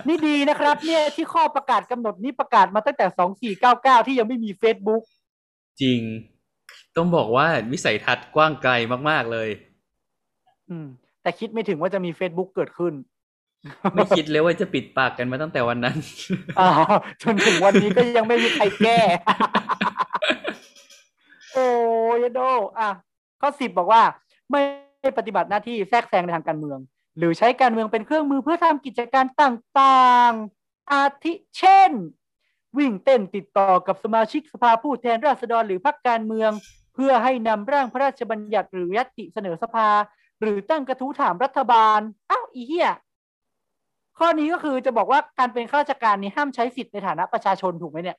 [0.08, 5.04] นี่ดีนะครับ เนี่ยที่ข้อประกาศกำหนดนี้ประกาศมาตั้งแต่สองสี่เก้าเก้าที่ยังไม่มี Facebook
[5.82, 6.02] จริง
[6.98, 8.72] ต้องบอกว่าวิสัยทัศน์กว้างไกล
[9.10, 9.50] มาก ๆ เลย
[10.70, 10.88] อืม
[11.22, 12.94] แต่คิดไม่ถึงว่าจะมี Facebook เกิดขึ้น
[13.94, 15.98] ไม่คิดเลยว่าจะปิดปากกันมาตั้งแต่วันนั้น
[16.60, 19.00] อ้าวจนถึงวันนี้ก็ยังไม่มีใครแก้
[21.54, 21.68] โอ้
[22.16, 22.40] ยโด
[22.80, 22.90] อะ
[23.42, 24.02] ข้อสิบบอกว่า
[24.52, 24.62] ไม่
[25.18, 26.80] ปฏิบัติหน้าที่แทรกแซงในทางการเมือง
[27.18, 31.92] หรือใช้การเมืองเป็นเครื่องมือเพื่อทำกิจการต่างๆ อาทิเช่น
[32.78, 36.52] วิ่งเต้นติดต่อกับสมาชิกสภาผู้แทนราษฎรหรือพรรคการเมือง
[36.96, 39.90] เพื่อให้นำร่างพระราชบัญญัติหรือยัตติเสนอสภา
[40.42, 42.00] หรือตั้งกระทู้ถามรัฐบาล
[42.32, 42.90] อ้าวอีเหี้ย
[44.18, 48.18] ข้อนี้ก็คือจะบอกว่าการเป็นข้าราชการนี่ห้ามใช้สิทธิ์ในฐานะประชาชนถูกไหมเนี่ย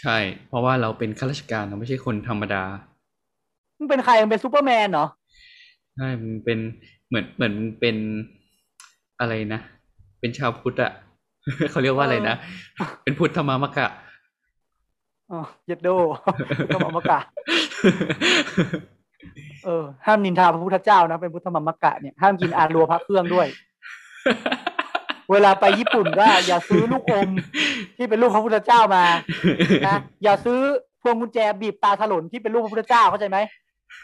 [0.00, 0.16] ใช่
[0.48, 2.62] เพราะว่าเราเป็นข้าราชการเราไม่ใช่คนธรรมดา
[3.78, 5.06] มึงเป็นใครมึงเป็นซูเปอร์แมนเหรอ
[5.94, 6.58] ใช่มันเป็น
[7.08, 7.96] เหมือนเหมือนเป็น
[9.20, 9.60] อะไรนะ
[10.20, 10.92] เป็นชาวพุทธอะ
[11.70, 12.36] เขาเรียกว่าอะไรนะ
[13.02, 14.05] เป็นพุทธมามกะอ๋อ
[15.66, 15.88] เย็ดโด
[16.74, 17.18] ก็มามกะ
[19.64, 23.46] เออห้ามนินทาพระพุทธเจ้านะเป็นพุทธมามกะเนี่ยห้ามกินอารัวพระเครื่องด้วย
[25.30, 27.28] เวลาไปญี่ปุ่นก็อย่าซื้อลูกอม
[27.96, 29.04] ที่เป็นรูปพระพุทธเจ้ามา
[29.86, 30.60] นะอย่าซื้อ
[31.02, 33.38] พวงกุญแจบีบตาถลนที่เป็นรูปพระพุทธเจ้าเข้าใจไหม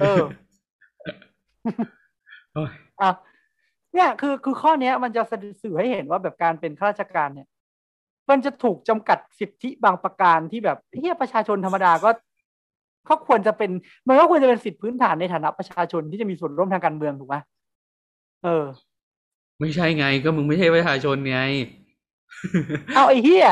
[0.00, 0.20] เออ
[2.52, 2.70] โอ้ย
[3.00, 3.10] อะ
[3.94, 5.22] เนี่ยคือคือข้อเนี้ยมันจะ
[5.62, 7.48] สื่อให้เห็นว่าแบบการเป็นข้าราชการเนี่ย
[8.30, 12.10] มันจะถูกจำกัดสิทธิบางประการที่แบบเฮียประชาชนธรรมดาก็
[13.06, 13.70] เขาควรจะเป็น
[14.08, 17.36] มันก็ควรจะเป็นสิทธิพื้นฐานในฐานะประชาชนที่จะมีส่วนร่วมทางการเมืองถูกไหม
[18.44, 18.64] เออ
[19.60, 21.40] ไม่ใช่ไงก็มึงไม่ใช่ประชาชนไง
[22.94, 23.48] เอาไอ้เฮีย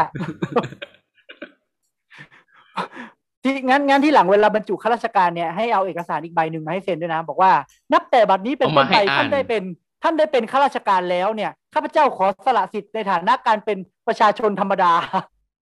[3.42, 7.52] ที่งั้นงั้นที่หลังเวลาบรรจุข้าราชการเนี่ยให้เอาเอกสารอีกใบหนึ่งมาให้เซ็นด้วยนะ บอกว่า
[7.92, 9.62] นับแต่บัดนี้เป็นเอาต้มานให้ไปอ่านท่านได้เป็น
[10.02, 14.92] ท่านได้เป็นข้าราชการแล้วเนี่ยข้าพเจ้าขอสละสิทธิ์ในฐานะการเป็นประชาชนธรรมดา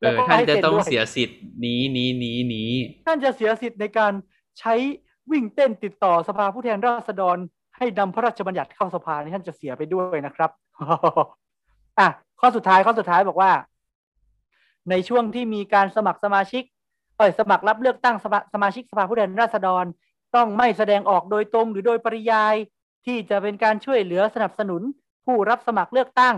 [0.02, 2.72] เอแล้วอก็ท่านให้จะซ็นต้องด้วยเสียสิทธิ์นี้นี้นี้นี้
[3.08, 4.14] ท่านจะเสียสิทธิ์ในการ
[4.60, 4.74] ใช้
[5.32, 7.38] วิ่งเต้นติดต่อสภาผู้แทนราษฎร
[7.78, 10.52] ให้นำพระราชบัญญัติเข้าสภานี่ท่านจะเสียไปด้วยนะครับ
[12.00, 12.08] อะ
[12.40, 13.52] ข้อสุดท้ายข้อสุดท้ายบอกว่า
[14.90, 16.64] ในช่วงที่มีการสมัครสมาชิก
[17.18, 19.86] เอ่ยสมัครรับเลือกตั้งสภาสมาชิกสภาผู้แทนราษฎร
[20.36, 22.56] ต้องไม่แสดงออกโดยตรงหรือโดยปริยาย
[23.06, 24.82] ที่จะเป็นการช่วยเหลือสนับสนุน
[25.26, 26.36] ผู้รับสมัครเลือกตั้ง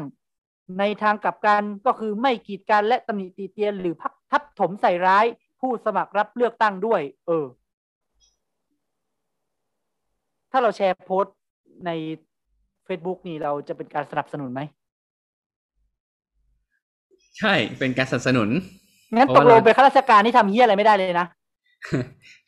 [0.79, 5.25] ในทางกลับกันก็คือไม่กีดกันและตำหนิตีเตียนหรือพักทับถมใส่ร้าย
[5.61, 7.45] ผู้สมัครรับเลือกตั้งด้วย เออ
[10.51, 11.37] ถ้าเราแชร์โพสต์
[11.85, 11.91] ใน
[12.87, 14.61] Facebook นี่เราจะเป็นการสนับสนุนไหม
[17.39, 18.49] ใช่เป็นการสนับสนุน
[19.15, 21.27] งั้นเพตราะกว่าลเรางเป็เป็นข้าราชการที่ทำเหี้ยอะไรไม่ได้เลยนะ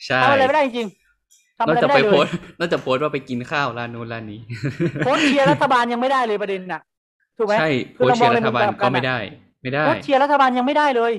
[0.06, 1.07] ใช่ทำอะไรไม่ได้จริงๆ
[1.58, 4.40] ทำอะไรไม่ไปได้เลโพสต์นอกจากโพสต์ว่าไปกินข้าวร้านนู้นร้านนี้
[5.06, 6.82] โพสต์เชียร์รัฐบาลยังไม่ได้เลยประเด็นน่ะ
[7.38, 9.18] ถูกไหมใช่คือสเราต์มเชีองร์ในมุมกลับกันอะ โพสต์เชียร์รัฐบาลก็ไม่ได้
[9.62, 11.14] ไม่ได้โพสต์เชียร์รัฐบาลยังไม่ได้เลย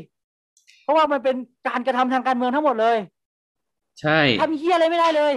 [0.85, 1.37] เพราะว่ามันเป็น
[1.69, 2.97] การกระทำทางการเมืองทั้งหมดเลย
[4.01, 5.35] ใช่ทำเหี้ยอะไรไม่ได้เลย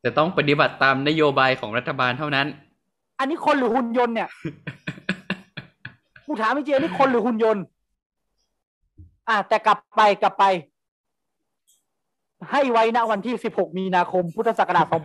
[0.00, 2.46] แต่ต้องปฏิบัติตามนโยบายของรัฐบาลเท่านั้น
[3.18, 4.28] อันนี้คนหรือหุ่นยนต์เนี่ย
[6.26, 7.64] กูถามจริงๆอันนี้คนหรือหุ่นยนต์
[9.28, 10.44] อะแต่กลับไปกลับไป
[12.50, 14.96] ให้ไว้ณวันที่ 16 มีนาคม พุทธศักราช 2499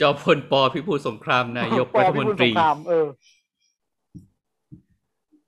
[0.00, 3.06] จอมพลปพิบูลสงครามนายกรัฐมนตรี ป พิบูลตสงครามเออ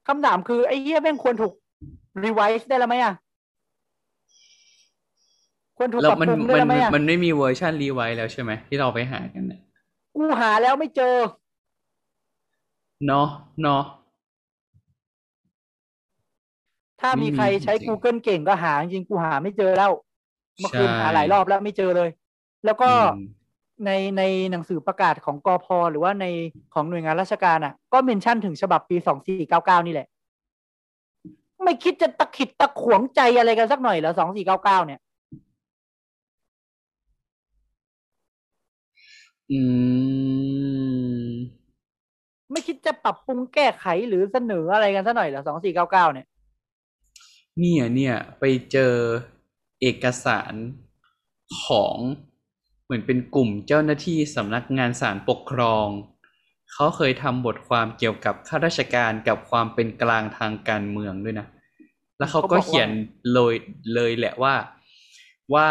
[0.09, 1.53] คำถามคือ ไอ้เหี้ยแม่งควรถูก
[2.25, 3.15] revise ได้แล้วไหมอะ
[5.79, 9.61] ควรถูกแล้วปรับมันปรุงได้มันแล้วไหมอะมันไม่มี version revise แล้วใช่ไหมที่เราไปหากันเนี่ย
[10.17, 11.17] กูหาแล้วไม่เจอ
[13.07, 13.27] เนาะ
[13.63, 13.83] เนาะ
[17.01, 19.93] ถ้ามีใครใช้จริง Google เก่งก็หาจริงๆกูหาไม่เจอแล้ว
[20.59, 22.11] เมื่อคืนใช่หาหลายรอบแล้วไม่เจอเลย
[22.65, 23.27] แล้วก็อืม
[23.85, 26.27] ในในหนังสือประกาศของกอพหรือว่าใน
[26.75, 30.09] ของหน่วยงานราชการอะ ก็เมนชั่นถึงฉบับปีสองสี่เก้าเก้านี่แหละ
[31.65, 35.01] ไม่คิดจะตะขิดตะขวงใจอะไรกันสักหน่อยเหรอสองสี่เก้าเก้าเนี่ย
[39.51, 39.61] อื
[41.27, 41.31] ม
[42.53, 46.27] ไม่คิดจะปรับปรุงแก้ไขหรือเสนออะไรกันสักหน่อยเหรอสองสี่เก้าเก้าเนี่ย
[47.61, 48.95] เนี่ยเนี่ยไปเจอ
[49.81, 50.55] เอกสาร
[51.65, 51.97] ของ
[52.85, 55.87] เหมือนเป็นกลุ่มเจ้าหน้าที่สำนักงานศาลปกครอง
[56.73, 61.47] เขาเคยทำบทความเกี่ยวกับข้าราชการกับความเป็นกลางทางการเมืองด้วยนะ
[62.19, 62.91] แล้วเขาก็เขียน
[63.33, 63.55] เลย
[63.95, 64.55] เลยแหละว่า
[65.55, 65.69] ว่า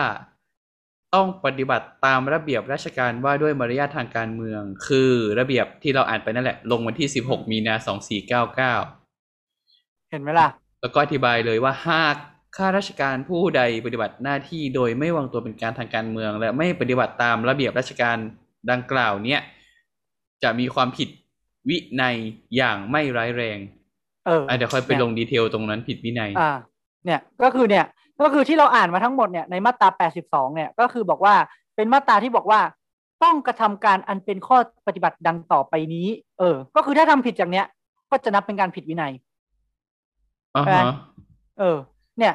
[1.15, 7.75] ต้องปฏิบัติตามระเบียบราชการว่าด้วยมารยาททางการเมือง คือระเบียบที่เราอ่านไปนั่นแหละ ลงวันที่ 16 มีนา
[8.59, 10.47] 2499 เห็นไหมล่ะ
[10.85, 12.15] แล้วก็อธิบายเลยว่าหาก
[12.55, 18.17] ข้าราชการผู้ใดปฏิบัติหน้าที่โดยไม่วางตัวเป็นการทางการเมือง และไม่ปฏิบัติตามระเบียบราชการ
[18.71, 19.41] ดังกล่าวเนี่ย
[20.43, 21.09] จะมีความผิด
[21.69, 22.15] วินัย
[22.55, 23.57] อย่างไม่ร้ายแรง
[24.25, 26.51] เอออะเดี๋ยวค่อยไปเนี่ยลงดีเทลตรงนั้นผิดวินัย อ่า
[27.05, 27.85] เนี่ยก็คือเนี่ย
[28.21, 29.89] ก็คือที่เราอ่านมาทั้งหมดเนี่ยในมาตรา
[30.21, 31.35] 82 เนี่ยก็คือบอกว่า
[31.75, 32.59] เป็นมาตราที่บอกว่า
[33.23, 34.57] ต้องกระทำการอันเป็นข้อ
[34.87, 36.07] ปฏิบัติดังต่อไปนี้
[36.39, 37.65] เออ ก็คือถ้าทำผิดอย่างเนี้ย
[38.11, 39.13] ก็จะนับเป็นการผิดวินัย
[40.55, 40.95] อ่าใช่ไหมฮะ
[41.59, 41.77] เออ
[42.19, 42.33] เนี่ย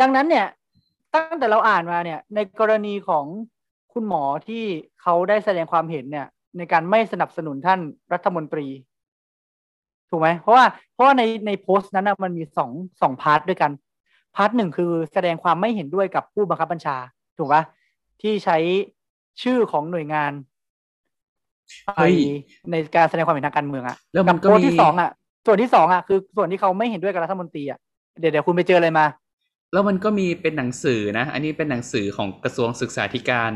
[0.00, 0.46] ดังนั้นเนี่ย
[1.14, 3.24] ตั้งแต่เราอ่านมาเนี่ย ในกรณีของ
[3.92, 4.64] คุณหมอที่
[5.02, 6.26] เขาได้แสดงความเห็นเนี่ย
[6.56, 7.80] ในการไม่สนับสนุนท่าน
[8.12, 8.66] รัฐมนตรี
[10.10, 12.70] ถูกไหมเพราะว่าเพราะว่าในในโพสต์นั้นนะมันมีสอง
[13.02, 13.70] สอง part ด้วยกัน
[14.36, 16.96] part หนึ่งคือแสดงความไม่เห็นด้วยกับผู้บังคับบัญชา
[17.38, 17.62] ถูกปะ
[18.22, 18.58] ที่ใช้
[19.42, 20.32] ชื่อของหน่วยงาน
[21.84, 22.16] ไปเฮ้ย
[22.70, 25.10] ในการแสดงความเห็นทางการเมืองอะแล้วมันก็มีโพสต์ที่สองอะ
[25.46, 27.78] ส่วนที่สองอะคือส่วนที่เขาไม่เห็นด้วยกับรัฐมนตรีอะ
[28.20, 29.06] เดี๋ยวเดี๋ยวคุณไปเจออะไรมา
[29.72, 33.52] แล้วมันก็มีเป็นหนังสือนะ อันนี้เป็นหนังสือของกระทรวงศึกษาธิการ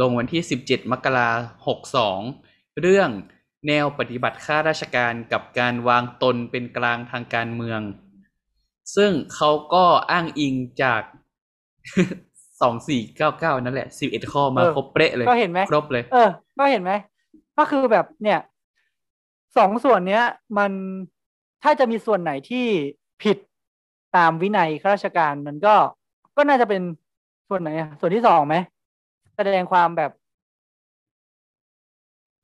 [0.00, 1.30] ลงวันที่ 17 มกรา
[1.64, 1.78] คม
[2.36, 3.10] 62เรื่อง
[3.68, 7.80] แนวปฏิบัติข้าราชการกับการวางตนเป็นกลางทางการเมือง
[8.96, 11.02] ซึ่งเขาก็อ้างอิงจาก
[12.58, 16.92] 2499นั่นแหละ11ข้อมาเออครบเป๊ะเลย ก็เห็นไหมครบเลย เออ ก็เห็นไหม
[17.58, 18.38] ก็คือแบบเนี่ย
[19.56, 20.24] สองส่วนเนี้ย
[20.58, 20.72] มัน
[21.62, 22.66] ถ้าจะมีส่วนไหนที่
[23.22, 23.36] ผิด
[24.16, 25.74] ตามวินัยข้าราชการมันก็
[26.36, 26.82] ก็น่าจะเป็น
[27.48, 27.68] ส่วนไหน
[28.00, 28.56] ส่วนที่สองไหม
[29.36, 30.10] แสดงความแบบ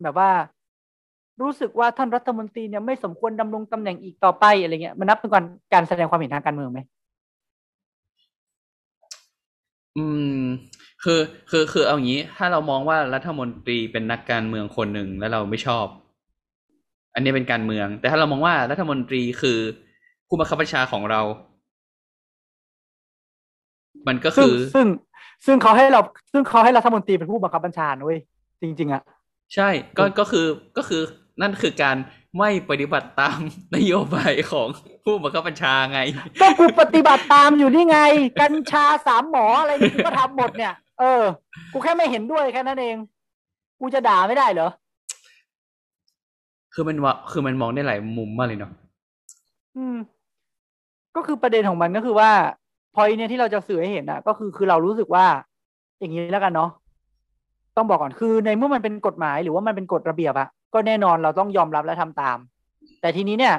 [0.03, 0.31] แบบว่า
[1.41, 6.81] รู้สึกว่าท่านรัฐมนตรีเนี่ยไม่สมควรดำรงตำแหน่งอีกต่อไปอะไรเงี้ยมันนับเป็นการการแสดงความเห็นทางการเมืองไหม
[9.97, 10.05] อื
[10.39, 10.43] ม
[11.05, 15.87] คือคือคือเอางี้ ถ้าเรามองว่ารัฐมนตรีเป็นนักการเมืองคนหนึ่งแล้วเราไม่ชอบ
[17.17, 19.59] อันนี้เป็นการเมือง แต่ถ้าเรามองว่ารัฐมนตรีคือ
[20.29, 21.21] ผู้บังคับบัญชาของเรา
[24.07, 24.87] มันก็ซึ่งคือ ซึ่ง
[25.47, 26.01] ซึ่งเขาให้เรา
[26.33, 28.21] ซึ่งเขาให้รัฐมนตรีเป็นผู้บังคับบัญชานะเว้ย
[28.61, 29.03] จริง ๆอะ
[29.55, 30.47] ใช่ก็ก็คือ
[30.77, 31.03] ก็คือ
[31.43, 31.97] นั่นคือการ
[32.39, 33.39] ไม่ปฏิบัติตาม
[33.77, 34.69] นโยบายของ
[35.05, 36.01] ผู้บังคับบัญชาไง
[36.41, 37.99] ก็กูปฏิบัติตามอยู่นี่ไง
[38.41, 41.23] กัญชาสามหมออะไรนี่กูก็ทำหมดเนี่ย เออ
[41.73, 42.97] กูแค่ไม่เห็นด้วยแค่นั้นเอง
[43.81, 44.71] กูจะด่าไม่ได้เหรอ
[46.79, 48.73] คือมันว่าคือมันมองได้หลายมุมมากเลยเนาะ
[49.77, 49.97] อืม
[51.17, 52.31] ก็คือประเด็นของมันก็คือว่า
[52.95, 55.27] พอยเนี่ยที่เราจะสื่อให้เห็นอะ ก็คือคือเรารู้สึกว่า
[55.99, 56.71] อย่างนี้แล้วกันเนาะ
[57.77, 62.39] ต้องบอกก่อนคือในเมื่อมันเป็นกฎหมายหรือว่ามันเป็นกฎระเบียบอะก็แน่นอนเราต้องยอมรับและทำตาม
[63.01, 63.55] แต่ทีนี้เนี่ย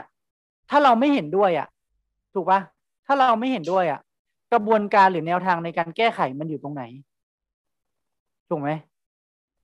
[0.70, 1.68] ถ้าเราไม่เห็นด้วยอะ
[2.34, 2.59] ถูกปะ
[3.05, 3.99] ถ้าเราไม่เห็นด้วยอะ
[4.53, 6.84] กระบวนการหรือแนวทางในการแก้ไขมันอยู่ตรงไหน
[8.49, 8.70] ถูกไหม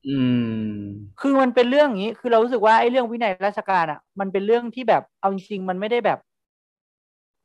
[0.05, 0.83] อืม
[1.21, 6.19] คือมันเป็นเรื่องอย่างนี้ คือเรารู้สึกว่าไอ้เรื่องวินัยราชการอะ มันเป็นเรื่องที่แบบเอาจริงๆมันไม่ได้แบบ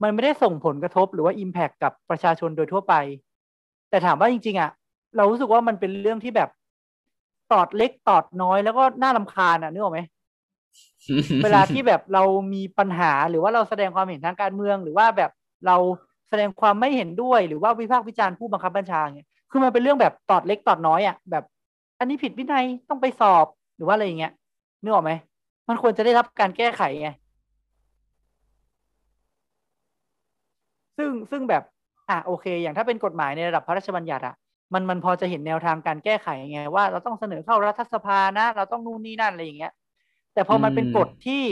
[0.02, 2.94] มันไม่ได้ส่งผลกระทบหรือว่าอิมแพคกับประชาชนโดยทั่วไป
[3.90, 4.70] แต่ถามว่าจริง ๆ อะ
[5.16, 6.50] เรารู้สึกว่ามันเป็นเรื่องที่แบบ
[7.52, 10.00] ตอดเล็กตอดน้อยแล้วก็น่ารำคาญอะนึกออกไหม
[11.42, 12.22] เวลาที่แบบเรา
[12.54, 15.30] มีปัญหาหรือว่าเราแสดงความเห็นทางการเมือง หรือว่าแบบ
[15.66, 15.76] เรา
[16.28, 21.44] แสดงความไม่เห็นด้วย หรือว่าวิพากษ์วิจารณ์ผู้บังคับบัญชาเนี่ยคือมันเป็นเรื่องแบบตอดเล็กตอดน้อยอะแบบ
[21.98, 23.46] อันนี้ผิดวินัยต้องไปสอบ
[23.76, 24.32] หรือว่าอะไรอย่างเงี้ย
[24.82, 25.12] นึกออกไหม
[25.68, 27.08] มันควรจะได้รับการแก้ไขไง
[30.96, 31.62] ซึ่งซึ่งแบบ
[32.08, 34.34] อะโอเค อย่างถ้าเป็นกฎหมายในระดับพระราชบัญญัติอะ
[34.74, 39.72] มันมันพอจะเห็นแนวทางการแก้ไขไงว่าเราต้องเสนอเข้ารัฐสภานะ เราต้องนู่นนี่นั่นอะไรอย่างเงี้ย
[40.34, 41.42] แต่พอมันเป็นอืมกฎที่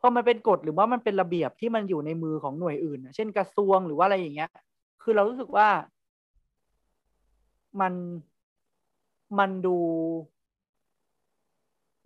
[0.00, 4.50] พอมันเป็นกฎหรือว่ามันเป็นระเบียบที่มันอยู่ในมือของหน่วยอื่นอะเช่นกระทรวงหรือว่าอะไรอย่างเงี้ย
[5.02, 5.68] คือเรารู้สึกว่า
[7.80, 7.92] มัน
[9.38, 9.76] มันดู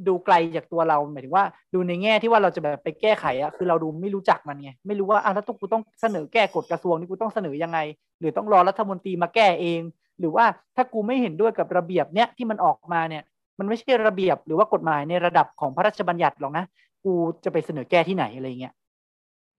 [0.06, 1.44] ดูไกลจากตัวเราหมายถึงว่า
[1.74, 7.78] ดูในแง่ที่ว่าเราจะแบบไปแก้ไขอะคือเราดูไม่รู้จักมันไงไม่รู้ว่าอะแล้วต้องกูต้องเสนอแก้กฎกระทรวงนี่กูต้องเสนอยังไง
[8.20, 9.80] หรือต้องรอรัฐมนตรีมาแก้เอง
[10.18, 10.44] หรือว่า
[10.76, 13.22] ถ้ากูไม่เห็นด้วยกับระเบียบเนี้ยที่มันออกมาเนี่ย
[13.59, 16.64] มันไม่ใช่ระเบียบหรือว่ากฎหมายในระดับของพระราชบัญญัติหรอกนะ
[17.05, 17.12] กู
[17.44, 18.74] จะไปเสนอแก้ที่ไหนอะไรเงี้ย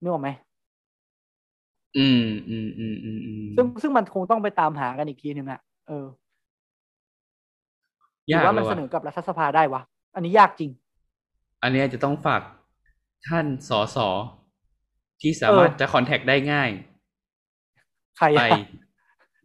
[0.01, 0.29] นึกออกไหม
[1.97, 6.24] อืมอืมอืมอืมอืมซึ่งซึ่งมันคงต้องไปตามหากันอีกทีหนึ่งอะเออหรื
[8.31, 9.81] ยากว่าเลมันยเสว่ะนอกับรัฐสภาได้วะ
[10.15, 10.71] อันนี้ยากจริง
[11.61, 12.41] อันนี้อาจจะต้องฝาก
[13.27, 13.97] ท่านสส
[15.21, 16.69] ที่สามารถเออจะคอนแทคได้ง่าย
[18.17, 18.59] ใครไปอะ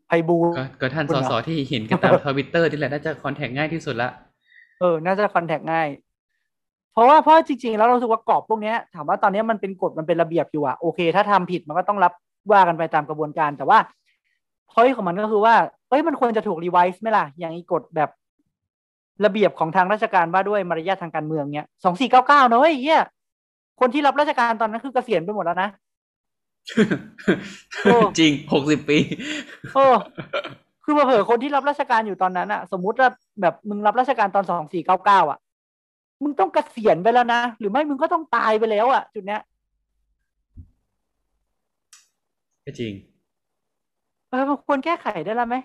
[0.09, 4.11] ไพบูลย์ก็ก็ท่านคุสณเหรอสที่เห็นกันตามทวิตเตอร์นี่แหละน่าจะคอนแทคง่ายที่สุดละ
[4.81, 5.89] เออ น่าจะคอนแทคง่าย
[6.93, 12.13] เพราะว่าเพราะจริง ๆ แล้วเรารู้สึกว่ากรอบพวกเนี้ยถามว่าตอนนี้มันเป็นกฎมันเป็นระเบียบอยู่อะโอเค ถ้าทำผิดมันก็ต้องรับ
[12.53, 13.79] ว่ากันไปตามกระบวนการ แต่ว่า
[14.71, 15.55] พอยของมันก็คือว่า
[15.89, 18.11] เอ้ยมันควรจะถูกรีไวซ์ไหมล่ะ อย่างอีกฎแบบ
[19.25, 23.03] ระเบียบของทางราชการว่าด้วยมารยาททางการเมืองเนี้ยสองสี่เก้าเก้าเนอะเฮ้ยเฮีย
[23.81, 25.69] คนที่รับราชการตอนนั้นคือเกษียณไปหมดแล้วนะ
[27.85, 28.99] โอ้จริงหกสิบปี
[29.75, 29.85] โอ้
[30.85, 33.09] คือมาเผลอๆคนที่รับราชการอยู่ตอนนั้นอะสมมุติว่า
[33.41, 35.39] แบบมึงรับราชการตอนสองสี่เก้าเก้าอะ
[36.23, 39.41] มึงต้องเกษียณไปแล้วนะ หรือไม่มึงก็ต้องตายไปแล้วอะจุดเนี้ย
[42.65, 42.93] ก็จริง
[44.31, 45.57] เออมันควรแก้ไขได้แล้วไหม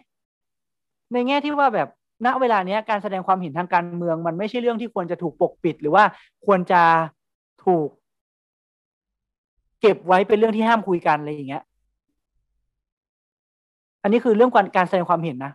[1.13, 1.87] ในแง่ที่ว่าแบบ
[2.25, 6.03] ณเวลาเนี้ยการแสดงความเห็นทางการเมือง มันไม่ใช่เรื่องที่ควรจะถูกปกปิด หรือว่า
[6.45, 6.81] ควรจะ
[7.65, 7.87] ถูก
[9.81, 11.63] เก็บไว้เป็นเรื่องที่ห้ามคุยกันอะไรอย่างเงี้ย
[14.03, 15.51] อันนี้คือเรื่องการการแสดงความเห็นนะ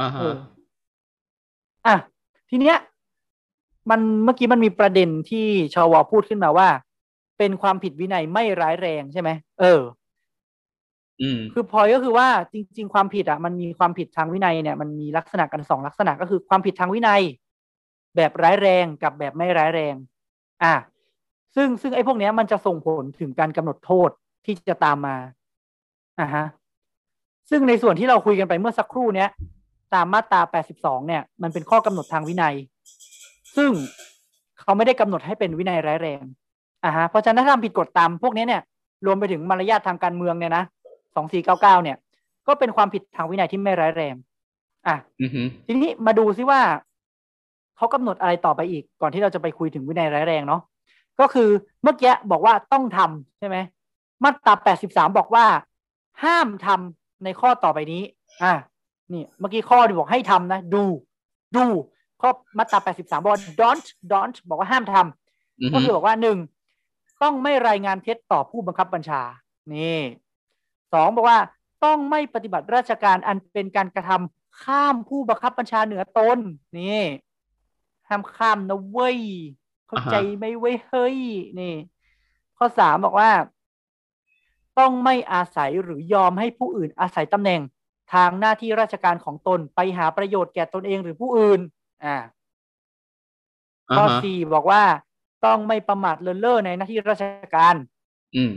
[0.00, 0.36] อ่าเอฮะอ
[1.86, 1.96] อะ
[2.50, 2.76] ทีเนี้ย
[3.90, 6.68] มันเมื่อกี้มันมีประเด็นที่ชวพูดขึ้นมาว่า
[7.38, 9.90] เป็นความผิดวินัยไม่ร้ายแรงใช่ไหมเอออืม
[11.52, 17.22] คือพอยก็คือว่าจริง ๆ ความผิดอะมันมีความผิดทางวินัยเนี่ยมันมีลักษณะกันสองลักษณะก็คือความผิดทางวินัย
[18.16, 19.94] แบบร้ายแรงกับแบบไม่ร้ายแรง
[20.62, 20.74] อะ
[21.54, 24.10] ซึ่งซึ่งไอ้พวกเนี้ยมันจะส่งผลถึงการกำหนดโทษ
[24.44, 25.16] ที่จะตามมา
[26.20, 26.44] อ่าฮะ
[27.50, 29.28] ซึ่งในส่วนที่เราคุยกันไปเมื่อสักครู่เนี้ย
[29.94, 30.40] ตามมาตรา
[30.74, 32.54] 82 เนี่ย มันเป็นข้อกำหนดทางวินัย
[33.56, 33.70] ซึ่ง
[34.60, 36.22] เขาไม่ได้กำหนดให้เป็นวินัยร้ายแรง
[36.84, 38.62] อ่าฮะเพราะฉะนั้นถ้าทำผิดกฎตามพวกนี้เนี่ย
[39.06, 40.64] รวมไปถึงมารยาททางการเมืองเนี่ยนะ
[41.16, 41.96] 2499เนี่ย
[42.46, 44.14] ก็เป็นความผิดทางวินัยที่ไม่ร้ายแรง
[44.86, 46.60] อะอือฮึทีนี้มาดูซิว่า
[47.76, 50.62] เขากำหนดอะไรต่อไปอีก ก่อนที่เราจะไปคุยถึงวินัยร้ายแรงเนาะ
[51.20, 51.48] ก็คือ
[51.82, 53.56] เมื่อกี้บอกว่าต้องทำใช่ไหม
[54.24, 54.54] มาตรา
[54.86, 55.46] 83บอกว่า
[56.24, 58.02] ห้ามทำในข้อต่อไปนี้
[58.42, 58.54] อะ
[59.12, 60.84] นี่เมื่อกี้ข้อที่บอกให้ทำนะ ดู
[61.56, 61.64] ดู
[62.20, 66.38] ข้อมาตรา83บอกว่า don't don't บอกว่าห้ามทำอือก็ฮึคือบอกว่าหนึ่ง
[67.22, 69.20] ต้องไม่รายงานเท็จต่อผู้บังคับบัญชา
[69.74, 69.98] นี่
[70.94, 71.40] สองบอกว่า
[71.84, 76.38] ต้องไม่ปฏิบัติราชการอันเป็นการกระทำข้ามผู้บังคับบัญชาเหนือตน
[76.78, 77.02] นี่
[78.08, 79.20] ห้ามข้ามนะเว้ย
[79.86, 81.16] เข้าใจไหมเว้ยเฮ้ย
[81.60, 81.74] นี่
[82.58, 83.30] ข้อสามบอกว่า
[84.78, 87.60] ต้องไม่อาศัยหรือยอมให้ผู้อื่นอาศัยตำแหน่ง
[88.12, 91.60] ทางหน้าที่ราชการของตนไปหาประโยชน์แก่ตนเองหรือผู้อื่น
[92.04, 92.16] อ่า
[93.96, 94.82] ข้อสี่บอกว่า
[95.44, 97.74] ต้องไม่ประมาทเลินเล่อในหน้าที่ราชการ
[98.36, 98.52] อืม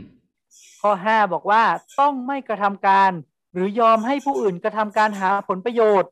[0.82, 1.62] ข้อห้าบอกว่า
[2.00, 3.12] ต้องไม่กระทำการ
[3.52, 6.10] หรือยอมให้ผู้อื่นกระทำการหาผลประโยชน์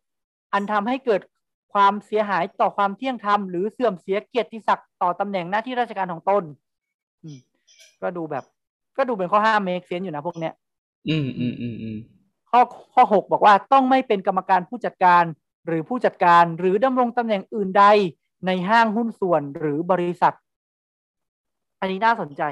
[0.52, 1.20] อันทำให้เกิด
[1.74, 6.42] ความเสียหายต่อความเที่ยงธรรมหรือเสื่อมเสียเกียรติศักดิ์ต่อตำแหน่งหน้าที่ราชการของตน
[7.22, 7.38] อืม
[8.02, 8.44] ก็ดูแบบ
[8.96, 10.54] ก็ดูเป็นข้อห้าเมคเซนอยู่นะพวกเนี้ย
[11.08, 11.98] อืมอืมอืมอืม
[12.50, 12.60] ข้อ
[12.94, 15.24] ข้อหกบอกว่าต้องไม่เป็นกรรมการผู้จัดการ
[15.66, 17.84] หรือผู้จัดการหรือดำรงตำแหน่งอื่นใด
[18.46, 20.34] ในห้างหุ้นส่วนหรือบริษัท
[21.80, 22.42] อันนี้น่าสนใจ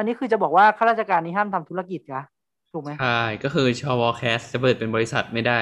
[0.00, 2.24] อันนี้คือจะบอกว่าข้าราชการนี้ห้ามทำธุรกิจนะ
[2.72, 5.60] ถูกไหมใช่ก็คือชวแคสจะเปิดเป็นบริษัทไม่ได้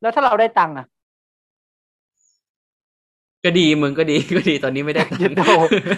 [0.00, 0.86] แล้วถ้าเราได้ตังค์อะ
[3.44, 5.42] ก็ดีมึงก็ดีก็ดีตอนนี้ไม่ได้เย็นโต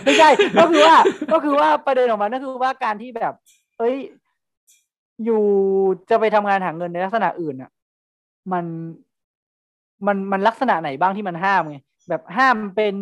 [0.05, 0.97] ไม่ใช่ ก็คือว่า
[1.33, 3.33] ก็คือว่าประเด็นออกมาก็คือว่าการที่แบบ
[3.79, 3.97] เอ้ย
[5.25, 5.43] อยู่
[6.11, 7.71] จะไปทำงานหาเงินในลักษณะอื่นอะ
[8.53, 8.65] มัน
[10.07, 12.95] มันมันลักษณะไหนบ้างที่มันห้ามไงแบบห้ามเป็น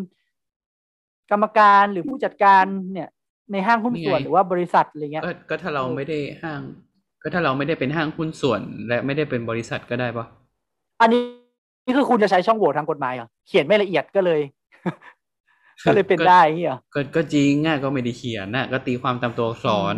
[1.31, 3.09] กรรมการหรือผู้จัดการเนี่ย
[3.53, 6.61] ในห้างหุ้นส่วนนี่ไงหรือว่าบริษัทอะไรเงี้ยก็ก็ถ้าเราเออไม่ได้ห้าง
[7.23, 10.27] ก็ถ้าเราไม่ได้เป็นห้างหุ้นส่วน และไม่ได้เป็นบริษัทก็ได้ปะ
[11.01, 11.23] อันนี้
[11.85, 14.41] นี่คือคุณจะใช้ช่องโหว่ทางกฎหมายเหรอเขียนไม่ละเอียดก็เลย
[15.87, 19.95] ก็เลยเป็นได้เงี้ยเหรอก็ก็จริงอะก็ไม่ได้เขียนน่ะ ก็ตีความตามตัวอักษร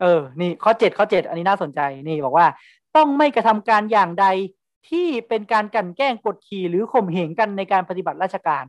[0.00, 2.46] เออ นี่ข้อเจ็ดข้อเจ็ดอันนี้น่าสนใจนี่บอกว่า
[2.96, 4.26] ต้องไม่กระทำการอย่างใด
[4.90, 8.64] ที่เป็นการกลั่นแกล้งกดขี่หรือข่มเหงกันในการปฏิบัติราชการ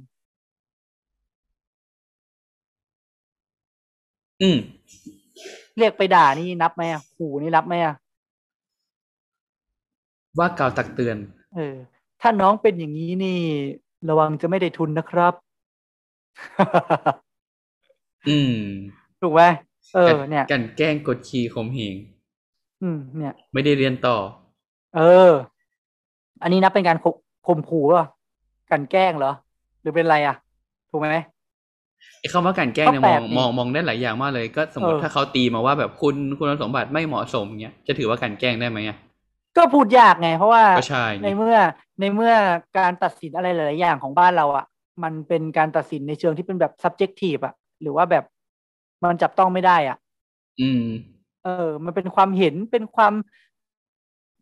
[4.42, 4.58] อืม
[5.78, 7.96] เรียกไปด่านี่นับไหมอะขู่นี่รับไหมอะ
[10.38, 11.18] ว่ากล่าวตักเตือน
[11.56, 11.76] เออ
[12.22, 13.40] ถ้าน้องเป็นอย่างนี้นี่
[14.10, 15.34] ระวังจะไม่ได้ทุนนะครับ
[18.30, 18.56] อืม
[19.22, 19.42] ถูกไหม
[19.96, 21.96] เออ เนี่ยกันแกล้งกดขี่ข่มเหง
[22.82, 24.18] อืม เนี่ย ไม่ได้เรียนต่อ
[24.96, 25.32] เออ
[26.42, 27.16] อันนี้นับเป็นการข่ม
[27.48, 28.08] ข่มขู่เหรอ
[28.72, 29.32] กลันแกล้งเหรอ
[29.82, 30.36] หรือเป็นอะไรอะ
[30.90, 31.18] ถูกไหม
[32.20, 38.98] ไอ้คำว่าการแกล้งเนี่ยก็แปมลอกงดีมองมองได้หลายอย่างมากเลย ก็สมมติเออถ้าเขาตีมาว่าแบบคุณคุณสมบัติไม่เหมาะสมเงี้ยจะถือว่าการแกล้งได้ไหมอะ
[39.58, 41.58] ก็พูดยากไง เพราะว่าก็ใช่ในนี่เมื่อ
[42.00, 42.34] ในเมื่อ
[42.78, 44.66] การตัดสินอะไรหลาย ๆ อย่างของบ้านเราอะ
[45.04, 48.24] มันเป็นการตัดสินในเชิงที่เป็นแบบ subjective อะ หรือว่าแบบ
[49.02, 49.98] มันจับต้องไม่ได้อะ
[50.62, 50.84] อืม
[51.44, 53.14] เออ มันเป็นความเห็นเป็นความ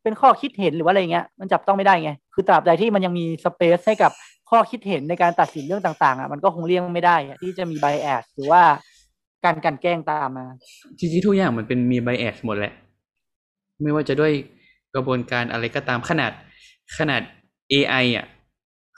[0.03, 4.11] เป็นข้อคิดเห็นหรือว่าอะไรเงี้ย มันจับต้องไม่ได้ไง คือตราบใดที่มันยังมีสเปซให้กับ
[4.49, 8.63] ข้อคิดเห็นในการตัดสินเรื่องต่างๆอะมันก็คงเลี่ยงไม่ได้อะที่จะมีไบแอสหรือว่า
[9.45, 10.47] การกลันแกล้งตามมา
[10.99, 12.73] จริงๆทุกอย่างมันเป็นมีไบแอสหมดแหละ
[13.81, 14.33] ไม่ว่าจะด้วย
[14.95, 16.31] กระบวนการอะไรก็ตามขนาด
[16.97, 17.21] ขนาด
[17.71, 18.25] AI อะ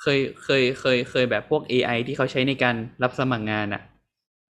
[0.02, 3.82] เคยเคยเคยเคยแบบพวก AI ที่เขาใช้ในการรับสมัครงานอะ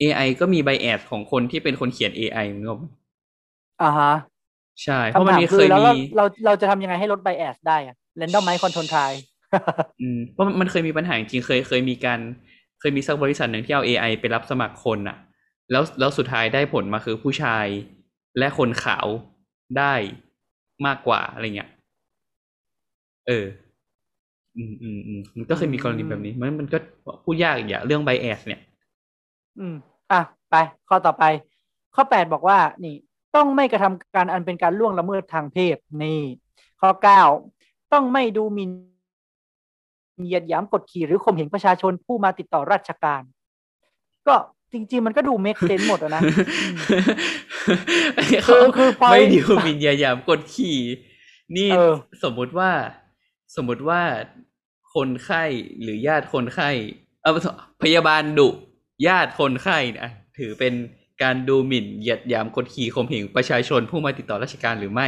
[0.03, 2.75] AI ก็มีไบแอสของคนที่เป็นคนเขียน AI มึงก็
[3.83, 4.12] อ่าฮะ
[4.85, 9.16] ใช่ เพราะมันคำถามมีคืเคอยแล้วมีเราเราเราจะทำยังไงให้ลดไบแอสได้อะ randomize control trial
[10.01, 12.20] อืมเพราะมันเคยมีปัญหาจริงๆเคยเคยมีการ
[12.81, 15.16] เคยมีสักบริษัทหนึ่งที่เอา AI ไปรับสมัครคนอะ
[15.70, 17.66] แล้วแล้วสุดท้ายได้ผลมาคือผู้ชาย
[18.39, 19.07] และคนขาว
[19.79, 19.95] ได้
[20.87, 21.70] มากกว่าอะไรเงี้ย
[23.27, 23.47] เออ
[24.57, 26.79] อืมอืมอืมมันก็เคยมีกรณีแบบนี้ มันมันก็
[27.25, 28.61] พูดยากอีกอย่างเรื่องไบแอสเนี่ย
[29.59, 29.75] อืม
[30.11, 30.16] อะ
[30.51, 30.55] ไป
[30.89, 31.25] ข้อต่อไป
[31.95, 32.91] ข้อแปดบอกว่า นี่
[33.33, 36.09] ต้องไม่กระทำการอันเป็นการล่วงละเมิดทางเพศ นี่
[36.81, 37.20] ข้อเก้า
[37.91, 38.70] ต้องไม่ดูหมิน
[40.24, 43.23] เหยียดหยามกดขี่หรือข่มเหงประชาชนผู้มาติดต่อราชการ
[44.28, 44.36] ก็
[44.73, 46.23] จริง ๆ มันก็ดูเมคเซนหมดอะนะ
[48.47, 50.78] คือคือ point ไม่ดิวมินยายามกดขี่
[51.57, 52.70] นี่เออสมมุติว่า
[53.57, 54.03] สมมุติว่า
[54.95, 55.45] คนไข้
[55.82, 56.70] หรือญาติคนไข้
[57.23, 57.32] เออ
[57.82, 58.49] พยาบาลดุ
[59.07, 60.74] ญาติคนไข้นะถือเป็น
[61.23, 65.07] การดูหมิ่นเหยียดหยามกดขี่ข่มเหงประชาชนผู้มาติดต่อราชการหรือไม่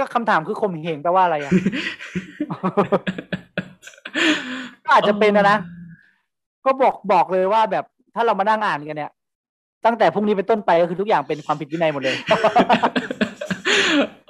[0.00, 1.52] ก็คำถามคือข่มเหงแปลว่าอะไรอะ
[4.84, 5.58] ก็อาจจะเป็นนะนะ
[6.64, 9.12] ก็บอกบอกเลยว่าแบบถ้าเรามานั่งอ่านกันเนี่ย
[9.86, 12.16] ตั้งแต่พรุ่งนี้เป็นต้นไปก็คือทุกอย่างเป็นความผิดวินัยหมดเลย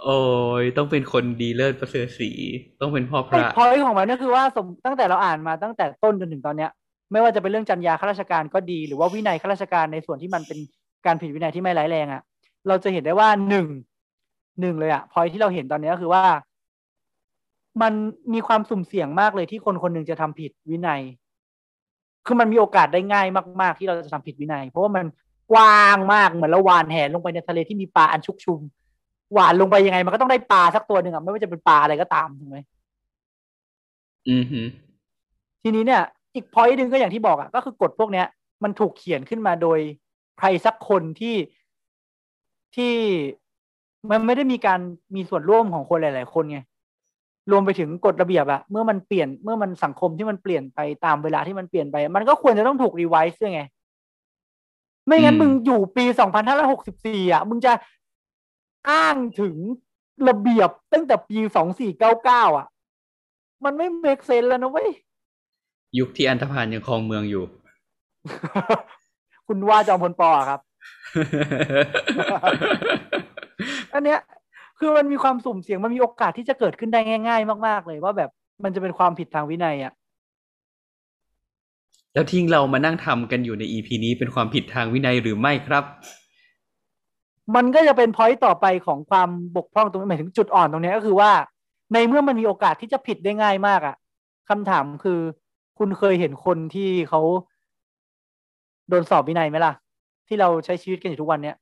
[0.05, 0.19] โอ้
[0.63, 2.31] ยต้องเป็นคนดีเลิศประเสริฐศรี
[2.81, 6.71] ต้องเป็นพ่อพไอ้ระพอยของมันก็คือว่าสมตั้งแต่เราอ่านมาตั้งแต่ต้นจนถึงตอนเนี้ย
[7.13, 10.59] ไม่ว่าจะเป็นเรื่องจรรยาข้าราชการก็ดี หรือว่าวินัยข้าราชการในส่วนที่มันเป็น
[11.07, 12.23] การผิดวินัยที่ไม่ร้ายแรงอะ่ะ
[12.69, 13.67] เราจะเห็นได้ว่าหนึ่ง
[14.61, 16.25] หนึ่งเลยอะ่ะพอยที่เราเห็นตอนนี้ก็คือว่า
[17.83, 17.93] มัน
[18.35, 21.01] มีความสุ่มเสี่ยงมากเลยที่คนคนหนึ่งจะทำผิดวินัย
[22.27, 23.27] คือมันมีโอกาสได้ง่าย
[23.61, 25.07] มาก ๆ ที่เราจะทำผิดวินัย เพราะว่ามัน
[25.53, 28.61] กว้างมากเหมือนเราหวานแหลงไปในทะเลที่มีปลาอันชุกชุม
[29.35, 32.59] หวานลงไปยังไง มันก็ต้องได้ปลาสักตัวหนึ่งอะไม่ว่าจะเป็นปลาอะไรก็ตามถูกไหม
[34.29, 34.67] อือหือ
[35.63, 36.03] ทีนี้เนี่ย
[36.35, 38.27] อีกพอยต์หนึ่งก็อย่างที่บอกอะก็คือกฎพวกเนี้ย
[38.63, 39.79] มันถูกเขียนขึ้นมาโดย
[40.39, 41.37] ใครสักคนที่
[42.77, 42.95] ที่
[44.09, 44.81] มันไม่ได้มีการ
[45.15, 46.61] มีส่วนร่วมของคนหลาย ๆ คนไง
[47.51, 53.63] รวมไปถึงกฎระเบียบอะเมื่อมันเปลี่ยนเมื่อมันสังคมที่มันเปลี่ยนไปตามเวลาที่มันเปลี่ยนไป มันก็ควรจะต้องถูกรีไวซ์ด้วยไง
[55.07, 57.73] ไม่งั้นอืมมึงอยู่ปีสองพันห้าร้อยหกสิบสี่อะมึงจะ
[58.91, 59.57] อ้างถึง
[60.29, 62.67] ระเบียบตั้งแต่ปีสองสี่เก้าเก้าอะ
[63.65, 64.91] มันไม่เมคเซนแล้วนะเว้ย
[65.99, 67.45] ยุคที่อันธพาลยังครองเมืองอยู่
[69.47, 70.61] คุณว่าจอมพลปออะครับ
[73.95, 74.21] อันเนี้ย
[74.79, 78.31] คือมันมีความสุ่มเสี่ยงมันมีโอกาสที่จะเกิดขึ้นได้ง่าย ๆ มากๆเลยว่าแบบ
[78.65, 79.93] มันจะเป็นความผิดทางวินัยอะ
[82.15, 85.85] แล้วที่เรามานั่งทำกันอยู่ใน EP นี้เป็นความผิดทางวินัยหรือไม่ครับ
[87.55, 91.31] มันก็จะเป็นพอยต์ต่อไปของความบกพร่องตรงนี้หมายถึงจุดอ่อนตรงเนี้ยก็คือว่า
[91.93, 93.97] ในเมื่อมันมีโอกาสที่จะผิดได้ง่ายมากอะ
[94.49, 95.21] คำถามคือ
[95.79, 97.21] คุณเคยเห็นคนที่เขา
[98.89, 99.73] โดนสอบวินัยไหมล่ะ
[100.29, 101.57] ที่เราใช้ชีวิตกันอยู่ทุกวันเนี้ย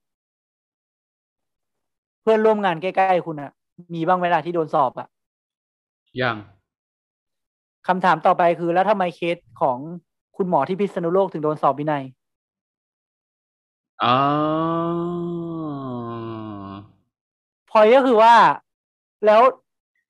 [2.22, 3.50] เพื่อนร่วมงานใกล้ๆคุณอะ
[3.94, 5.08] มีบ้างไหมล่ะที่โดนสอบอะ
[6.22, 6.36] ยัง
[7.86, 9.78] คำถามต่อไปคือ แล้วทำไมเคสของ
[10.36, 12.04] คุณหมอที่พิษณุโลกถึงโดนสอบวินัย
[14.02, 14.16] อ๋อ
[17.70, 18.34] พอยก็คือว่า
[19.26, 19.40] แล้ว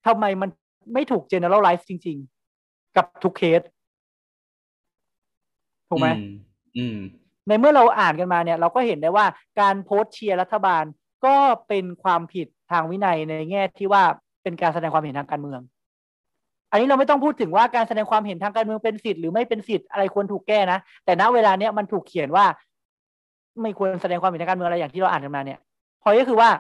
[0.07, 0.51] ทำไมมัน
[0.93, 2.17] ไม่ถูก generalize จริง
[2.57, 3.61] ๆ กับทุกเคส
[5.89, 6.31] ถูกไหมอืม
[6.77, 6.99] อืม
[7.49, 9.27] ในเมื่อเราอ่านกันมาเนี่ย เราก็เห็นได้ว่า
[9.61, 10.85] การโพสต์เชียร์รัฐบาล
[11.25, 11.37] ก็
[11.69, 14.03] เป็นความผิดทางวินัยในแง่ที่ว่า
[14.43, 15.61] เป็นการแสดงความเห็นทางการเมือง
[16.71, 22.45] อันนี้เราไม่ต้องพูดถึงว่าการแสดงความเห็นทางการเมืองเป็นสิทธิ์หรือไม่เป็นสิทธิ์อะไรควรถูกแก้นะ แต่ณเวลาเนี้ยมันถูกเขียนว่า
[23.63, 25.59] ไม่ควรแสดงความเห็นทางการเมืองอะไรอย่างที่เราอ่านกันมาเนี่ย
[26.03, 26.51] พอยก็คือว่า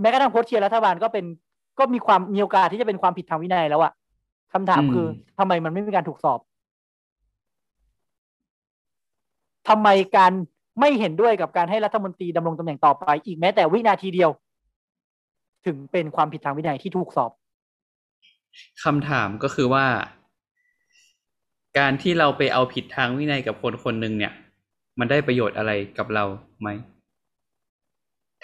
[0.00, 1.24] แม้กระทั่งโพสต์เชียร์รัฐบาลก็เป็น
[1.78, 3.92] ก็มีความมีโอกาสที่จะเป็นความผิดทางวินัยแล้วอะ
[4.52, 5.06] คำถามอืมคือ
[5.38, 6.40] ทำไมมันไม่มีการถูกสอบ
[9.68, 10.32] ทำไมการ
[10.78, 14.30] ไม่เห็นด้วยกับการให้รัฐมนตรีดำรงตำแหน่งต่อไป อีกแม้แต่วินาทีเดียว
[15.66, 17.30] ถึงเป็นความผิดทางวินัยที่ถูกสอบ
[18.84, 19.86] คำถามก็คือว่า
[21.78, 24.32] การที่เราไปเอาผิดทางวินัยกับคนคนหนึ่งเนี่ย
[24.98, 26.24] มันได้ประโยชน์อะไรกับเรา
[26.60, 26.68] ไหม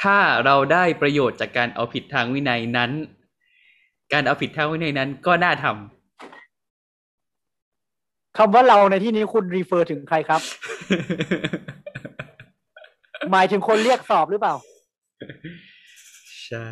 [0.03, 2.91] ถ้าเราได้ประโยชน์จากการเอาผิดทางวินัยนั้น
[4.13, 10.41] การเอาผิดทางวินัยนั้นก็น่าทำคำว่าเราในที่นี้คุณรีเฟอร์ถึงใครครับ
[13.33, 14.55] หมายถึงคนเรียกสอบหรือเปล่า
[16.47, 16.69] ใช่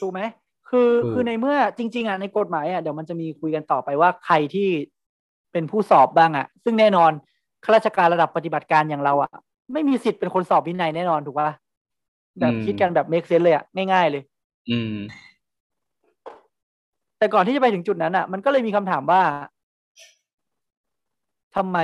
[0.00, 0.20] ถูกไหม
[0.68, 4.68] คือถูกคือในเมื่อจริง ๆอะในกฎหมายอะเดี๋ยวมันจะมีคุยกันต่อไปว่าใครที่
[5.52, 7.10] เป็นผู้สอบบ้างอะ ซึ่งแน่นอน
[7.64, 9.30] ข้าราชการระดับปฏิบัติการอย่างเราอะ
[9.72, 11.50] ไม่มีสิทธิ์เป็นคนสอบวินัยแน่นอนถูกปะ
[12.40, 14.22] แบบอืมคิดกันแบบเมคเซนเลยอะง่ายๆเลย
[14.70, 14.94] อืม
[17.18, 19.22] แต่ก่อนที่จะไปถึงจุดนั้นอะ มันก็เลยมีคำถามว่า
[21.56, 21.78] ทำไม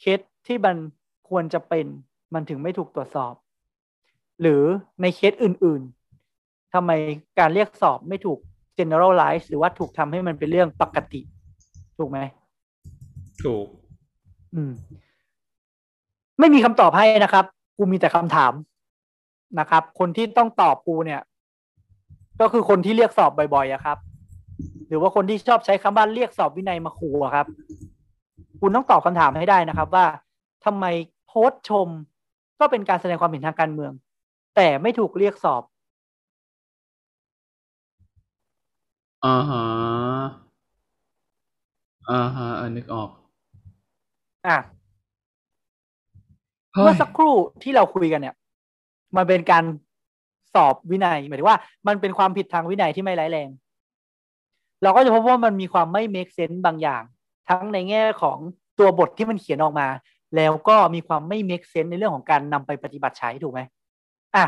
[0.00, 0.76] เคสที่มัน
[1.28, 1.86] ควรจะเป็น
[2.34, 3.34] มันถึงไม่ถูกตรวจสอบ
[4.40, 4.62] หรือ
[5.02, 5.82] ในเคสอื่น
[6.28, 6.90] ๆทำไม
[7.38, 8.38] การเรียกสอบไม่ถูก
[8.78, 11.20] generalize หรือว่าถูกทำให้มันเป็นเรื่องปกติ
[11.98, 12.18] ถูกไหม
[13.44, 13.66] ถูก
[14.54, 14.72] อืม
[16.38, 17.44] ไม่มีคำตอบให้นะครับ
[17.76, 18.52] กูมีแต่คำถาม
[19.60, 21.20] นะครับ คนที่ต้องตอบกูเนี่ย
[22.40, 23.98] ก็คือคนที่เรียกสอบบ่อยๆอะครับ
[24.88, 27.46] หรือว่าคนที่ชอบใช้คำว่าเรียกสอบวินัยมาขู่อะครับ
[28.60, 30.06] คุณต้องตอบคำถามให้ได้นะครับ ว่า
[30.64, 30.84] ทำไม
[31.26, 31.88] โพสต์ชม
[32.60, 33.92] ก็เป็นการแสดงความเห็นทางการเมือง
[34.56, 35.62] แต่ไม่ถูกเรียกสอบ
[39.24, 39.64] อ่าฮะ
[42.10, 43.10] อ่าฮะอ่านึกออก
[44.46, 44.58] อะ
[46.72, 48.34] เฮ้เมื่อยสักครู่ที่เราคุยกันเนี่ย
[49.16, 49.64] มันเป็นการ
[50.54, 53.48] สอบวินัยหมายถึงว่ามันเป็นความผิดทางวินัยที่ไม่ร้ายแรง
[54.82, 57.02] เราก็จะพบว่ามันมีความไม่ make sense บางอย่าง
[57.48, 58.38] ทั้งในแง่ของ
[58.78, 59.86] ตัวบทที่มันเขียนออกมา
[60.36, 63.60] แล้วก็มีความไม่ make sense ในเรื่องของการนำไปปฏิบัติใช้ถูกไหม
[64.36, 64.44] อะ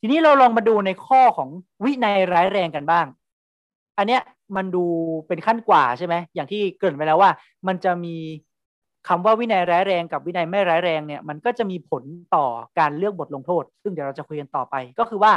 [0.00, 1.48] ทีนี้เราลองมาดูในข้อของ
[1.84, 3.06] วินัยร้ายแรงกันบ้าง
[3.98, 4.22] อันเนี้ย
[4.56, 4.84] มันดู
[5.28, 7.30] เป็นขั้นกว่าใช่ไหมอย่างที่เกริ่นไปแล้วว่า
[7.66, 8.16] มันจะมี
[9.08, 12.02] คำว่าวินัยร้ายแรงกับวินัยไม่ร้ายแรงเนี่ย มันก็จะมีผล
[12.34, 12.46] ต่อ
[12.78, 15.32] การเลือกบทลงโทษ ซึ่งเดี๋ยวเราจะคุยกันต่อไป ก็คือว่า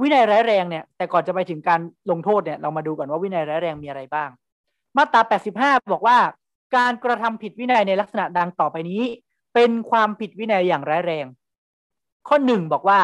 [0.00, 1.80] วินัยร้ายแรงเนี่ย แต่ก่อนจะไปถึงการ
[2.10, 4.30] ลงโทษเนี่ย เรามาดูก่อนว่าวินัยร้ายแรงมีอะไรบ้าง
[4.96, 5.20] มาตรา
[5.56, 6.18] 85 บอกว่า
[6.74, 9.02] การกระทำผิดวินัยในลักษณะดังต่อไปนี้
[9.54, 11.26] เป็นความผิดวินัยอย่างร้ายแรง
[12.28, 13.00] ข้อหนึ่งบอกว่า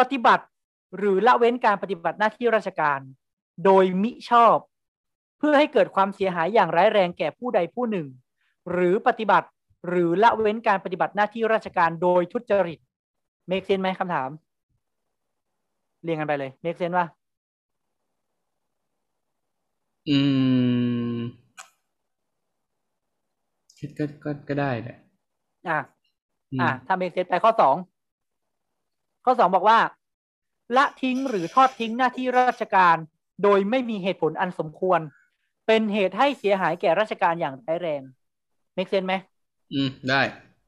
[0.00, 0.44] ปฏิบัติ
[0.96, 3.00] หรือละเว้นการปฏิบัติหน้าที่ราชการ
[3.64, 4.56] โดยมิชอบ
[5.38, 8.06] เพื่อให้เกิดความเสียหายอย่างร้ายแรงแก่ผู้ใดผู้หนึ่ง
[8.72, 9.48] หรือปฏิบัติ
[9.88, 12.78] หรือละเว้นการปฏิบัติหน้าที่ราชการโดยทุจริต
[13.48, 14.30] make sense ไหมคำถาม
[16.02, 17.06] เรียงกันไปเลย make sense ว่า
[20.08, 20.18] อื
[21.16, 21.17] ม
[23.78, 24.96] คิดก็ก็ก็ได้แหละ
[25.68, 25.78] อะ
[26.52, 27.76] อืมอะถ้า make sense ไปข้อสอง
[29.24, 29.78] ข้อสองบอกว่า
[30.76, 32.96] ละทิ้งหรือทอดทิ้งหน้าที่ราชการ
[33.42, 35.00] โดยไม่มีเหตุผลอันสมควร
[35.66, 38.02] เป็นเหตุให้เสียหายแก่ราชการอย่างร้ายแรง
[38.74, 39.14] make sense ไหม
[39.72, 40.22] อืมได้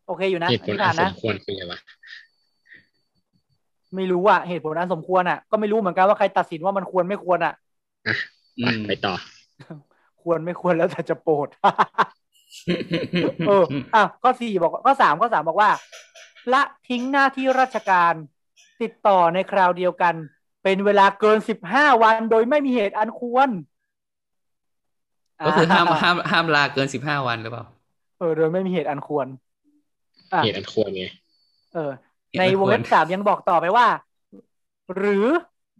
[0.06, 1.78] โอเคอยู่นะผ่านนะ เหตุผลที่อันสมควรคืออะไรวะ
[3.96, 7.52] ไม่รู้อะเหตุผลอันสมควรอะ ก็ไม่รู้เหมือนกันว่าใครตัดสินว่ามันควรไม่ควรอะ
[8.06, 8.14] อะ
[8.58, 9.14] อืไปมไปต่อ
[10.22, 11.48] ควรไม่ควรแล้วแต่จะโปรด
[13.48, 13.64] เออ
[13.94, 15.70] อะข้อสี่บอกข้อสามข้อสามบอกว่า
[16.52, 18.14] ละทิ้งหน้าที่ราชการ
[18.82, 20.14] ติดต่อในคราวเดียวกัน
[20.62, 23.48] เป็นเวลาเกินสิบห้าวันโดยไม่มีเหตุอันควร
[25.46, 27.64] ก็คือห้ามห้ามห้ามลาเกินสิบห้าวันหรือเปล่า
[28.18, 29.26] เออ โดยไม่มีเหตุอันควร
[30.32, 31.04] อะเหตุอันควรไง
[31.74, 31.90] เออ
[32.30, 33.86] เหตุในอันควรวงเล็บสามยังบอกต่อไปว่า
[34.96, 35.26] หรือ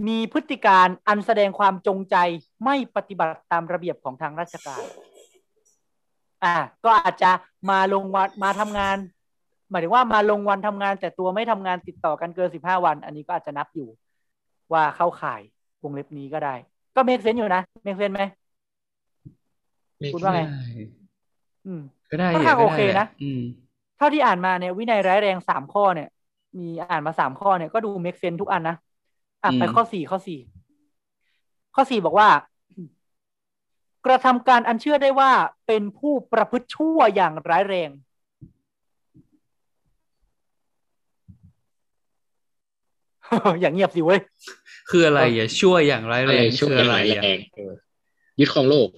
[0.09, 2.17] มีพฤติการอันแสดงความจงใจ
[2.65, 4.83] ไม่ปฏิบัติตามระเบียบของทางราชการ
[6.45, 6.55] อ่า
[6.85, 7.31] ก็อาจจะ
[7.71, 8.97] มาลงวันมาทำงาน
[9.71, 13.89] หมายถึงว่ามาลงวันทำงาน แต่ตัวไม่ทำงานติดต่อกันเกินสิบห้าวัน อันนี้ก็อาจจะนับอยู่
[14.73, 15.41] ว่าเข้าข่าย
[15.83, 16.55] วงเล็บนี้ก็ได้
[16.95, 18.21] ก็ make sense อยู่นะ make sense ไหม
[20.15, 20.45] คุณว่าไงได้
[21.67, 21.81] อืม
[22.11, 23.41] ก็ได้ค่อนข้างก็ได้โอเคนะ ก็ได้แหละ อืม
[23.97, 26.09] เท่าที่อ่านมาเนี่ยวินัยร้ายแรงสามข้อเนี่ย
[26.59, 28.77] มีอ่านมาสามข้อเนี่ยก็ดูเมกเซนทุกอันนะ
[29.43, 30.39] อะอืมไปข้อสี่ข้อสี่
[31.75, 32.29] ข้อสี่บอกว่า
[34.07, 35.33] กระทำการอันเชื่อได้ว่า
[35.67, 37.91] เป็นผู้ประพฤติชั่วอย่างร้ายแรง
[43.61, 44.21] อย่างเงียบสิเว้ย
[44.91, 47.73] คืออะไรอะชั่วอย่างร้ายอะแรไรงช่วยคืออะอะไรไรแรอะงเออ
[48.41, 48.89] ยึดของโลก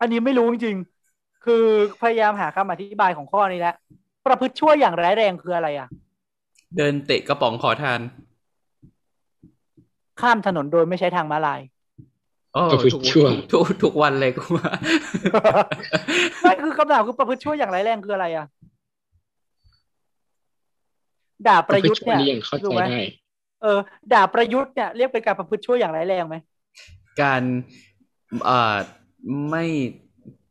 [0.00, 1.64] อันนี้ไม่รู้จริงๆคือ
[2.02, 3.76] พยายามหาคำอธิบายของข้อนี้แล้ว
[4.26, 5.88] ประพฤติชั่วอย่างร้ายแรงคืออะไรอะ
[6.76, 8.00] เดินเตะกระป๋องขอทาน
[10.22, 11.60] ข้ามถนนโดยไม่ใช้ทางม้าลาย
[12.54, 14.70] โอ้ประพฤติทุกชั่วทุกทุกวันเลยกูว่า
[16.42, 18.46] ไม่คือคำถามคือประพฤติชั่วอย่างร้ายแรงคืออะไรอะ
[21.46, 23.02] ด่าประยุทธ์เนี่ยนี่ยังเข้าใจถูกไหมได้
[23.62, 23.78] เออ
[24.12, 26.36] ด่าประยุทธ์เนี่ยเรียกเป็นการประพฤติชั่วอย่างร้ายแรงไหม
[27.22, 27.42] การ
[28.44, 28.76] เอ่อ
[29.50, 29.64] ไม่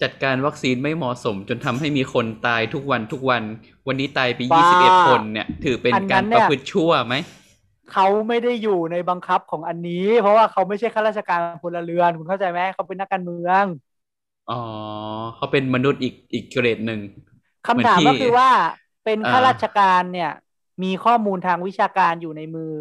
[0.02, 3.44] จัดการวัคซีนไม่เหมาะสม จนทำให้มีคนตายทุกวันทุกวัน
[3.88, 7.16] วันนี้ตายไปยี่สิบเอ็ดคนเนี่ย ถือเป็นการประพฤติชั่วไหม
[7.90, 13.66] เขาไม่ได้อยู่ในบังคับของอันนี้ เพราะว่าเขาไม่ใช่ข้าราชการพลเรือน คุณเข้าใจไหมเขาเป็นนักการเมือง
[14.48, 14.54] อ๋อ
[15.36, 17.00] เขาเป็นมนุษย์อีกอีกเกรดหนึ่ง
[17.68, 18.50] คำถามเหมืก็อนที่คือว่า
[19.04, 20.32] เป็นอ่าข้าราชการเนี่ย
[20.84, 22.74] มีข้อมูลทางวิชาการอยู่ในมือ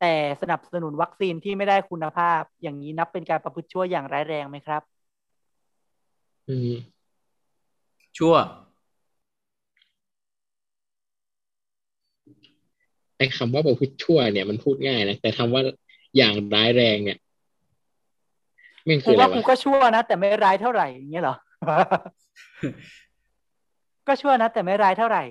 [0.00, 4.82] แต่สนับสนุนวัคซีนที่ไม่ได้คุณภาพ อย่างนี้นับเป็นการประพฤติชั่วอย่างร้ายแรงไหมครับ
[6.48, 6.68] อืม
[8.18, 15.62] ชั่ว ไอ้คำว่าประพฤติชั่วเนี่ยมันพูดง่ายนะแต่คำว่า
[16.16, 17.18] อย่างร้ายแรงเนี่ย
[18.84, 21.36] ไม่งกูคืออะไรว่ากูวะก็ชั่วนะแต่ไม่ร้ายเท่าไหร่อย่างเงี้ยเหรอ
[24.06, 25.22] ก็ชั่วนะแต่ไม่ร้ายเท่าไหร่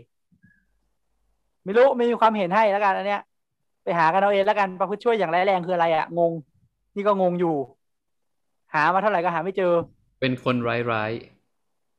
[1.63, 3.21] ไม่รู้ไม่มีความเห็นให้แล้วกันอันเนี้ย
[3.83, 6.31] ไปหากันเอาเองแล้วกันประพฤติชั่วอย่างร้ายแรงคืออะไรอะงง
[6.95, 7.55] นี่ก็งงอยู่
[8.73, 9.73] หามาเท่าไหร่ก็หาไม่เจอ
[10.19, 11.11] เป็นคนร้ายร้าย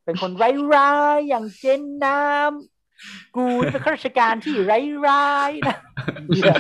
[0.05, 2.82] เป็นคนร้ายๆอย่างเจนน้ำ
[3.36, 5.77] กูเป็นข้าราชการที่ร้ายๆนะ
[6.28, 6.55] เหี้ย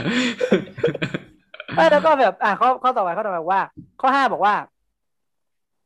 [1.76, 3.62] เอ้ยแล้วก็แบบอะข้อข้อต่อไปข้อต่อไปบอกว่า
[4.00, 4.54] ข้อห้าบอกว่า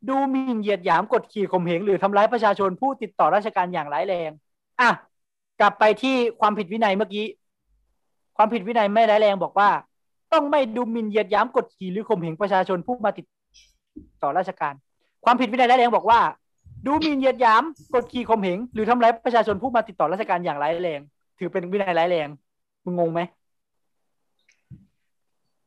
[0.09, 4.31] ดูหมิ่นเหยียดหยามกดขี่ข่มเหงหรือทำร้ายประชาชนผู้ติดต่อราชการอย่างร้ายแรง
[4.81, 4.90] อะ
[5.60, 7.27] กลับไปที่ความผิดวินัยเมื่อกี้
[8.36, 9.70] ความผิดวินัยไม่ร้ายแรงบอกว่า
[10.32, 13.27] ต้องไม่ดูหมิ่นเหยียดหยามกดขี่หรือข่มเหงประชาชนผู้มาติด
[14.23, 14.74] ต่อราชการ
[15.24, 16.20] ความผิดวินัยร้ายแรงบอกว่า
[16.87, 17.63] ดูหมิ่นเหยียดหยาม
[17.95, 21.01] กดขี่ข่มเหงหรือทำร้ายประชาชนผู้มาติดต่อราชการอย่างร้ายแรง
[21.39, 22.29] ถือเป็นวินัยร้ายแรง
[22.85, 23.21] มึงงงไหม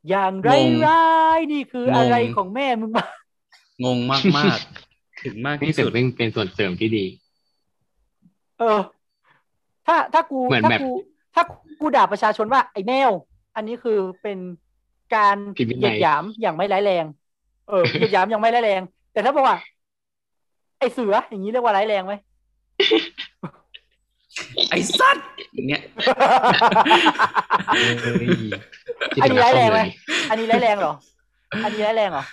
[0.10, 0.50] อย่างไร
[0.86, 1.06] ร้า
[1.38, 3.10] ยนี่คืออะไรของแม่มึงบ้าง
[3.86, 7.06] งงมากมากๆถึงมากนี่ที่ถืสุอดเป็นเป็นส่วนเสริมที่ดี
[8.60, 8.80] เออ
[9.88, 10.90] ถ้าถ้ากูเหมือนถ้าแบบกู
[11.36, 11.44] ถ้า
[11.80, 13.12] กูด่าประชาชนว่า ไอ้แมว
[13.56, 14.38] อันนี้คือเป็น
[15.16, 17.06] การผิดวินัยเหยียดหยามอย่างไม่ร้ายแรง
[17.70, 18.82] เออเหยียดหยามอย่างไม่ร้ายแรง
[19.14, 19.58] แต่ถ้าบอกว่า
[20.80, 22.14] ไอ้เสืออย่างนี้เรียกว่าร้ายแรงไหม
[24.70, 25.82] ไอ้สัตว์อย่างเงี้ย
[28.04, 28.28] เฮ้ย
[29.14, 29.88] ที่อันนี้ทำร้ายแรงไหมเลย
[30.30, 30.94] อันนี้ร้ายแรงเหรอ
[31.64, 32.24] อันนี้ร้ายแรงเหรอ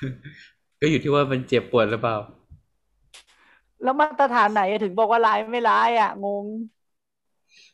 [0.80, 2.16] ก็อยู่ที่ว่ามันเจ็บปวดหรือเปล่า
[3.82, 6.44] แล้วมาตรฐานไหนถึงบอกว่าร้ายไม่ร้ายอะ งง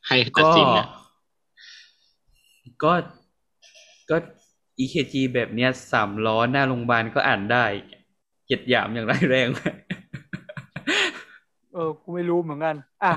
[0.07, 0.87] ใครตัดก็สินนะ
[2.83, 2.93] ก็
[4.11, 4.17] ก็
[4.79, 7.65] EKG แบบเนี้ยสามล้อหน้าโรงพยาบาลก็อ่านได้
[8.45, 9.49] เหยียดหยามอย่างร้ายแรง
[11.75, 13.13] เออกูไม่รู้เหมือนกัน อะ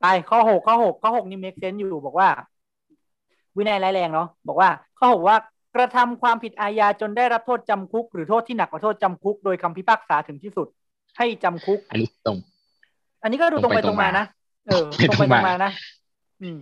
[0.00, 2.28] ไปข้อหกข้อหกข้อหกนี่ make sense อยู่บอกว่า
[3.56, 5.36] วินัยร้ายแรงเนาะบอกว่า ข้อหกว่า
[5.74, 10.66] กระทำความผิดอาญาจนได้รับโทษจำคุก หรือโทษที่หนักกว่าโทษจำคุก โดยคำพิพากษาถึงที่สุด
[11.16, 12.38] ให้จำคุก อันนี้ตรง
[13.22, 14.24] อันนี้ก็ดูตรงไปตตรรงงไปมาตรงมานะ
[14.66, 15.70] เออตตรรงงไปไปตตรรงงมามานะ
[16.42, 16.58] อืม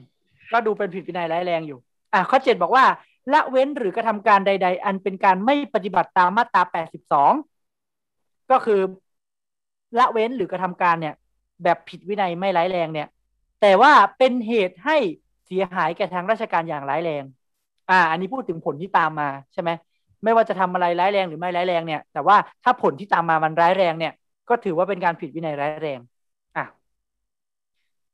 [0.52, 1.78] ก็ดูเป็นผิดวินัยร้ายแรงอยู่
[2.12, 2.84] อะข้อเจ็ดบอกว่า
[3.32, 7.32] ละเว้นหรือกระทำการใด ๆ อันเป็นการไม่ปฏิบัติตามมาตราแปดสิบสอง
[8.50, 8.80] ก็คือ
[9.98, 11.14] ละเว้นหรือกระทำการเนี่ย
[11.64, 13.08] แบบผิดวินัยไม่ร้ายแรงเนี่ย
[13.60, 14.96] แต่ว่าเป็นเหตุให้
[15.46, 17.24] เสียหายแก่ทางราชการอย่างร้ายแรง
[17.90, 19.70] อ่า อันนี้พูดถึงผลที่ตามมาใช่ไหม
[20.24, 24.12] ไม่ว่าจะทำอะไรร้ายแรงหรือไม่ร้ายแรงเนี่ย แต่ว่าถ้าผลที่ตามมามันร้ายแรงเนี่ย
[24.48, 26.00] ก็ถือว่าเป็นการผิดวินัยร้ายแรง
[26.56, 26.64] อะ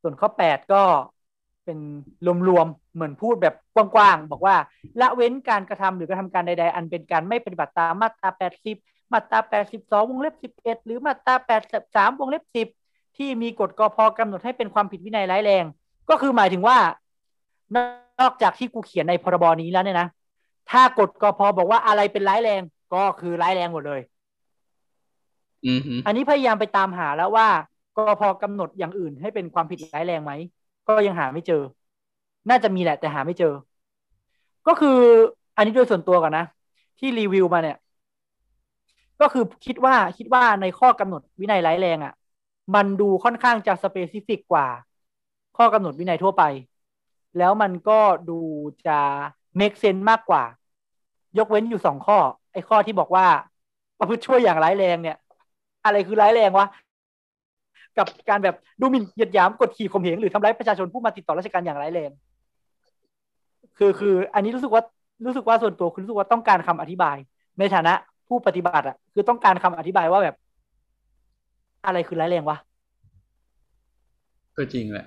[0.03, 0.83] ส่วนข้อแปดก็
[1.65, 1.79] เป็น
[2.49, 4.57] รวมๆเหมือนพูดแบบกว้างๆบอกว่า
[5.01, 8.77] ละเว้นการกระทำหรือกระทำการใด ๆ อันเป็นการไม่ปฏิบัติตามมาตราแปดสิบ
[9.13, 11.63] มาตราแปดสิบสองวงเล็บสิบเอ็ดหรือมาตราแปด
[11.97, 12.69] สามวงเล็บสิบ
[13.17, 15.65] ที่มีกฎกพกำหนดให้เป็นความผิดวินัยร้ายแรง
[16.11, 16.77] ก็คือหมายถึงว่า
[18.21, 20.09] นอกจากที่กูเขียนในพรบนี้แล้วเนี่ยนะ
[20.71, 22.61] ถ้ากฎกพบอกว่าอะไรเป็นร้ายแรง
[22.95, 24.01] ก็คือร้ายแรงหมดเลย
[25.67, 27.49] อือฮึอันนี้พยายามไปตามหาแล้วว่า
[27.97, 30.33] กพกำหนดอย่างอื่นให้เป็นความผิดร้ายแรงไหม
[30.89, 31.63] ก็ยังหาไม่เจอ
[32.49, 33.55] น่าจะมีแหละแต่หาไม่เจอ
[34.67, 34.99] ก็คือ
[35.57, 36.45] อันนี้โดยส่วนตัวก่อนนะ
[36.99, 37.77] ที่รีวิวมาเนี่ย
[39.21, 42.15] ก็คือคิดว่าคิดว่าในข้อกำหนดวินัยร้ายแรงอะ่ะ
[42.75, 44.67] มันดูค่อนข้างจะ specific กว่า
[45.57, 46.43] ข้อกำหนดวินัยทั่วไป
[47.39, 47.99] แล้วมันก็
[48.31, 48.39] ดู
[48.87, 48.99] จะ
[49.61, 50.45] make sense มากกว่า
[51.39, 52.19] ยกเว้นอยู่สองข้อ
[52.53, 53.27] ไอ้ข้อที่บอกว่า
[53.99, 55.17] ประพฤติชั่วอย่างร้ายแรงเนี่ย
[55.85, 56.67] อะไรคือร้ายแรงวะ
[57.99, 62.11] กับการแบบดูหมิ่นเหยียดหยามกดขี่ข่มเหงหรือทำร้ายประชาชนผู้มาติดต่อราชการอย่างร้ายแรง
[63.79, 64.83] คือคือ อันนี้รู้สึกว่า
[65.27, 67.17] รู้สึกว่าส่วนตัวคือรู้สึกว่าต้องการคำอธิบาย
[67.59, 67.95] ในฐานะ
[68.31, 70.35] ผู้ปฏิบัติอะคือต้องการคำอธิบายว่าแบบ
[71.87, 72.59] อะไรคือร้ายแรงวะ
[74.57, 75.07] ก็จริงแหละ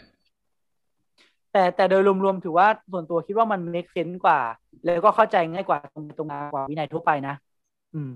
[1.52, 4.40] แต่แต่โดยรวมๆถือว่าส่วนตัวคิดว่ามัน make sense กว่า
[4.86, 7.36] แล้วก็เข้าใจง่ายกว่าตรงตรงกว่าวินัยทั่วไปนะ
[7.94, 8.12] อืม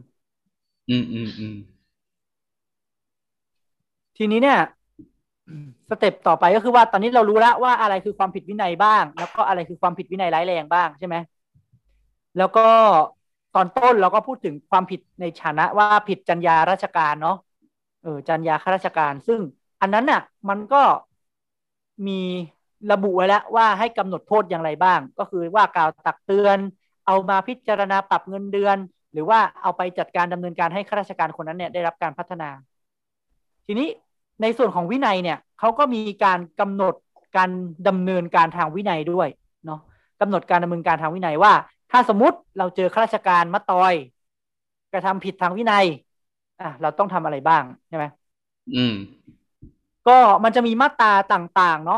[0.89, 1.55] อืมอืมอืม
[4.17, 4.59] ทีนี้เนี่ย
[5.89, 11.15] สเต็ปต่อไปก็คือว่าตอนนี้เรารู้แล้วว่าอะไรคือความผิดวินัยบ้าง แล้วก็อะไรคือความผิดวินัยร้ายแรงบ้างใช่ไหม
[12.37, 12.67] แล้วก็
[13.57, 17.37] ตอนต้นเราก็พูดถึงความผิดในฐานะว่าผิดจรรยาราชการเนาะ
[18.03, 19.39] เออจรรยาข้าราชการ ซึ่ง
[19.81, 20.81] อันนั้นน่ะมันก็
[22.07, 22.19] มี
[22.91, 26.57] ระบุไว้แล้วว่าให้กำหนดโทษอย่างไรบ้าง ก็คือว่ากล่าวตักเตือน
[27.05, 28.77] เอามาพิจารณาปรับเงินเดือน
[29.13, 32.49] หรือว่าเอาไปจัดการดำเนินการให้ข้าราชการคนนั้นเนี่ยได้รับการพัฒนา
[33.65, 33.87] ทีนี้
[34.41, 36.95] ในส่วนของวินัยเนี่ยเขาก็มีการกำหนด
[37.37, 37.49] การ
[37.87, 39.27] ดำเนินการทางวินัยด้วย
[39.65, 39.79] เนาะ
[40.21, 41.53] กำหนดการดำเนินการทางวินัยว่า
[41.91, 43.93] ถ้าสมมติเราเจอข้าราชการมาตอย
[44.91, 45.85] กระทำผิดทางวินัย
[46.59, 48.05] อะเราต้องทำอะไรบ้างใช่ไหม
[48.75, 48.93] อืม
[50.07, 50.11] ก็
[50.43, 51.93] มันจะมีมาตราต่างๆ เนา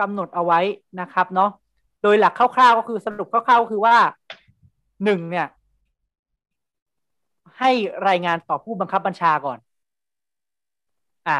[0.00, 0.60] กำหนดเอาไว้
[1.00, 1.50] นะครับเนาะ
[2.02, 3.96] โดยหลักคร่าวๆก็คือสรุปคร่าวๆก็คือว่า
[5.04, 5.46] หนึ่งเนี่ย
[7.58, 7.70] ให้
[8.08, 9.58] รายงานต่อผู้บังคับบัญชาก่อน
[11.26, 11.38] อะ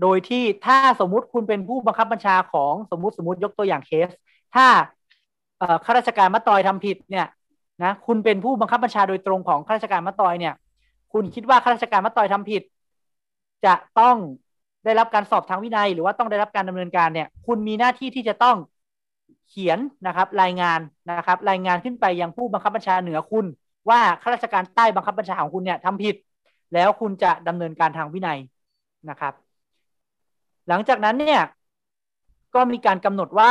[0.00, 4.10] โดยที่ถ้าสมมุติคุณเป็นผู้บังคับบัญชาของสมมุติสมมติยกตัวอย่างเคส
[4.52, 5.03] ถ้าเอ่อ
[5.84, 7.26] ข้าราชการมะตอยทำผิดเนี่ย
[7.82, 10.54] นะคุณเป็นผู้บังคับบัญชาโดยตรงของข้าราชการมะตอยเนี่ย
[11.12, 12.62] คุณคิดว่าข้าราชการมะตอยทำผิด
[13.64, 14.16] จะต้อง
[14.84, 18.56] ได้รับการสอบทางวินัย หรือว่าต้องได้รับการดำเนินการเนี่ย คุณมีหน้าที่ที่จะต้อง
[19.48, 23.46] เขียนนะครับ รายงานนะครับ รายงานขึ้นไปยังผู้บังคับบัญชาเหนือคุณ
[23.90, 26.14] ว่าข้าราชการใต้บังคับบัญชาของคุณเนี่ยทำผิด
[26.74, 28.38] แล้วคุณจะดำเนินการทางวินัย
[29.10, 29.34] นะครับ
[30.68, 31.40] หลังจากนั้นเนี่ย
[32.54, 33.50] ก็มีการกำหนดว่า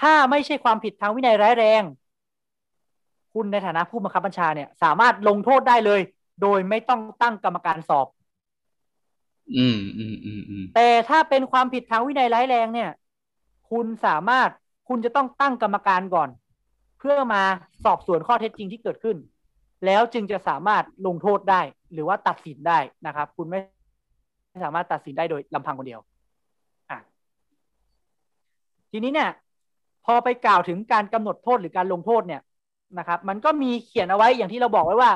[0.00, 1.82] ถ้าไม่ใช่ความผิดทางวินัยร้ายแรง
[3.34, 6.00] คุณในฐานะผู้บังคับบัญชาเนี่ย สามารถลงโทษได้เลย
[6.42, 8.06] โดยไม่ต้องตั้งกรรมการสอบ
[9.56, 12.90] อืมอืมอืมอืมแต่ถ้าเป็นความผิดทางวินัยร้ายแรงเนี่ย
[13.70, 14.50] คุณสามารถ
[14.88, 16.28] คุณจะต้องตั้งกรรมการก่อน
[16.98, 17.42] เพื่อมา
[17.84, 19.16] สอบสวนข้อเท็จจริงที่เกิดขึ้น
[19.86, 21.60] แล้วจึงจะสามารถลงโทษได้
[21.92, 23.58] หรือว่าตัดสินได้นะครับ คุณไม่
[24.64, 26.00] สามารถตัดสินได้โดยลำพังคนเดียว
[26.90, 26.98] อะ
[28.90, 29.30] ทีนี้เนี่ย
[30.06, 32.42] พอไปกล่าวถึงการกำหนดโทษหรือการลงโทษเนี่ย
[32.98, 35.10] นะครับ มันก็มีเขียนเอาไว้อย่างที่เราบอกไว้ว่า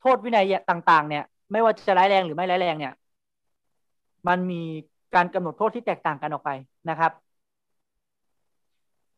[0.00, 2.92] โทษวินัยต่าง ๆ เนี่ย ไม่ว่าจะร้ายแรงหรือไม่ร้ายแรงเนี่ย
[4.28, 4.62] มันมี
[5.14, 6.50] การกำหนดโทษที่แตกต่างกันออกไป
[6.90, 7.12] นะครับ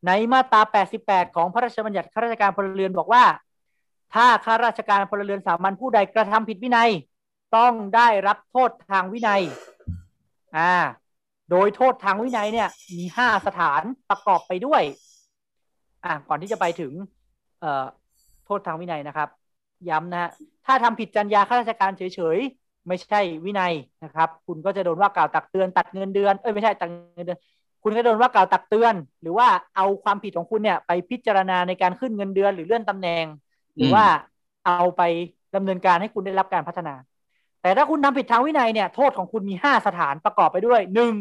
[0.06, 0.60] ในมาตรา
[0.98, 3.24] 88 ของพระราชบัญญัติข้าราชการพลเรือนบอกว่า
[4.14, 6.90] ถ้าข้าราชการพลเรือนสามัญผู้ใดกระทำผิดวินัย
[7.56, 9.42] ต้องได้รับโทษทางวินัย
[10.56, 10.74] อ่า
[11.50, 14.82] โดยโทษทางวินัยเนี่ยมีห้าสถานประกอบไปด้วย
[16.04, 16.92] อ่าก่อนที่จะไปถึง
[17.58, 17.84] เอ่อ
[18.44, 19.28] โทษทางวินัยนะครับ
[19.88, 20.30] ย้ำนะฮะ
[20.66, 22.02] ถ้าทำผิดจรรยาข้าราชการเฉ
[22.36, 23.72] ยๆ ไม่ใช่วินัย
[24.04, 27.38] นะครับ คุณก็จะโดนว่ากล่าวตักเตือนตัดเงินเดือนเอ้ยไม่ใช่ตัดเงินเดือน
[27.82, 33.24] คุณก็โดนว่ากล่าวตักเตือน หรือว่าเอาความผิดของคุณเนี่ย ไปพิจารณาในการขึ้นเงินเดือน หรือเลื่อนตำแหน่ง
[33.76, 34.04] หรือว่า
[34.64, 35.00] เอาไป
[35.54, 36.94] ดำเนินการให้คุณได้รับการพัฒนา
[37.60, 41.12] แต่ถ้าคุณทำผิดทางวินัยเนี่ยโทษของคุณมีห้าสถานประกอบไปด้วยหนึ่ง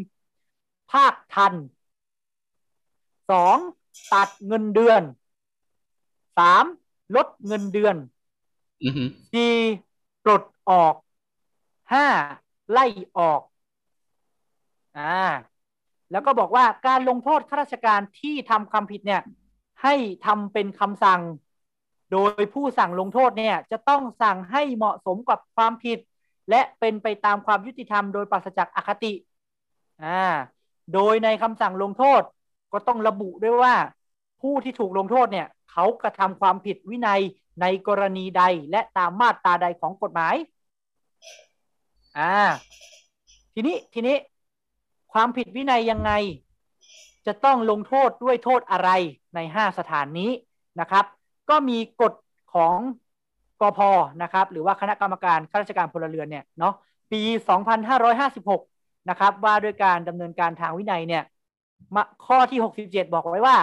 [0.92, 1.54] ภาคทัน
[3.30, 3.58] สอง
[4.14, 5.02] ตัดเงินเดือน
[6.38, 6.66] สาม
[7.16, 7.96] ลดเงินเดือน
[8.84, 9.56] อือหือสี่
[10.24, 10.96] ปลดออก
[11.94, 12.06] ห้า
[12.72, 12.86] ไล่
[13.18, 13.42] ออก
[14.98, 15.26] อ่า
[16.12, 19.22] แล้วก็บอกว่าการลงโทษข้าราชการที่ทำความผิดเนี่ย
[19.84, 19.96] ให้
[20.26, 21.22] ทำเป็นคำสั่ง
[22.12, 26.00] โดยผู้สั่งลงโทษเนี่ย จะต้องสั่งให้เหมาะสมกับความผิด
[26.50, 29.14] และเป็นไปตามความยุติธรรมโดยปราศจากอคติ
[30.04, 30.22] อ่า
[30.94, 32.22] โดยในคำสั่งลงโทษ
[32.74, 33.76] ก็ต้องระบุด้วยว่า
[34.42, 37.22] ผู้ที่ถูกลงโทษเนี่ยเขากระทำความผิดวินัย
[37.62, 40.36] ในกรณีใดและตามมาตราใดของกฎหมาย
[42.18, 42.34] อ่า
[43.54, 44.18] ทีนี้ทีนี้
[45.14, 46.12] ความผิดวินัยยังไง
[47.28, 48.90] จะต้องลงโทษด้วยโทษอะไร
[49.36, 50.32] ในห้าสถานนี้
[50.80, 51.06] นะครับ
[51.50, 52.14] ก็มีกฎ
[52.54, 52.78] ของ
[53.62, 53.80] กพ
[54.24, 56.74] นะครับ หรือว่าคณะกรรมการข้าราชการพลเรือนเนี่ยเนาะ
[57.12, 57.22] ปี
[58.16, 61.24] 2556 นะครับ ว่าด้วยการดำเนินการทางวินัยเนี่ย
[62.26, 63.58] ข้อที่67บอกไว้ว่า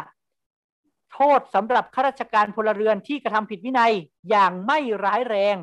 [1.13, 3.93] โทษสำหรับข้าราชการพลเรือนที่กระทำผิดวินัย
[4.31, 5.57] อย่างไม่ร้ายแรง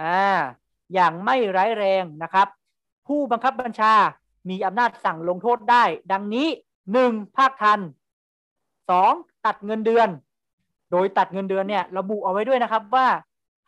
[0.00, 0.38] อ่า
[0.94, 2.48] อย่างไม่ร้ายแรงนะครับ
[3.06, 3.94] ผู้บังคับบัญชา
[4.48, 6.48] มีอำนาจสั่งลงโทษได้ ดังนี้
[6.92, 7.80] หนึ่งภาคทัน
[8.90, 9.12] สอง
[9.46, 10.08] ตัดเงินเดือน
[10.90, 13.08] โดยตัดเงินเดือนเนี่ยระบุเอาไว้ด้วยนะครับว่า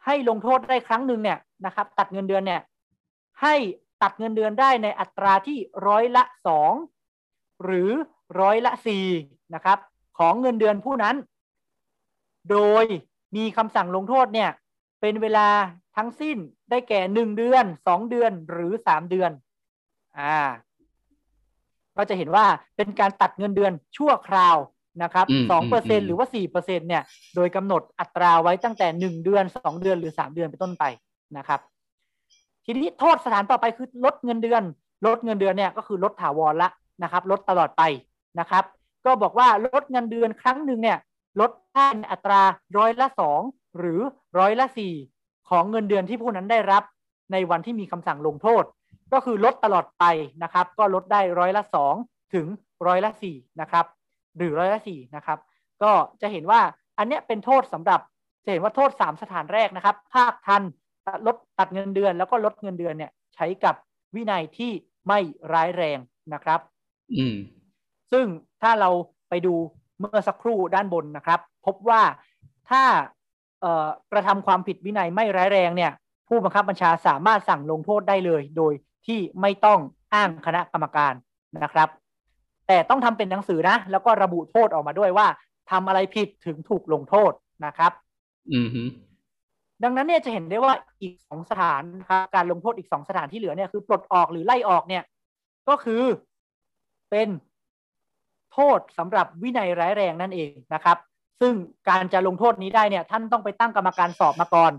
[0.04, 2.60] ให้ลงโทษได้ครั้งหนึ่งเนี่ยนะครับ ตัดเงินเดือนเนี่ย
[3.42, 3.54] ให้
[4.02, 6.72] ตัดเงินเดือนได้ในอัตราที่ร้อยละสอง
[7.64, 7.90] หรือ
[8.40, 9.06] ร้อยละสี่
[9.54, 9.78] นะครับ
[10.18, 11.16] ของเงินเดือนผู้นั้น
[12.50, 12.84] โดย
[13.36, 14.50] มีคำสั่งลงโทษเนี่ย
[15.00, 15.48] เป็นเวลา
[15.96, 16.36] ทั้งสิ้น
[16.70, 19.30] ได้แก่หนึ่งเดือนสองเดือนหรือสามเดือน
[20.18, 20.38] อ่า
[21.96, 24.56] ก็จะเห็นว่าเป็นการตัดเงินเดือนชั่วคราว
[25.02, 27.02] นะครับอืมสองอืเปอร์เซ็นมหรือว่าสี่เปอร์เซ็นเนี่ย
[27.36, 30.84] โดยกำหนดอัตราไว้ตั้งแต่หนึ่งเดือนสองเดือนหรือสามเดือนเป็นต้นไป
[31.36, 31.60] นะครับ
[32.64, 34.62] ทีนี้โทษสถานต่อไปคือลดเงินเดือน
[35.06, 36.68] ลดเงินเดือนเนี่ยก็คือลดถาวรละ
[37.02, 37.82] นะครับลดตลอดไป
[38.40, 38.64] นะครับ
[39.06, 40.98] ก็บอกว่าลดเงินเดือนครั้งหนึ่งเนี่ย
[41.40, 42.42] ลดได้ในอัตรา
[42.78, 43.40] ร้อยละสอง
[43.78, 44.00] หรือ
[44.38, 44.94] ร้อยละสี่
[45.50, 46.82] ของเงินเดือนที่ผู้นั้นได้รับ
[47.32, 48.64] ในวันที่มีคำสั่งลงโทษ
[49.12, 50.04] ก็คือลดตลอดไป
[50.42, 51.94] นะครับ ก็ลดได้ร้อยละสอง
[52.34, 52.46] ถึง
[52.86, 53.84] ร้อยละสี่นะครับ
[54.36, 55.38] หรือร้อยละสี่นะครับ
[55.82, 55.92] ก็
[56.22, 56.60] จะเห็นว่า
[56.98, 58.00] อันเนี้ยเป็นโทษสำหรับ
[58.44, 60.62] จะเห็นว่าโทษสามสถานแรกนะครับ ภาคทัน
[61.26, 63.74] ลดตัดเงินเดือน แล้วก็ลดเงินเดือนเนี่ยใช้กับ
[64.14, 64.72] วินัยที่
[65.08, 65.18] ไม่
[65.52, 65.98] ร้ายแรง
[66.34, 66.60] นะครับ
[68.12, 68.26] ซึ่ง
[68.62, 68.90] ถ้าเรา
[69.28, 69.54] ไปดู
[69.98, 72.02] เมื่อสักครู่ด้านบนนะครับ พบว่า
[72.70, 72.82] ถ้า
[73.60, 75.92] เอ่อกระทำความผิดวินัยไม่ร้ายแรงเนี่ย
[76.28, 78.72] ผู้บังคับบัญชาสามารถสั่งลงโทษได้เลย โดย
[79.06, 79.80] ที่ไม่ต้อง
[80.14, 81.12] อ้างคณะกรรมการ
[81.62, 81.88] นะครับ
[82.68, 85.26] แต่ต้องทำเป็นหนังสือนะ แล้วก็ระบุโทษออกมาด้วยว่า
[85.70, 87.32] ทำอะไรผิดถึงถูกลงโทษ
[87.66, 87.92] นะครับ
[88.52, 88.82] อืมฮึ
[89.82, 95.02] ดังนั้นเนี่ยจะเห็นได้ว่าอีกสองสถานนะครับการลงโทษอีกสองสถานที่เหลือเนี่ยคือปลดออกหรือไล่ออกเนี่ย
[95.68, 96.02] ก็คือ
[97.14, 97.32] เป็น
[98.52, 100.98] โทษสำหรับวินัยร้ายแรงนั่นเองนะครับ
[101.40, 101.54] ซึ่ง
[101.88, 104.72] การจะลงโทษนี้ได้เนี่ย ท่านต้องไปตั้งกรรมการสอบมาก่อน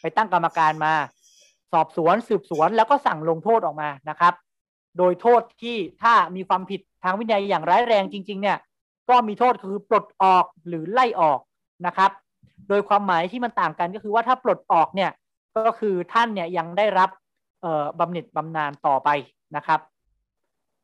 [0.00, 0.94] ไปตั้งกรรมการมา
[1.72, 4.34] สอบสวนสืบสวนแล้วก็สั่งลงโทษออกมานะครับ
[4.98, 8.58] โดยโทษที่ถ้ามีความผิดทางวินัยอย่างร้ายแรงจริง ๆ เนี่ย
[9.08, 11.40] ก็มีโทษคือปลดออกหรือไล่ออก
[11.86, 12.10] นะครับ
[12.68, 15.10] โดยความหมายที่มันต่างกันก็คือว่าถ้าปลดออกเนี่ย
[15.56, 17.10] ก็คือท่านเนี่ยยังได้รับ
[17.98, 19.08] บำเหน็จบำนาญต่อไป
[19.56, 19.80] นะครับ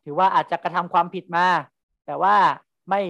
[0.08, 1.46] ถือว่าอาจจะกระทำความผิดมา
[2.06, 2.34] แต่ว่า
[2.88, 3.00] ไม่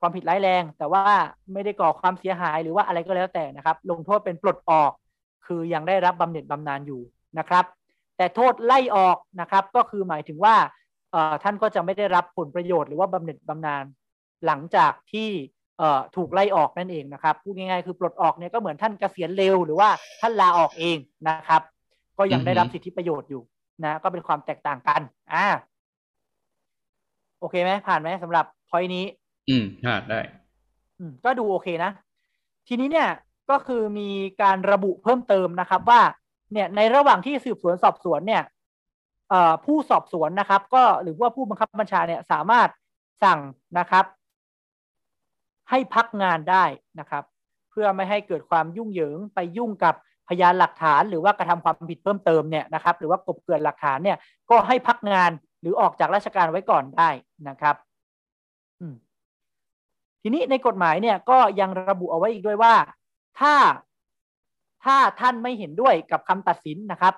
[0.00, 1.04] ความผิดร้ายแรง แต่ว่า
[1.52, 4.92] ไม่ได้ก่อความเสียหายหรือว่าอะไรก็แล้วแต่นะครับ ลงโทษเป็นปลดออก
[5.46, 7.02] คือยังได้รับบำเหน็จบำนาญอยู่
[7.38, 7.64] นะครับ
[8.16, 10.56] แต่โทษไล่ออกนะครับ ก็คือหมายถึงว่า
[11.12, 13.84] เอ่อท่านก็จะไม่ได้รับผลประโยชน์หรือว่าบำเหน็จบำนาญ
[14.46, 15.28] หลังจากที่
[15.78, 19.88] เอ่อถูกไล่ออกนั่นเองนะครับพูดง่ายๆคือปลดออกเนี่ยก็เหมือนท่านเกษียณเร็วหรือว่า
[20.20, 20.98] ท่านลาออกเอง
[21.28, 21.62] นะครับ
[22.18, 23.42] ก็ยังได้รับสิทธิประโยชน์อยู่
[23.84, 25.00] นะ ก็เป็นความแตกต่างกัน
[25.32, 25.46] อ่า
[27.44, 29.04] โอเคไหมผ่านไหมสำหรับพอยนี้
[29.48, 30.20] อืมฮะได้
[30.98, 31.90] อืมก็ดูโอเคนะ
[32.68, 33.08] ทีนี้เนี่ย
[33.50, 34.08] ก็คือมี
[34.42, 36.00] การระบุเพิ่มเติมนะครับ ว่า
[36.52, 38.42] เนี่ยในระหว่างที่สืบสวนสอบสวนเนี่ย
[39.30, 42.68] เอ่อผู้สอบสวนนะครับ ก็หรือว่าผู้บังคับบัญชาเนี่ย สามารถ
[43.24, 43.40] สั่ง
[43.78, 44.04] นะครับ
[45.70, 46.64] ให้พักงานได้
[47.00, 47.24] นะครับ
[47.70, 49.94] เพื่อไม่ให้เกิดความยุ่งเหยิงไปยุ่งกับ
[50.28, 54.18] พยานหลักฐาน หรือว่ากระทำความผิดเพิ่มเติมเนี่ยนะครับ หรือว่ากบเกลื่อนหลักฐานเนี่ย
[54.50, 55.30] ก็ให้พักงาน
[55.64, 57.08] หรือออกจากราชการไว้ก่อนได้
[57.48, 57.76] นะครับ
[60.22, 62.74] ทีนี้ในกฎหมายเนี่ยก็ยังระบุเอาไว้อีกด้วยว่า
[63.40, 63.54] ถ้า
[64.84, 67.14] ถ้าท่านไม่เห็นด้วยกับคำตัดสินนะครับ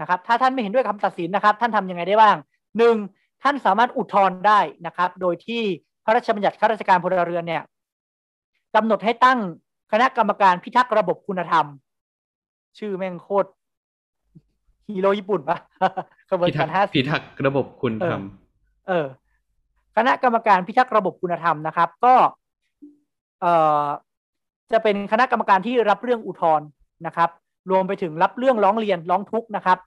[0.00, 2.36] นะครับ ถ้าท่านไม่เห็นด้วยกับคำตัดสินนะครับ ท่านทำยังไงได้บ้าง
[2.78, 2.96] หนึ่ง
[3.42, 5.62] ท่านสามารถอุทธรณ์ได้นะครับ โดยที่
[6.04, 7.62] พระราชบัญญัติข้าราชการพลเรือนเนี่ย
[8.74, 9.38] กำหนดให้ตั้ง
[9.92, 11.66] คณะกรรมการพิทักษ์ระบบคุณธรรม
[12.78, 13.48] ชื่อแม่งโคตร
[14.88, 15.58] ฮีโร่ญี่ปุ่นปะ
[16.32, 18.22] กระบวนพิทักากรษ์ห้าพิทักษ์ระบบคุณธรรม
[18.88, 19.06] เออ
[19.96, 22.14] คณะกรรมการพิทักษ์ระบบคุณธรรมนะครับ ก็
[23.40, 23.52] เอ่
[23.84, 23.86] อ
[24.72, 26.66] จะเป็นคณะกรรมการที่รับเรื่องอุทธรณ์
[27.06, 27.30] นะครับ
[27.70, 29.78] รวมไปถึงรับเรื่องร้องเรียนร้องทุกข์นะครับ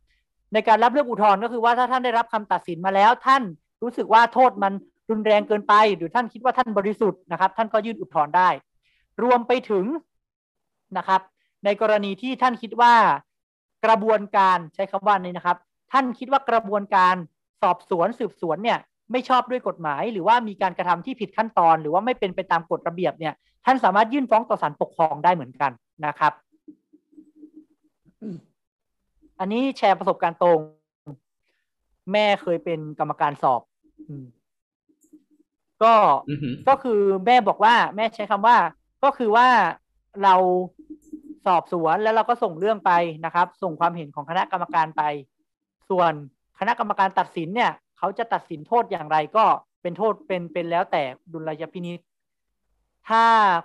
[0.54, 3.44] ในการรับเรื่องอุทธรณ์ก็คือว่าถ้าท่านได้รับคำตัดสินมาแล้ว ท่าน
[3.82, 4.74] รู้สึกว่าโทษมัน
[5.10, 8.50] รุนแรงเกินไป หรือท่านคิดว่าท่านบริสุทธิ์นะครับ ท่านก็ยื่นอุทธรณ์ได้
[9.24, 9.86] รวมไปถึง
[10.98, 11.22] นะครับ
[11.66, 12.94] ในกรณีที่ท่านคิดว่า
[13.86, 15.58] กระบวนการใช้คำว่านี้นะครับ
[15.92, 17.16] ท่านคิดว่ากระบวนการ
[17.64, 18.80] สอบสวนสืบสวนเนี่ย
[19.12, 23.34] ไม่ชอบด้วยกฎหมาย หรือว่ามีการกระทำที่ผิดขั้นตอน หรือว่าไม่เป็นไปตามกฎระเบียบเนี่ย
[23.66, 25.72] ท่านสามารถยื่นฟ้องต่อศาลปกครองได้เหมือนกัน
[26.06, 26.34] นะครับ
[29.40, 30.60] อันนี้แชร์ประสบการณ์ตรง
[32.14, 33.62] แม่เคยเป็นกรรมการสอบ
[34.10, 34.26] อืม
[35.84, 35.94] ก็
[36.30, 38.58] อือหือก็คือแม่บอกว่า แม่ใช้คำว่า
[39.04, 39.48] ก็คือว่า
[40.24, 40.36] เรา
[41.46, 42.92] สอบสวนแล้วเราก็ส่งเรื่องไป
[43.26, 45.04] นะครับ ส่งความเห็นของคณะกรรมการไป
[45.90, 46.14] ส่วน
[46.60, 49.46] คณะกรรมการตัดสินเนี่ย เขาจะตัดสินโทษอย่างไรก็
[49.82, 51.04] เป็นโทษเป็นเป็นแล้วแต่
[51.34, 52.00] ดุลยพินิจ
[53.10, 53.24] ถ้า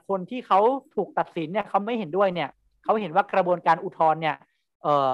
[0.08, 0.60] คนที่เขา
[0.96, 2.50] ถูกตัดสินเนี่ยเขาไม่เห็นด้วยเนี่ย
[2.84, 4.36] เขาเห็นว่ากระบวนการอุทธรณ์เนี่ย
[4.82, 5.10] เอ่อ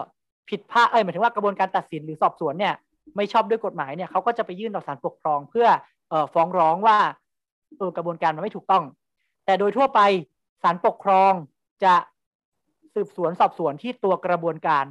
[0.48, 2.74] ผิดพลาดเอ้ยหมายถึงว่ากระบวนการตัดสินหรือสอบสวนเนี่ย
[3.16, 5.68] ไม่ชอบด้วยกฎหมายเนี่ยเขาก็จะไปยื่นต่อศาลปกครองเพื่อ
[6.10, 6.98] เอ่อฟ้องร้องว่า
[7.78, 8.84] เออกระบวนการมันไม่ถูกต้อง
[9.44, 10.00] แต่โดยทั่วไป
[10.62, 11.32] ศาลปกครอง
[11.84, 11.94] จะ
[12.94, 14.84] สืบสวนสอบสวนที่ตัวกระบวนการ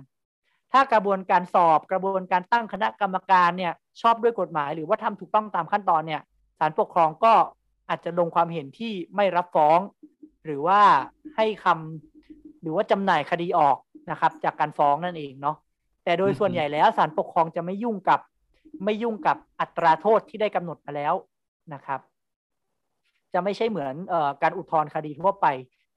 [0.72, 6.22] ถ้ากระบวนการสอบกระบวนการตั้งคณะกรรมการเนี่ยชอบด้วยกฎหมาย หรือว่าทำถูกต้องตามขั้นตอนเนี่ย
[6.60, 7.34] ศาลปกครองก็
[7.90, 9.80] อาจจะลงความเห็นที่ไม่รับฟ้อง
[10.46, 10.82] หรือว่า
[11.36, 13.78] ให้คำหรือว่าจำหน่ายคดีออก
[14.12, 15.56] นะครับ จากการฟ้องนั่นเองเนาะ
[16.04, 18.20] แต่โดยส่วนใหญ่แล้วศาลปกครองจะไม่ยุ่งกับ
[18.86, 21.14] ไม่ยุ่งกับอัตราโทษที่ได้กำหนดมาแล้ว
[21.74, 22.00] นะครับ
[23.34, 25.46] จะไม่ใช่เหมือนอการอุทธรณ์คดีทั่วไป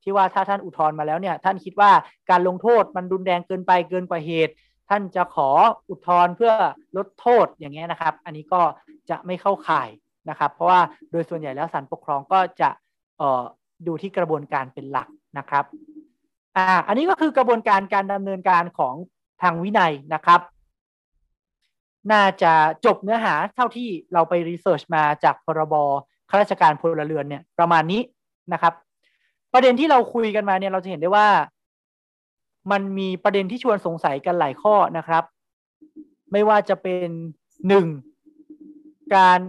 [0.03, 1.91] ที่ว่าถ้าท่านอุทธรณ์มาแล้วเนี่ยท่านคิดว่า
[2.31, 4.55] การลงโทษมันรุนแรงเกินไปเกินกว่าเหตุ
[4.91, 5.49] ท่านจะขอ
[5.91, 6.53] อุทธรณ์เพื่อ
[6.97, 8.63] ลดโทษอย่างเงี้ยนะครับ อันนี้ก็
[9.11, 9.89] จะไม่เข้าข่าย
[10.31, 10.81] นะครับ เพราะว่า
[11.11, 12.71] โดยส่วนใหญ่แล้วศาลปกครองก็จะ
[13.21, 13.45] ออ
[13.87, 15.09] ดูที่กระบวนการเป็นหลัก
[15.39, 15.65] นะครับ
[16.57, 18.95] อ่าอันนี้ก็คือกระบวนการการดำเนินการของ
[19.43, 20.41] ทางวินัยนะครับ
[22.13, 22.53] น่าจะ
[22.87, 25.75] จบเนื้อหาเท่าที่เราไปรีเสิร์ชมาจากพรบ
[26.31, 28.01] ข้าราชการพลเรือนเนี่ยประมาณนี้
[28.53, 28.75] นะครับ
[29.59, 31.29] ประเด็นที่เราคุยกันมาเนี่ยเราจะเห็นได้ว่า
[32.71, 35.25] มันมีประเด็นที่ชวนสงสัยกันหลายข้อนะครับ
[36.33, 37.09] ไม่ว่าจะเป็น
[37.69, 37.87] หนึ่ง
[39.15, 39.41] การ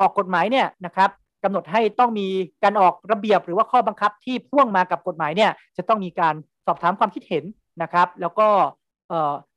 [0.00, 1.10] ออกกฎหมายเนี่ยนะครับ
[1.44, 2.26] กำหนดให้ต้องมี
[2.62, 6.34] การออกระเบียบหรือว่าข้อบังคับที่พ่วงมากับกฎหมายเนี่ย จะต้องมีการ
[6.66, 7.44] สอบถามความคิดเห็น
[7.82, 8.48] นะครับ แล้วก็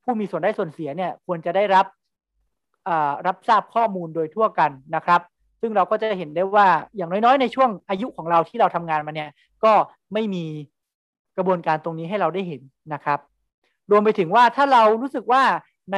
[0.03, 1.85] ผู้มีส่วนได้ส่วนเสียเนี่ยควรจะได้รับ
[3.27, 5.21] รับทราบข้อมูลโดยทั่วกันนะครับ
[5.61, 9.29] ซึ่งเราก็จะเห็นได้ว่าอย่างน้อยๆ ในช่วงอายุของเราที่เราทำงานมาเนี่ย
[9.63, 9.73] ก็
[10.13, 10.45] ไม่มี
[11.37, 12.61] กระบวนการตรงนี้ให้เราได้เห็น
[12.93, 13.19] นะครับ
[13.91, 15.41] รวมไปถึงว่าถ้าเรารู้สึกว่า
[15.93, 15.97] ใน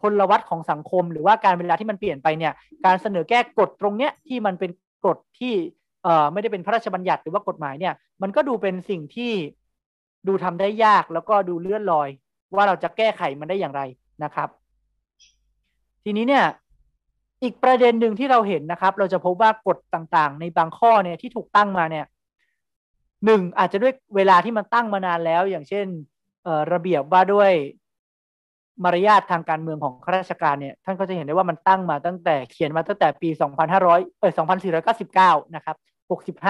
[0.00, 2.52] พลวัตของสังคม หรือว่าการเวลาที่มันเปลี่ยนไปเนี่ย
[2.84, 4.70] การเสนอแก้กฎตรงเนี้ยที่มันเป็น
[5.06, 5.54] กฎที่
[6.02, 9.32] เอ่อไม่ได้เป็นพระราชบัญญัติหรือว่ากฎหมายเนี่ย มันก็ดูเป็นสิ่งที่
[10.26, 12.08] ดูทำได้ยากแล้วก็ดูเลื่อนลอย
[12.54, 13.82] ว่าเราจะแก้ไขมันได้อย่างไร
[14.24, 14.48] นะครับ
[16.04, 16.44] ทีนี้เนี่ย
[17.44, 22.06] อีกประเด็นหนึ่งที่เราเห็นนะครับ เราจะพบว่ากฎต่างๆ ในบางข้อเนี่ยที่ถูกตั้งมาเนี่ย
[23.24, 25.86] หนึ่งอาจจะด้วยเวลาที่มันตั้งมานานแล้ว อย่างเช่น
[26.72, 27.52] ระเบียบว่าด้วย
[28.84, 33.28] มารยาททางการเมืองของข้าราชการเนี่ยท่านก็จะเห็นได้ว่ามันตั้งมาตั้งแต่เขียนมาตั้งแต่ปี
[33.74, 34.32] 2500เออ
[34.92, 35.76] 2499 นะครับ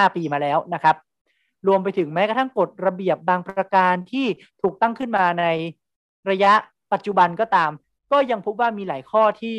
[0.04, 0.96] 65 ปีมาแล้วนะครับ
[1.66, 4.26] รวมไปถึงแม้กระทั่งกฎระเบียบบางประการที่
[4.62, 5.44] ถูกตั้งขึ้นมาใน
[6.30, 6.52] ระยะ
[6.92, 7.70] ปัจจุบันก็ตาม
[8.12, 9.58] ก็ยังพบว่ามีหลายข้อที่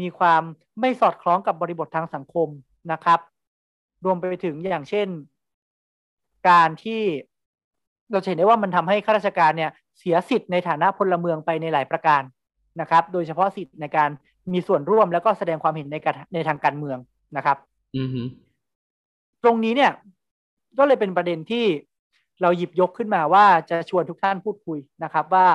[0.00, 0.42] มีความ
[0.80, 2.48] ไม่สอดคล้องกับบริบททางสังคม
[2.92, 3.20] นะครับ
[4.04, 5.08] รวมไปถึงอย่างเช่น
[6.48, 7.02] การที่
[8.12, 12.22] เราจะเห็นได้ว่ามันทำให้ข้าราชการเนี่ยเสียสิทธิ์ในฐานะพลเมืองไปในหลายประการ
[12.80, 14.10] นะครับ โดยเฉพาะสิทธิ์ในการ
[14.52, 16.98] มีส่วนร่วมแล้วก็แสดงความเห็นในการในทางการเมือง
[17.36, 17.56] นะครับ
[17.96, 18.22] อือฮึ
[19.44, 19.92] ตรงนี้เนี่ย
[20.78, 21.64] ก็เลยเป็นประเด็นที่
[22.42, 25.46] เราหยิบยกขึ้นมาว่าจะชวนทุกท่านพูดคุยนะครับ ว่า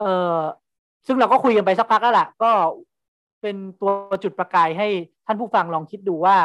[0.00, 0.36] เออ
[1.06, 2.50] ซึ่งเราก็คุยกันไปสักพักแล้วล่ะ ก็
[3.42, 3.90] เป็นตัว
[4.22, 4.88] จุดประกายให้
[5.26, 6.36] ท่านผู้ฟังลองคิดดูว่า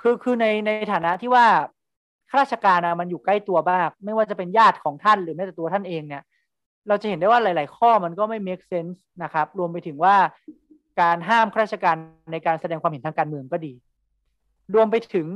[0.00, 1.46] คือคือในในฐานะที่ว่า
[2.30, 6.22] ข้าราชการนะมันอยู่ใกล้ตัวมาก ไม่ว่าจะเป็นญาติของท่านหรือแม้แต่ตัวท่านเองเนี่ย
[6.88, 10.16] เราจะเห็นได้ว่าหลาย ๆ ข้อมันก็ไม่ make sense นะครับ รวมไปถึงว่า
[11.00, 11.96] การห้ามข้าราชการ
[12.32, 13.72] ในการแสดงความเห็นทางการเมืองก็ดี
[14.74, 15.28] รวมไปถึง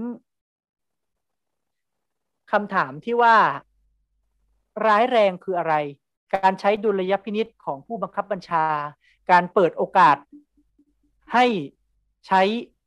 [2.52, 3.36] คำถามที่ว่า
[4.86, 5.74] ร้ายแรงคืออะไร
[6.36, 8.64] การใช้ดุลยพินิษของผู้บังคับบัญชา
[9.30, 10.16] การเปิดโอกาส
[11.36, 11.46] ให้
[12.26, 12.42] ใช้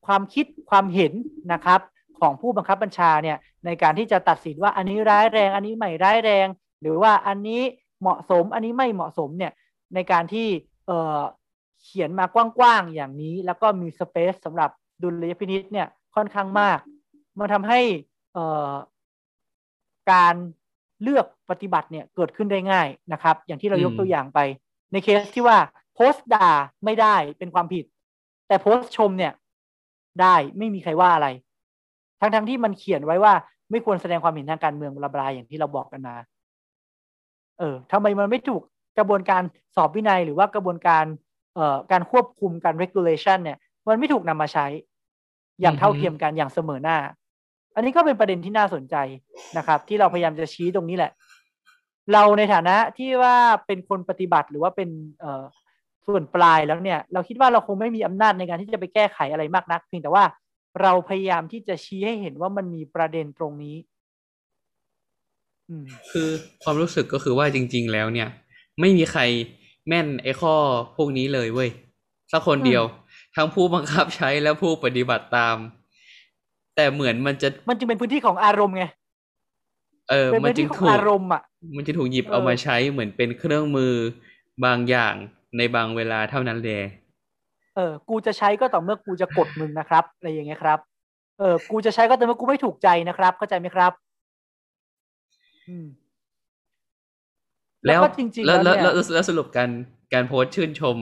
[0.06, 1.14] ความคิดความเห็น
[1.54, 1.82] นะครับ
[2.20, 6.48] ของผู้บังคับบัญชาเนี่ยในการที่จะตัดสินว่าอันนี้ร้ายแรง อันนี้ไม่ร้ายแรง
[6.82, 7.62] หรือว่าอันนี้
[8.02, 9.52] เหมาะสม อันนี้ไม่เหมาะสมเนี่ย
[9.96, 10.48] ในการที่
[10.88, 11.20] เอ่อ
[11.84, 14.70] เขียนมากว้างๆอย่างนี้ แล้วก็มีสเปซสำหรับ
[15.04, 16.80] ดุลยพินิษเนี่ยค่อนข้างมาก
[17.40, 17.80] มันทำให้
[18.34, 18.72] เอ่อ
[20.12, 20.36] การ
[21.02, 24.40] เลือกปฏิบัติเนี่ยเกิดขึ้นได้ง่ายนะครับ อย่างที่เรายกตัวอย่างไป
[24.92, 25.58] ในเคสที่ว่า
[25.96, 26.50] โพสต์ด่า
[26.86, 27.86] ไม่ได้เป็นความผิด
[28.50, 29.34] แต่โพสต์ชมเนี่ย
[30.22, 31.28] ได้ไม่มีใครว่าอะไร
[32.20, 33.34] ทั้งๆทที่มันเขียนไว้ว่า
[33.72, 36.16] ไม่ควรแสดงความเห็นทางการเมืองระบายอย่างที่เราบอกกันมา
[37.60, 38.62] เออทำไมมันไม่ถูก
[38.98, 39.44] กระบวนการ
[39.76, 41.06] สอบวินัยหรือว่ากระบวนการ
[41.56, 43.58] เอ่อการควบคุมการ regulation เนี่ย
[43.88, 44.66] มันไม่ถูกนำมาใช้
[45.62, 46.98] อย่างเท่าเทียมกันอย่างเสมอหน้า
[47.76, 48.96] อันนี้ก็เป็นประเด็นที่น่าสนใจ
[49.58, 51.12] นะครับ ที่เราพยายามจะชี้ตรงนี้แหละ
[52.14, 53.36] เราในฐานะที่ว่า
[53.66, 54.90] เป็นคนปฏิบัติหรือว่าเป็น
[55.20, 55.44] เอ่อ
[56.08, 60.24] ส่วนปลายแล้วเนี่ยเราคิดว่าเราคงไม่มีอำนาจในการที่จะไปแก้ไขอะไรมากนัก เพียงแต่ว่า
[60.82, 63.76] เราพยายามที่จะชี้ให้เห็นว่ามันมีประเด็นตรงนี้
[65.70, 66.30] อืมคือ
[66.64, 68.30] ความรู้สึกก็คือว่าจริง ๆ แล้วเนี่ย
[68.80, 69.22] ไม่มีใคร
[69.88, 70.54] แม่นไอ้ข้อ
[70.98, 71.70] พวกนี้เลยเว้ย
[72.32, 72.84] สักคนเดียว
[73.36, 75.58] ทั้งผู้บังคับใช้และผู้ปฏิบัติตาม
[76.76, 78.84] แต่เหมือนมันจะมันจึงเป็นพื้นที่ของอารมณ์ไง
[80.10, 81.42] เออเป็นมันพื้นจึที่งของถูกอารมณ์อะ
[81.76, 83.94] มันจะถูกหยิบเออเอามาใช้เหมือนเป็นเครื่องมือ
[84.66, 85.16] บางอย่าง
[85.58, 86.80] ในบางเวลาเท่านั้นแหละ
[87.76, 90.80] เออ กูจะใช้ก็ต่อเมื่อกูจะกดมึงนะครับอะไรอย่างเงี้ยครับ
[91.40, 93.92] เออ กูจะใช้ก็ต่อเมื่อกูไม่ถูกใจนะครับ เข้าใจไหมครับ
[95.68, 95.88] อืม
[97.86, 99.70] แล้วก็จริงๆแล้วแล้วแล้วเนี่ยแล้วแล้วสรุปการ
[100.14, 100.96] การโพสต์ชื่นชม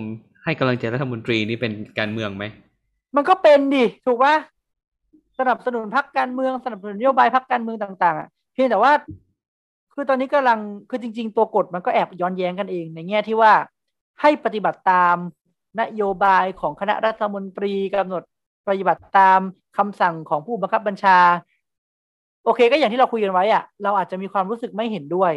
[0.44, 2.46] ให้กำลังใจรัฐมนตรีนี่เป็นการเมืองไหม
[3.16, 4.36] มันก็เป็นดิ ถูกปะ
[5.40, 8.92] สนับสนุนพรรคการเมืองสนับสนุนนโยบายพรรคการเมืองต่างๆอะเพียงแต่ว่า
[9.94, 10.60] คือตอนนี้กำลัง
[10.90, 13.52] คือจริง ๆ ตัวกฎมันก็แอบย้อนแย้งกันเอง ในแง่ที่ว่า
[14.22, 15.16] ให้ปฏิบัติตาม
[15.82, 18.24] นโยบายของคณะรัฐมนตรีกำหนด
[18.68, 19.40] ปฏิบัติตาม
[19.78, 21.18] คำสั่งของผู้บังคับบัญชา
[22.46, 25.34] โอเค ก็อย่างที่เราคุยกันไว้อะเราอาจจะมีความรู้สึกไม่เห็นด้วย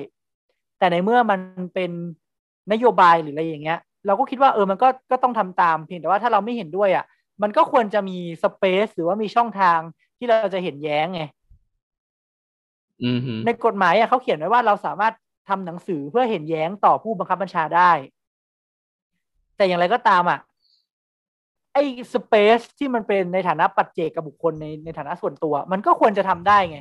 [0.78, 1.40] แต่ในเมื่อมัน
[1.74, 1.90] เป็น
[2.72, 7.04] นโยบายหรืออะไรอย่างเงี้ย เราก็คิดว่าเออมันก็ก็ต้องทำตามเพียงแต่ว่าถ้าเราไม่เห็นด้วยอะ
[7.42, 9.78] มันก็ควรจะมีสเปซหรือว่ามีช่องทาง
[10.18, 11.22] ที่เราจะเห็นแย้งไง
[13.04, 15.14] อือฮึในกฎหมายอะเขาเขียนไว้ว่าเราสามารถ
[15.48, 17.90] ทำหนังสือเพื่อเห็นแย้งต่อผู้บังคับบัญชาได้
[19.60, 20.38] แต่อย่างไรก็ตามอะ
[21.72, 21.82] ไอ้
[22.12, 26.78] สเปซที่มันเป็นในฐานะปัจเจกกับบุคคลในในฐานะส่วนตัว มันก็ควรจะทำได้ไง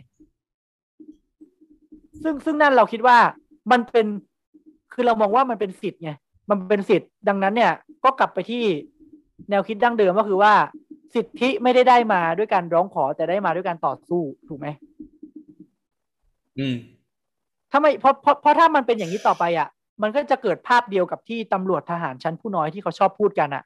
[2.24, 3.18] ซึ่งซึ่งนั่นเราคิดว่า
[3.72, 4.06] มันเป็น
[4.94, 6.12] คือเรามองว่ามันเป็นสิทธิ์ไง
[6.50, 7.74] มันเป็นสิทธิ์ ดังนั้นเนี่ย
[8.04, 8.64] ก็กลับไปที่
[9.50, 10.54] แนวคิดดั้งเดิมก็คือว่า
[11.16, 14.68] สิทธิไม่ได้ได้มาด้วยการร้องขอแต่ได้มาด้วยการต่อสู้ถูกไหม
[16.60, 16.78] อืม
[17.72, 19.68] ถ้าไม่เพราะเพราะเพราะถ้ามันเป็นอย่างนี้ต่อไปอะ
[20.02, 23.64] มันก็จะเกิดภาพเดียวกับที่ตำรวจทหารชั้นผู้น้อยที่เขาชอบพูดกันอะ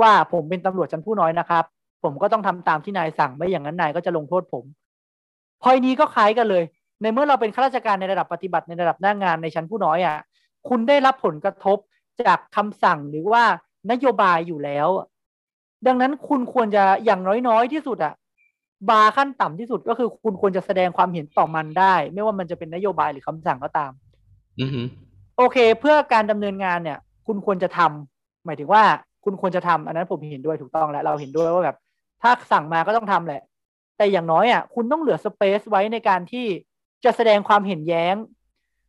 [0.00, 1.64] ว่าผมเป็นตำรวจชั้นผู้น้อยนะครับ
[2.02, 4.64] ผมก็ต้องทำตามที่นายสั่งไม่อย่างนั้นนายก็จะลงโทษผม
[5.62, 6.64] พอยนี้ก็คล้ายกันเลย
[7.02, 10.16] ในเมื่อเราเป็นข้าราชการในระดับปฏิบัติในระดับหน้างานในชั้นผู้น้อยอะ
[10.68, 11.78] คุณได้รับผลกระทบ
[12.26, 13.42] จากคำสั่งหรือว่า
[13.90, 14.88] นโยบายอยู่แล้ว
[15.86, 18.14] ดังนั้นคุณควรจะอย่างน้อยๆที่สุดอะ
[18.90, 23.92] บาขั้นต่ำที่สุดก็คือคุณควรจะแสดงความเห็นต่อมันได้ ไม่ว่ามันจะเป็นนโยบายหรือคำสั่งก็ตาม
[24.60, 24.70] อือ
[25.42, 28.84] โอเค เพื่อการดำเนินงานเนี่ย คุณควรจะทำหมายถึงว่า
[29.24, 31.76] คุณควรจะทำอันนั้นผมเห็นด้วยถูกต้องแล้วเราเห็นด้วยว่าแบบ
[32.22, 33.42] ถ้าสั่งมาก็ต้องทำแหละ
[33.96, 36.46] แต่อย่างน้อยอะคุณต้องเหลือสเปซไว้ในการที่
[37.04, 38.14] จะแสดงความเห็นแย้ง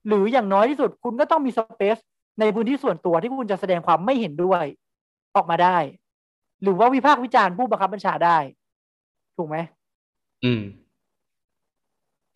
[0.08, 1.98] หรืออย่างน้อยที่สุด คุณก็ต้องมีสเปซ
[2.40, 4.64] ในพื้นที่ส่วนตัวที่คุณจะแสดงความไม่เห็นด้วย
[5.36, 5.78] ออกมาได้
[6.64, 8.38] หรือว่าวิพากษ์วิจารณ์ผู้บังคับบัญชาได้
[9.38, 9.58] ถูกไหม
[10.44, 10.62] อืม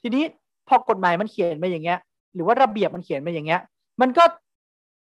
[0.01, 0.23] ทีนี้
[0.67, 1.99] พอกฎหมายมันเขียนมาอย่างเงี้ย
[2.33, 3.61] หรือว่าระเบียบมันเขียนมาอย่างเงี้ย
[4.01, 4.23] มันก็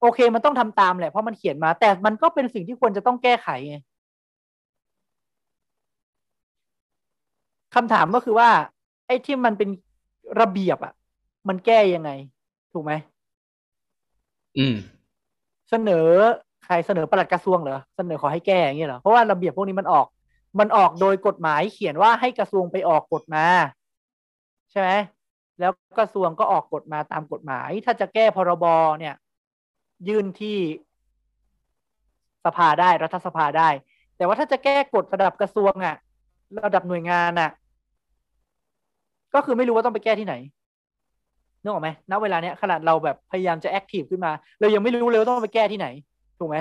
[0.00, 3.76] โอเค มันต้องทำตามแหละเพราะมันเขียนมา แต่มันก็เป็นสิ่งที่ควรจะต้องแก้ไขไง
[7.74, 8.48] คำถามก็คือว่า
[9.06, 9.68] ไอ้ที่มันเป็น
[10.40, 10.92] ระเบียบอะ
[11.48, 12.10] มันแก้ยังไง
[12.72, 12.92] ถูกไหม
[14.58, 14.76] อืม
[15.70, 16.08] เสนอ
[16.64, 20.06] ใครเสนอปลัดกระทรวงเหรอเสนอขอให้แก้อย่างเงี้ยเหรอเพราะว่าระเบียบพวกนี้มันออก
[20.58, 23.46] มันออกโดยกฎหมายเขียนว่าให้กระทรวงไปออกกฎมา
[24.70, 24.90] ใช่ไหม
[25.60, 28.64] แล้วกระทรวงก็ออกกฎมาตามกฎหมาย ถ้าจะแก้พรบ
[28.98, 29.14] เนี่ย
[30.08, 30.58] ยื่นที่
[32.44, 33.68] สภาได้รัฐสภาได้
[34.16, 35.96] แต่ว่าถ้าจะแก้กฎระดับกระทรวงอะ
[36.64, 37.50] ระดับหน่วยงานอะ
[39.34, 40.34] ก็คือไม่รู้ว่าต้องไปแก้ที่ไหน
[41.62, 45.88] นึกออกไหมณเวลาเนี้ยขนาดเราแบบพยายามจะแอคทีฟขึ้นมา เรายังไม่รู้เลยว่าต้องไปแก้ที่ไหน
[46.38, 46.56] ถูกไหม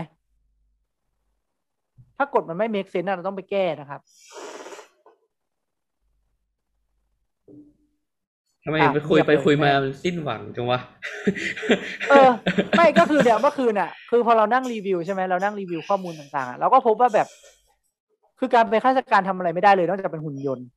[2.18, 4.02] ถ้ากฎมันไม่เมคเซนส์เราต้องไปแก้นะครับ
[8.66, 10.80] ทำไมอะไปคุยเงียบไปเลยคุยมาแม่มันสิ้นหวังจังวะ
[12.10, 12.30] เออ
[12.78, 17.28] ไม่ก็คือเนี่ยเมื่อคืนอะ คือพอเรานั่งรีวิวใช่ไหมเรานั่งรีวิวข้อมูลต่างๆอะเราก็พบว่าแบบ
[18.40, 20.68] คือการเป็นข้าราชการทำอะไรไม่ได้เลยนอกจากเป็นหุ่นยนต์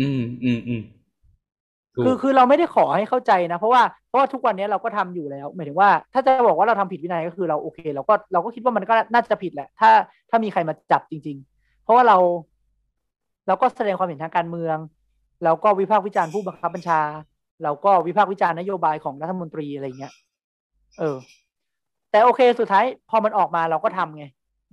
[0.00, 0.82] อืมอืมอืม
[1.94, 9.90] ถูกคือคือเราไม่ได้ขอให้เข้าใจนะ เพราะว่าเพราะว่าทุกวันนี้เราก็ทำอยู่แล้วหมายถึงว่า ถ้าจะบอกว่าเราทำผิดวินัยก็คือเราโอเค เราก็เราก็คิดว่ามันก็น่าจะผิดแหละ ถ้า
[10.30, 12.16] ถ้ามีใครมาจับจริง ๆ เพราะว่าเรา
[13.46, 14.76] เราก็แสดงความเห็นทางการเมือง
[15.44, 17.00] เราก็วิพากษ์วิจารณ์ผู้บังคับบัญชา
[17.62, 20.12] เราก็วิพากษ์วิจารณ์นโยบายของรัฐมนตรีอะไรเงี้ย
[20.98, 21.16] เออ
[22.10, 24.24] แต่โอเคสุดท้ายพอมันออกมาเราก็ทำไง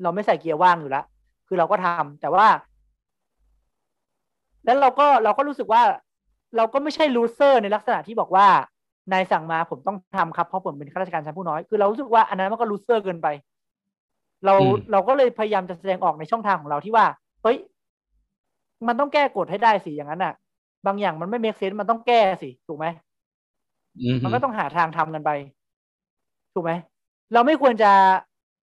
[0.04, 1.06] เราไม่ใส่เกียร์ว่างอยู่แล้ว
[1.48, 2.48] คือเราก็ทำแต่ว่า
[4.66, 5.82] แล้วเราก็เราก็รู้สึกว่า
[6.58, 8.48] เราก็ไม่ใช่ loser ในลักษณะที่บอกว่า
[9.12, 13.28] นายสั่งมาผมต้องทำครับเพราะผมเป็นข้าราชการชั้นผู้น้อยคือเรารู้สึกว่าอันนั้นมันก็ loser เกินไป
[14.46, 17.06] เราอืมเราก็เลยพยายามจะแสดงออกในช่องทางของเราที่ว่า
[17.44, 17.58] เฮ้ย
[18.88, 20.34] มันต้องแก้กฎให้ได้สิอย่างนั้นอะ
[20.86, 22.86] บางอย่างมันไม่ make sense มันต้องแก้สิ ถูกไหม
[24.02, 25.32] อืมมันก็ต้องหาทางทำกันไป
[26.54, 26.72] ถูกไหม
[27.34, 27.92] เราไม่ควรจะ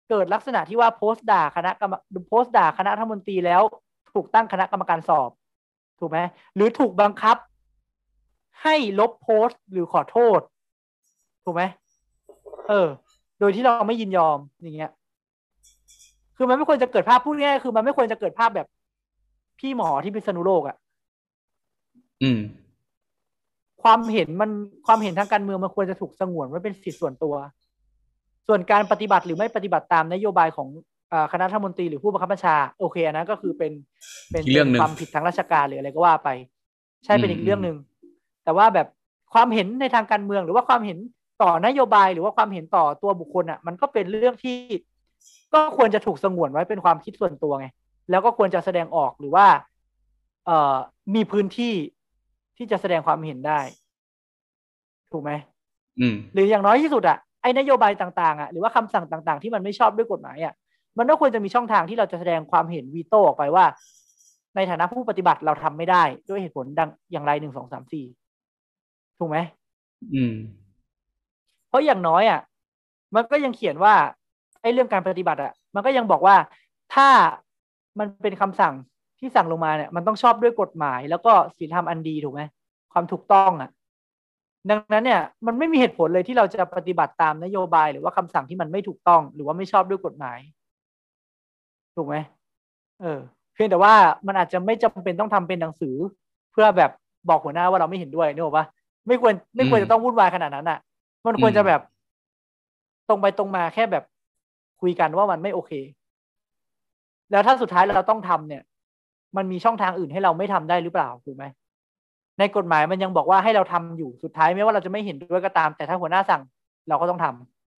[0.09, 1.93] เกิดลักษณะที่ว่าโพสต์ด่าคณะกรรม
[2.27, 3.61] โพสต์ด่าคณะรัฐมนตรีแล้ว
[4.13, 5.29] ถูกตั้งคณะกรรมการสอบ
[5.99, 6.19] ถูกไหม
[6.55, 7.37] หรือถูกบังคับ
[8.63, 10.39] ให้ลบโพสต์หรือขอโทษ
[11.43, 11.63] ถูกไหม
[12.69, 12.87] เออ
[13.39, 14.91] โดยที่เราไม่ยินยอมอย่างเงี้ย
[16.37, 18.67] คือมันไม่ควรจะเกิดภาพพูดง่ายๆคือมันไม่ควรจะเกิดภาพแบบ
[19.59, 20.75] พี่หมอที่พิษณุโลกอะ
[22.23, 22.39] อืม
[23.83, 24.51] ความเห็นมัน
[24.85, 27.35] ความเห็นทางการเมืองมันควรจะถูกสงวนไว้เป็นสิทธิส่วนตัว
[28.47, 30.67] ส่วนการปฏิบัติหรือไม่ปฏิบัติตามนโยบายของ
[31.11, 33.71] อาคณะรัฐมนตรีหรือผู้บังคับบัญชา โอเคอันนั้นก็คือเป็น
[34.31, 36.29] เป็นอีกเรื่องหนึ่งความผิดทางราชการหรืออะไรก็ว่าไป
[37.05, 37.77] ใช่เป็นอืมอีกเรื่องหนึ่ง
[38.43, 38.87] แต่ว่าแบบ
[39.33, 40.97] ความเห็นในทางการเมือง หรือว่าความเห็น
[41.41, 44.57] ต่อนโยบายหรือว่าความเห็นต่อตัวบุคคลอะ มันก็เป็นเรื่องที่
[45.53, 47.67] ก็ควรจะถูกสงวนไว้เป็นความคิดส่วนตัวไง
[48.09, 49.45] แล้วก็ควรจะแสดงออกหรือว่า
[50.45, 50.75] เอ่อ
[51.15, 51.73] มีพื้นที่
[52.57, 53.59] ที่จะแสดงความเห็นได้
[55.11, 55.31] ถูกไหม
[55.99, 60.53] อืมหรืออย่างน้อยที่สุดอะไอ้นโยบายต่างๆอะหรือว่าคำสั่งต่าง ๆ ที่มันไม่ชอบด้วยกฎหมายอะ
[60.97, 63.65] มันก็ควรจะมีช่องทางที่เราจะแสดงความเห็นวีโต้ออกไปว่า
[64.55, 68.05] ในฐานะผู้ปฏิบัติเราทำไม่ได้ ด้วยเหตุผลดังอย่างไรหนึ่งสองสามสี่
[69.17, 69.37] ถูกไหม
[70.15, 70.35] อืม
[71.69, 72.39] เพราะอย่างน้อยอะ
[73.15, 73.93] มันก็ยังเขียนว่า
[74.61, 76.35] ไอ้เรื่องการปฏิบัติอะมันก็ยังบอกว่า
[76.95, 77.07] ถ้า
[77.99, 78.73] มันเป็นคำสั่ง
[79.19, 82.41] ที่สั่งลงมาเนี่ยมันต้องชอบด้วยกฎหมาย แล้วก็ศีลธรรมอันดีถูกไหม
[82.93, 83.69] ความถูกต้องอะ
[84.69, 90.39] ดังนั้นเนี่ยมันไม่มีเหตุผลเลยที่เราจะปฏิบัติตามนโยบายหรือว่าคำสั่งที่มันไม่ถูกต้อง หรือว่าไม่ชอบด้วยกฎหมาย
[91.95, 92.15] ถูกไหม
[93.01, 93.19] เออ
[93.53, 93.93] เพียงแต่ว่า
[94.27, 95.95] มันอาจจะไม่จำเป็นต้องทำเป็นหนังสือ
[96.51, 96.91] เพื่อแบบ
[97.29, 98.65] บอกหัวหน้าว่าเราไม่เห็นด้วยนึกออกปะ
[99.07, 100.79] ไม่ควรไม่ควรอืมจะต้องวุ่นวายขนาดนั้นอะ
[101.25, 101.81] มันควรจะอืมแบบ
[103.07, 104.03] ตรงไปตรงมาแค่แบบ
[104.81, 105.71] คุยกันว่ามันไม่โอเค
[107.31, 108.63] แล้วถ้าสุดท้ายเราต้องทำเนี่ย
[109.37, 111.45] มันมีช่องทางอื่นให้เราไม่ทำได้หรือเปล่าถูกไหม
[112.39, 116.41] ในกฎหมายมันยังบอกว่าให้เราทำอยู่สุดท้ายไม่ว่าเราจะไม่เห็นด้วยก็ตาม แต่ถ้าหัวหน้าสั่ง
[116.89, 117.25] เราก็ต้องท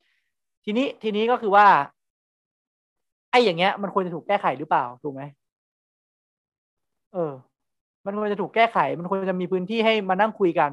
[0.07, 1.67] ำทีนี้ทีนี้ก็คือว่า
[3.31, 5.21] ไอ้อย่างเงี้ย มันควรจะถูกแก้ไขหรือเปล่าถูกไหม
[7.13, 7.33] เออ
[8.05, 10.71] มันควรจะถูกแก้ไข มันควรจะมีพื้นที่ให้มานั่งคุยกัน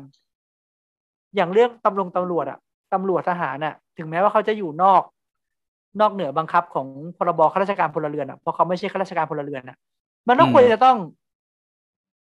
[1.37, 2.59] อย่างเรื่องตำรวจตำรวจอะ
[2.93, 5.03] ตำรวจทหารอะถึงแม้ว่าเขาจะอยู่นอก
[6.01, 6.87] นอกเหนือบังคับของ
[7.17, 9.77] พรบข้าราชการพลเรือนอะเพราะเขาไม่ใช่ข้าราชการพลเรือนอะ
[10.29, 10.99] มันต้องอืมควรจะต้อง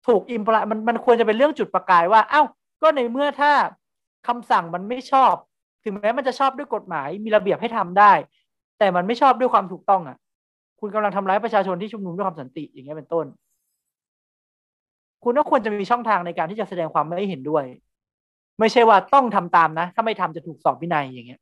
[0.06, 2.42] ถูกอิมพลมันมันควรจะเป็นเรื่องจุดประกายว่า เอ้า
[2.82, 3.52] ก็ในเมื่อถ้า
[4.28, 5.34] คำสั่งมันไม่ชอบ
[5.84, 8.12] ถึงแม้มันจะชอบด้วยกฎหมายมีระเบียบให้ทำได้
[8.78, 10.16] แต่มันไม่ชอบด้วยความถูกต้องอะ
[10.80, 13.26] คุณกำลังทำร้ายประชาชนที่ชุมนุมด้วยความสันติอย่างเงี้ยเป็นต้น
[15.24, 17.64] คุณก็ควรจะมีช่องทางในการที่จะแสดงความไม่เห็นด้วย
[18.60, 21.40] ไม่ใช่ว่าต้องทำตามนะ ถ้าไม่ทำจะถูกสอบวินัยอย่างเงี้ย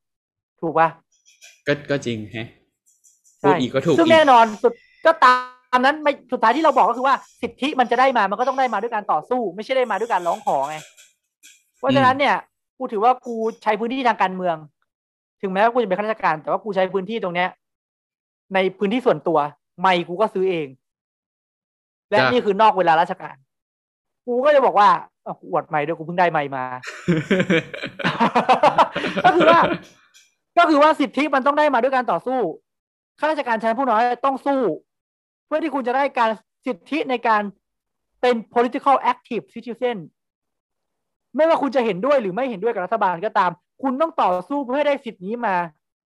[0.61, 0.89] ถูกปะ
[1.66, 2.49] ก็ก็จริงแฮะ
[3.43, 4.73] พูดอีกก็ถูกซึ่งอีกแน่นอนสุด
[5.07, 10.76] ก็ตาม นั้นไม่สุดท้ายที่เราบอกก็คือว่าสิทธิมันจะได้มามันก็ต้องได้มาด้วยการต่อสู้ ไม่ใช่ได้มาด้วยการร้องขอไง
[11.78, 12.36] เพราะฉะนั้นเนี่ย
[12.78, 14.56] กูถือว่ากูใช้พื้นที่ทางการเมือง
[15.42, 17.48] ถึงแม้ว่ากูจะเป็นข้าราชการ แต่ว่ากูใช้พื้นที่ตรงเนี้ย
[18.55, 19.38] ในพื้นที่ส่วนตัว
[19.80, 20.66] ไม่กูก็ซื้อเอง
[22.10, 23.36] และนี่คือนอกเวลาราชการ
[24.26, 24.88] กูก็จะบอกว่า
[25.51, 26.64] อวดไม่ด้วยกูเพิ่งได้ไม่มา
[29.24, 29.60] ก็คือว่า
[30.59, 32.38] ก็คือว่าสิทธิมันต้องได้มาด้วยการต่อสู้
[33.18, 34.60] ข้าราชการชั้นผู้น้อยต้องสู้
[35.51, 36.31] พื่อที่คุณจะได้การ
[36.66, 37.43] สิทธิในการ
[38.20, 39.97] เป็น political active citizen
[41.36, 43.51] ไม่ว่าคุณจะเห็นด้วยหรือไม่เห็นด้วยกับรัฐบาลก็ตาม
[43.82, 45.56] คุณต้องต่อสู้เพื่อให้ได้สิทธินี้มา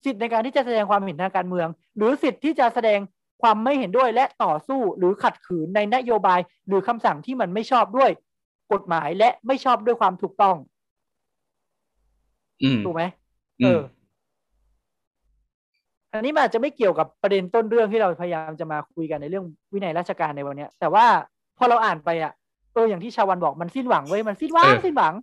[0.04, 3.00] สิทธิในการที่จะแสดงความเห็นทางการเมือง หรือสิทธิที่จะแสดง
[3.42, 8.10] ความไม่เห็นด้วยและต่อสู้หรือขัดขืนในนโยบาย หรือคำสั่งที่มันไม่ชอบด้วย
[8.72, 10.56] กฎหมายและไม่ชอบด้วยความถูกต้อง
[12.62, 13.02] อืมถูกไหม
[13.60, 13.80] อืเอมอ
[16.14, 21.06] อันนี้มันอาจจะไม่เกี่ยวกับประเด็นต้นเรื่องที่เราพยายามจะมาคุยกันในเรื่องวินัยราชการในวันเนี้ยแต่ว่า
[21.58, 22.32] พอเราอ่านไปอะ
[22.72, 25.14] เอออย่างที่ชาวันบอกมันสิ้นหวังเว้ยมันสิ้นหวังเออสิ้นหวัง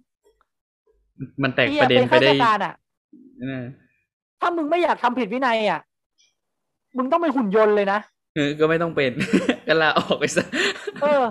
[1.43, 2.73] มันแตกที่ประเด็นเป็นไปข้าราได้ชการอะ
[3.41, 3.63] เออ
[4.39, 5.81] ถ้ามึงไม่อยากทำผิดวินัยอะ
[6.97, 7.99] มึงต้องเป็นหุ่นยนต์เลยนะ
[8.35, 9.11] เออก็ไม่ต้องเป็น
[9.67, 10.45] ก็ลาออกไปซะ
[11.01, 11.23] เออ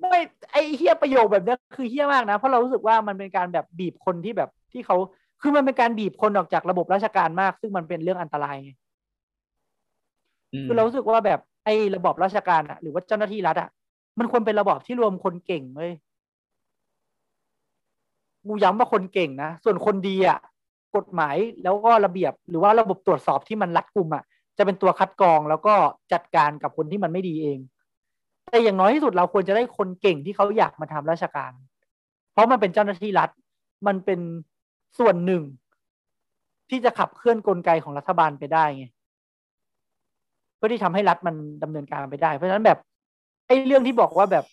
[0.00, 0.20] ไม่
[0.52, 4.96] ไอเฮี้ยประโยคแบบเนี้ยคือเฮี้ยมากนะ เพราะเรารู้สึกว่ามันเป็นการแบบบีบคนที่แบบที่เขา
[5.42, 13.68] คือมันเป็นการบีบคนออกจากระบบราชการมาก ซึ่งมันเป็นเรื่องอันตรายไงมคือเรารู้สึกว่าแบบไอ้ระบอบราชการอะหรือว่าเจ้าหน้าที่รัฐอะ
[14.18, 15.92] มันควรเป็นระบอบที่รวมคนเก่งเว้ย
[18.46, 20.38] กูย้ำว่าคนเก่งนะ ส่วนคนดีอะ
[20.96, 24.24] กฎหมายแล้วก็ระเบียบ หรือว่าระบบตรวจสอบที่มันรัดกุมอะ
[24.58, 25.74] จะเป็นตัวคัดกรองแล้วก็
[26.12, 27.58] จัดการกับคนที่มันไม่ดีเอง
[28.50, 31.52] แต่อย่างน้อยที่สุดเราควรจะได้คนเก่งที่เขาอยากมาทำราชการ
[32.32, 33.30] เพราะมันเป็นเจ้าหน้าที่รัฐ
[33.86, 34.20] มันเป็น
[34.98, 35.42] ส่วนหนึ่ง
[36.70, 38.86] ที่จะขับเคลื่อนกลไกของรัฐบาลไปได้ไง
[40.56, 42.78] เพื่อที่ทำให้รัฐมันดำเนินการไปได้ เพราะฉะนั้นแบบ
[43.46, 44.44] ไอ้เรื่องที่บอกว่าแบบ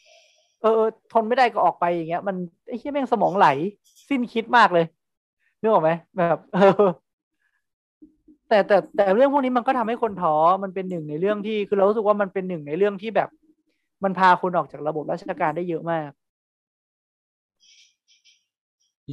[0.62, 0.82] เออ
[1.14, 2.36] ทนไม่ได้ก็ออกไปอย่างเงี้ย มัน
[2.68, 3.48] ไอ้ที่แม่งสมองไหล
[4.10, 4.86] สิ้นคิดมากเลย
[5.62, 6.84] นึกออกไหมแบบเออ
[8.50, 13.30] แต่แต่แต่เรื่องพวกนี้มันก็ทำให้คนท้อมันเป็นหนึ่งในเรื่องที่คือเรารู้สึกว่ามันเป็นหนึ่งในเรื่องที่แบบ
[14.04, 16.10] มันพาคนออกจากระบบราชการได้เยอะมาก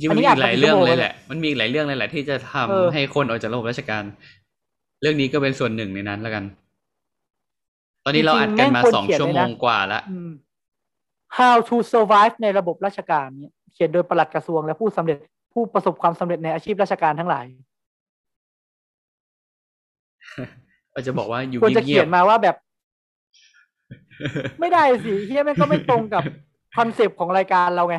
[0.01, 4.02] จริงๆอัมันนนี้มีอาจอีกหลายจะเป็นเรื่องชั่วโมงเลยแหละ มันมีอีกหลายเรื่องเลยแหละที่จะทำเออให้คนออกจากระบบราชการ
[5.01, 6.44] เรื่องนี้ก็เป็นส่วนหนึ่งในนั้นแล้วกัน
[8.05, 10.31] ตอนนี้เราอัดกันมาจริงๆแม่งควรสองเขียนชั่วเลยโมนะงกว่าละออืม
[11.39, 15.18] How to survive ในระบบราชการเนี่ยเขียนโดยปลัดกระทรวงและผู้สำเร็จ
[15.55, 17.44] ผู้ประสบความสำเร็จในอาชีพราชการทั้งหลาย
[20.93, 22.56] เราจะบอกว่าควรจะเขียนมาว่าอยู่เงียบว่าแบบ
[24.60, 26.23] ไม่ได้สิเหี้ยแม่งก็ไม่ตรงกับ
[26.76, 27.97] concept ของรายการเราไง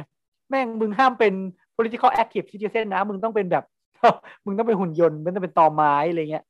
[0.49, 1.33] แม่งมึงห้ามเป็น
[1.77, 3.63] political active citizen นะ มึงต้องเป็นแบบ
[4.45, 6.45] มึงต้องเป็นหุ่นยนต์มึงต้องเป็นตอไม้อะไรเงี้ย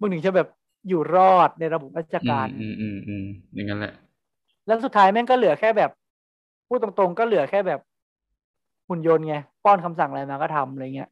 [0.00, 0.48] มึงถึงจะแบบ
[0.88, 3.24] อยู่รอดในระบบราชๆการอืมอืมอืม
[3.54, 3.94] อย่างนั้นแหละ
[4.66, 5.90] แล้วสุดท้ายแม่งก็เหลือแค่แบบ
[6.68, 7.80] พูดตรงๆก็เหลือแค่แบบ
[8.88, 9.34] หุ่นยนต์ไง
[9.64, 11.08] ป้อนคำสั่งอะไรมาก็ทำอะไรเงี้ย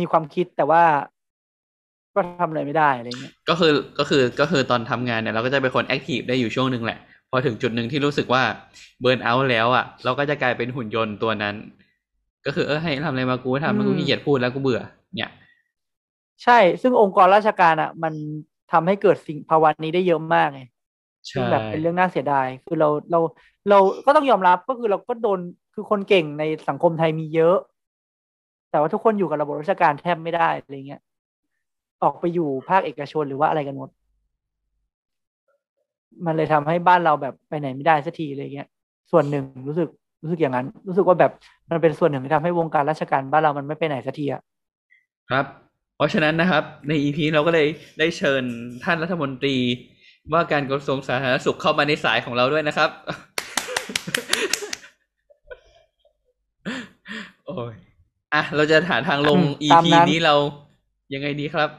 [0.00, 0.82] มีความคิดแต่ว่า
[2.14, 6.98] ก็ทำอะไรไม่ได้อะไรเงี้ยก็คือก็คือก็คือตอนทำงานเนี่ยเราก็จะเป็นคนแอคทีฟได้อยู่ช่วงหนึ่งแหละ
[7.30, 8.42] พอถึงจุดหนึ่งที่รู้สึกว่า
[9.00, 11.54] เบิร์นเอาท์แล้วอะ เราก็จะกลายเป็นหุ่นยนต์ตัวนั้น
[12.46, 14.80] ก็คือเออให้ทำอะไรมากูก็ทำแล้วกูอืมขี้เกียจพูดแล้วกูเบื่อ
[15.16, 15.30] เนี่ย
[16.42, 18.14] ใช่ ซึ่งองค์กรราชการอะ มัน
[18.68, 20.60] ทำให้เกิดสิ่งภาวะนี้ได้เยอะมากไง
[21.32, 23.18] ซึ่งใช่แบบเป็นเรื่องน่าเสียดาย คือเราเรา
[23.68, 23.76] เรา
[24.06, 25.40] ก็ต้องยอมรับก็คือเราก็โดน
[25.74, 27.56] คือคนเก่งในสังคมไทยมีเยอะ
[28.70, 31.00] แต่ว่าทุกคนอยู่กับระบบราชการแทบไม่ได้อะไรเงี้ย
[32.02, 33.90] ออกไปอยู่ภาคเอกชนหรือว่าอะไรกันหมด
[36.26, 38.68] มันเลยทำให้บ้านเราแบบไปไหนไม่ได้สักทีอะไรเงี้ย
[39.10, 39.88] ส่วนหนึ่งรู้สึก
[40.22, 41.32] รู้สึกอย่างนั้น รู้สึกว่าแบบ
[41.70, 44.42] มันเป็นส่วนหนึ่งที่ทำให้วงการราชการบ้านเรามันไม่ไปไหนสักทีอะ
[45.30, 45.46] ครับ
[45.96, 47.66] เพราะฉะนั้นนะครับ ในอีพีเราก็เลย
[47.98, 48.42] ได้เชิญ
[48.84, 49.56] ท่านรัฐมนตรี
[50.32, 52.90] ว่าการกระทรวงสาธารณสุขเข้ามาในสายของเราด้วยนะครับ
[57.44, 57.74] โอโอ้ย
[58.34, 60.34] อะเราจะหาทางลงอืม EP ตามนั้นนี้เรา
[61.14, 61.70] ยังไงดีครับ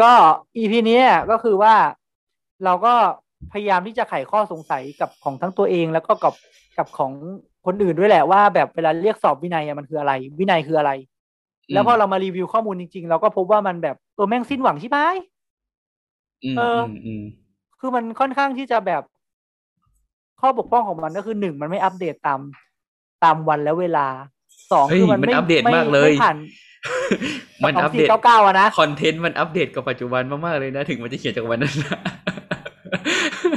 [0.00, 0.12] ก็
[0.56, 1.74] อีพีนี้ยก็คือว่า
[2.64, 2.94] เราก็
[3.52, 6.34] พยายามที่จะไขข้อสงสัยกับของทั้งตัวเองแล้วก็กับ
[6.78, 7.12] กับของ
[7.66, 10.92] คนอื่นด้วยแหละว่า แบบเวลาเรียกสอบวินัยอะมันคืออะไร วินัยคืออะไร
[11.72, 14.98] แล้วพอเรามารีวิวข้อมูลจริง ๆ เราก็พบว่ามันแบบเออแม่งสิ้นหวังใช่ไหม
[16.44, 17.22] อืมเอออืมอืม
[17.80, 19.02] คือมันค่อนข้างที่จะแบบ
[20.40, 22.40] ข้อบกพร่องของมันก็คือหนึ่งมันไม่อัปเดตตาม
[23.24, 24.06] ตามวันและเวลา
[24.72, 26.36] สองเฮ้ยคือมันมันไม่อัปเดตไม่มากเลยไม่ผ่าน
[27.64, 31.98] มันสองอัปสี่เดตเก้าเก้าอะนะคอนเทนต์มันอัปเดตกับปัจจุบันมากๆเลยนะ ถึงมันจะเขียนจากวันนั้นนะ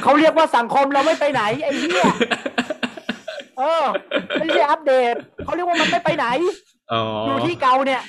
[0.04, 2.06] เขาเรียกว่าสังคมเราไม่ไปไหนไอ้เหี้ย
[3.58, 3.84] เออ
[4.40, 6.26] ไม่ใช่อัปเดตเขาเรียกว่ามันไม่ไปไหน
[6.92, 8.02] อ๋ออยู่ที่เกาเนี่ย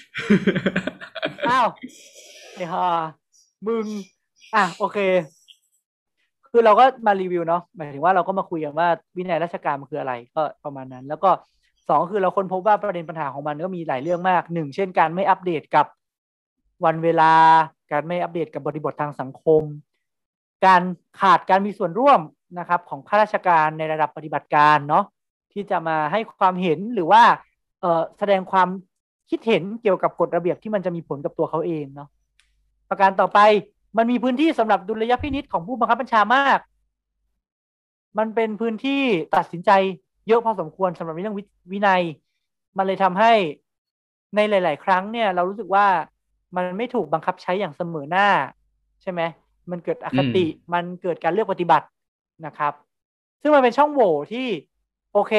[1.49, 1.67] อ้าว
[2.55, 2.87] ไอ้ห่า
[3.67, 3.87] มึง
[4.55, 4.99] อะโอเค
[6.51, 11.31] คือเราก็มารีวิวเนาะหมายถึงว่าเราก็มาคุยกันว่าวินัยราชการมันคืออะไรก็ประมาณนั้น แล้วก็
[11.89, 15.87] สองคือเราค้นพบว่าประเด็นปัญหาของมันก็มีหลายเรื่องมากหนึ่งเช่นการไม่อัปเดตกับ
[16.85, 17.33] วันเวลา
[17.93, 19.63] การไม่อัปเดตกับบริบททางสังคม
[20.65, 20.83] การ
[21.21, 22.21] ขาดการมีส่วนร่วม
[22.59, 25.05] นะครับของข้าราชการในระดับปฏิบัติการเนาะ
[25.53, 27.23] ที่จะมาให้ความเห็นหรือว่า
[27.81, 28.69] เแสดงความ
[29.31, 32.09] คิดเห็นเกี่ยวกับกฎระเบียบที่มันจะมีผลกับตัวเขาเองเนาะ
[32.89, 33.41] ประการต่อไป
[33.97, 36.59] มันมีพื้นที่สำหรับดุลยพินิษของผู้บังคับบัญชามาก
[38.19, 39.03] มันเป็นพื้นที่
[39.37, 39.71] ตัดสินใจ
[40.29, 42.03] เยอะพอสมควรสำหรับเรื่องวิวินัย
[42.77, 43.33] มันเลยทำให้
[44.37, 45.87] ในหลาย ๆ ครั้งเนี่ยเรารู้สึกว่า
[46.57, 48.29] มันไม่ถูกบังคับใช้อย่างเสมอหน้า
[49.03, 49.21] ใช่ไหม
[49.71, 50.45] มันเกิดอคติ
[50.75, 51.87] มันเกิดการเลือกปฏิบัติ
[52.47, 52.73] นะครับ
[53.43, 54.47] ซึ่งมันเป็นช่องโหว่ที่
[55.13, 55.35] โอเค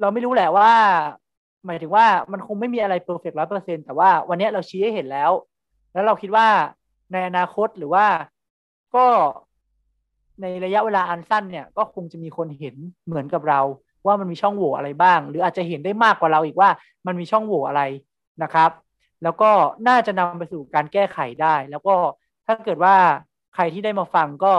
[0.00, 0.72] เราไม่รู้แหละว่า
[1.66, 5.30] หมายถึงว่ามันคงไม่มีอะไรเพอร์เฟกต์ร้อยเปอร์เซ็นแต่ว่าวันนี้เราชี้ให้เห็นแล้ว
[5.92, 6.46] แล้วเราคิดว่า
[7.12, 8.06] ในอนาคตหรือว่า
[8.94, 9.06] ก็
[10.42, 12.76] ในระยะเวลาอันสั้นเนี่ย ก็คงจะมีคนเห็น
[13.06, 13.60] เหมือนกับเรา
[14.06, 16.70] ว่ามันมีช่องโหว่อะไรบ้าง หรืออาจจะเห็นได้มากกว่าเราอีกว่า
[17.06, 17.82] มันมีช่องโหว่อะไร
[18.42, 18.70] นะครับ
[19.22, 19.50] แล้วก็
[19.88, 21.94] น่าจะนำไปสู่การแก้ไขได้ แล้วก็
[22.46, 22.96] ถ้าเกิดว่า
[23.54, 24.54] ใครที่ได้มาฟังก็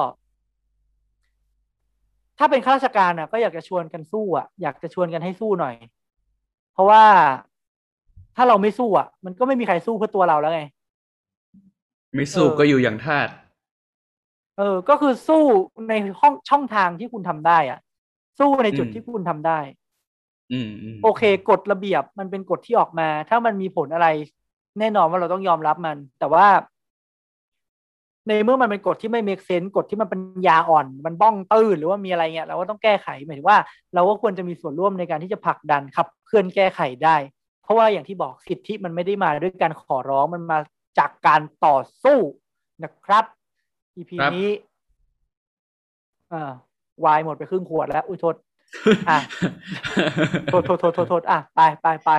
[2.38, 5.76] ถ้าเป็นข้าราชการอะ ก็อยากจะชวนกันสู้อะ อยากจะชวนกันให้สู้หน่อย
[6.73, 7.03] เพราะว่า
[8.35, 10.61] ถ้าเราไม่สู้อะ มันก็ไม่มีใครสู้เพื่อตัวเราแล้วไง
[12.15, 13.30] ไม่สู้เออก็อยู่อย่างทาส
[14.57, 15.43] เออ ก็คือสู้
[15.89, 17.80] ในห้องช่องทางที่คุณทำได้อะ
[18.39, 19.60] สู้ในจุดอืมที่คุณทำได้
[20.51, 24.07] อืมอืมโอเค กฎระเบียบมันเป็นกฎที่ออกมา ถ้ามันมีผลอะไร
[24.80, 26.45] แน่นอนว่าเราต้องยอมรับมัน แต่ว่า
[28.28, 33.60] ในเมื่อมันเป็นกฎที่ไม่ make sense กฎที่มันเป็นยาอ่อน มันบ้องตื้นหรือว่ามีอะไรเงี้ยเราก็ต้องแก้ไขหมายถึงว่า
[33.95, 37.16] เราก็ควรจะมีส่วนร่วมในการที่จะผลักดันขับเคลื่อนแก้ไขได้
[37.64, 40.60] เพราะว่าอย่างที่บอกสิทธิมันไม่ได้มาด้วยการขอร้องมันมา
[41.00, 42.20] จากการต่อสู้
[42.84, 43.26] นะครับ
[43.98, 44.50] EP นี้
[46.34, 46.54] อ่า
[47.06, 48.36] วายหมดไปครึ่งขวดแล้ว อุ้ยโทษ
[49.10, 49.18] อะ
[50.45, 52.10] โทษโทษโทษโทษโทษอะไปไปไป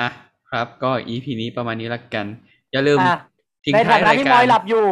[0.00, 0.08] อะ
[0.50, 2.26] ครับ ก็ EP นี้ประมาณนี้ละกัน
[2.72, 3.31] อย่าลืมอะทิ้ง
[3.74, 4.84] ในท้าฐายนะรายที่มกาอรยหลับอยู่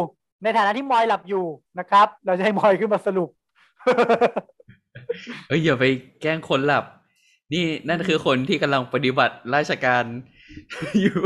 [0.43, 1.45] ในฐานะที่มอยหลับอยู่
[1.79, 3.29] นะครับ เราจะให้มอยขึ้นมาสรุป
[5.47, 5.85] เอ้ยอย่าไป
[6.21, 6.85] แกล้งคนหลับ
[7.53, 10.03] นี่นั่นคือคนที่กำลังปฏิบัติราชการ
[11.01, 11.19] อยู่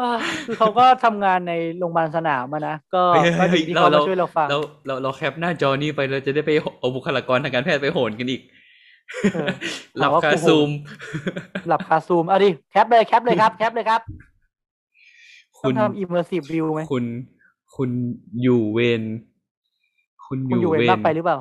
[0.00, 0.10] อ่า
[0.46, 8.42] คือเขาก็ทำงานในโรงพยาบาลสนามอะนะ ก็เฮ้ยก็ดีที่เขามาช่วยเราฟังเรเราเราเรา cap หน้าจอนี้ไปเราจะได้ไปเอาบุคลากรทางการแพทย์ไปโหนกันอีก
[9.32, 9.48] เออ
[9.98, 10.68] หลับหาว่าคากูโหนซูม
[11.68, 14.00] หลับคาซูมเอาดิ cap เลย cap เลยครับ cap เลยครับ
[15.64, 17.04] คุต้องณทำ immersive view ไหมคุณ
[17.76, 17.90] คุณ
[18.42, 19.02] อยู่เวร
[20.26, 21.38] คุณอคุณยู่อยู่เวเวรรมากไปหรือเปล่า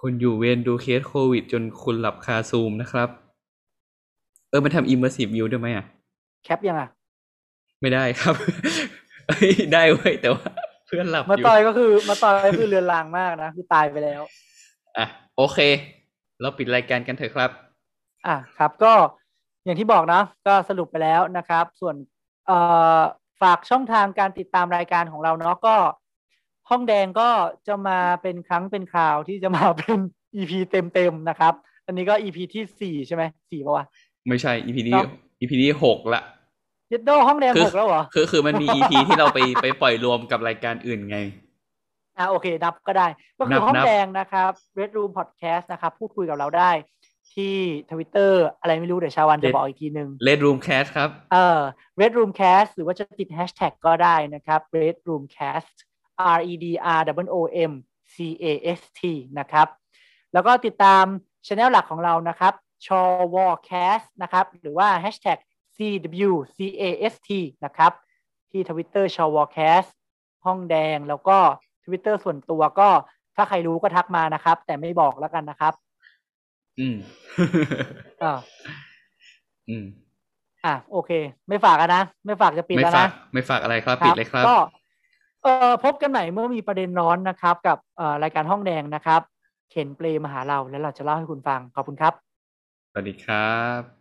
[0.00, 3.08] คุณอยู่เวรดูเคสโควิด จนคุณหลับคาซูมนะครับ
[4.50, 5.84] เออมันทำ immersive view ได้ไหมอะ
[6.44, 6.88] แคปยังอะ
[7.80, 8.34] ไม่ได้ครับ
[9.26, 10.46] เอ้ยได้เว้ยแต่ว่า
[10.86, 14.22] เพื่อนหลับมาอยู่ตอยก็คือ มาตอยก็คือเรือนรางมากนะ คือตายไปแล้ว
[14.98, 15.06] อะ
[15.36, 15.58] โอเค
[16.40, 17.50] เราปิดรายการกันเถอะครับ
[18.26, 18.92] อะครับก็
[19.64, 21.94] อย่างที่บอกนะก็สรุปไปแล้วนะครับ ส่วน
[22.46, 22.58] เอ่
[22.98, 23.00] อ
[23.42, 25.76] ฝากช่องทางการติดตามรายการของเราเนาะก็
[26.70, 27.28] ห้องแดงก็
[27.68, 29.98] จะมาเป็นครั้งเป็นคราวที่จะมาเป็น
[30.36, 31.54] EP เต็มๆนะครับ
[31.86, 33.84] อันนี้ก็ EP ที่สี่ใช่ไหมสี่ปะวะ
[34.28, 35.10] ไม่ใช่ EP นี้ครับ
[35.40, 36.22] EP นี้หกละ
[36.88, 41.18] เยดโดห้องแดงคือหกแล้วเหรอคือคือมันมี EP ที่เราไปไปปล่อยรวมกับรายการอื่นไง
[42.18, 43.06] อะโอเค นับก็ได้
[43.38, 46.70] ก็คืนัอบห้องนับแดงนะครับ Red Room Podcast นะครับ พูดคุยกับเราได้
[47.32, 47.56] ที่
[47.90, 51.60] ทวิตเตอร์อะไรไม่รู้ เดี๋ยวชาวันจะบอกอีกทีหนึ่ง Red Room Cast ครับ เอ่อ
[52.00, 55.76] Red Room Cast หรือว่าจะติดแฮชแท็กก็ได้นะครับ Red Room Cast
[56.36, 56.66] R E D
[56.98, 57.36] R O O
[57.70, 57.72] M
[58.14, 58.46] C A
[58.78, 59.00] S T
[59.38, 59.68] นะครับ
[60.32, 61.04] แล้วก็ติดตาม
[61.46, 62.54] ช anel หลักของเรานะครับ
[62.86, 63.00] ชอ
[63.34, 65.38] วอ cast นะครับ หรือว่า hashtag
[65.76, 67.28] CW CAST
[67.64, 67.92] นะครับ
[68.50, 69.90] ที่ทวิตเตอร์ชอวอ cast
[70.44, 71.38] ห้องแดงแล้วก็
[71.84, 72.88] ทวิตเตอร์ส่วนตัวก็
[73.36, 75.74] ถ้าใครรู้ก็ทักมานะครับ แต่ไม่บอกแล้วกันนะครับ
[76.80, 76.96] อืม
[78.22, 78.34] อ่า
[79.68, 79.84] อืม
[80.64, 81.10] อะโอเค
[81.48, 84.54] ไม่ฝากอะนะ ไม่ฝากจะปิดแล้ว ไม่ฝากนะไม่ฝากอะไรครับปิดเลยครับ ครับก็
[85.42, 89.20] เอ่อพบกันใหม่เมื่อมีประเด็นร้อนนะครับ กับเอ่อรายการห้องแดงนะครับ
[89.70, 92.12] เข็นเปลมาหาเราแล้วเราจะเล่าให้คุณฟังขอบคุณครับ
[92.90, 93.93] สวัสดีครับบ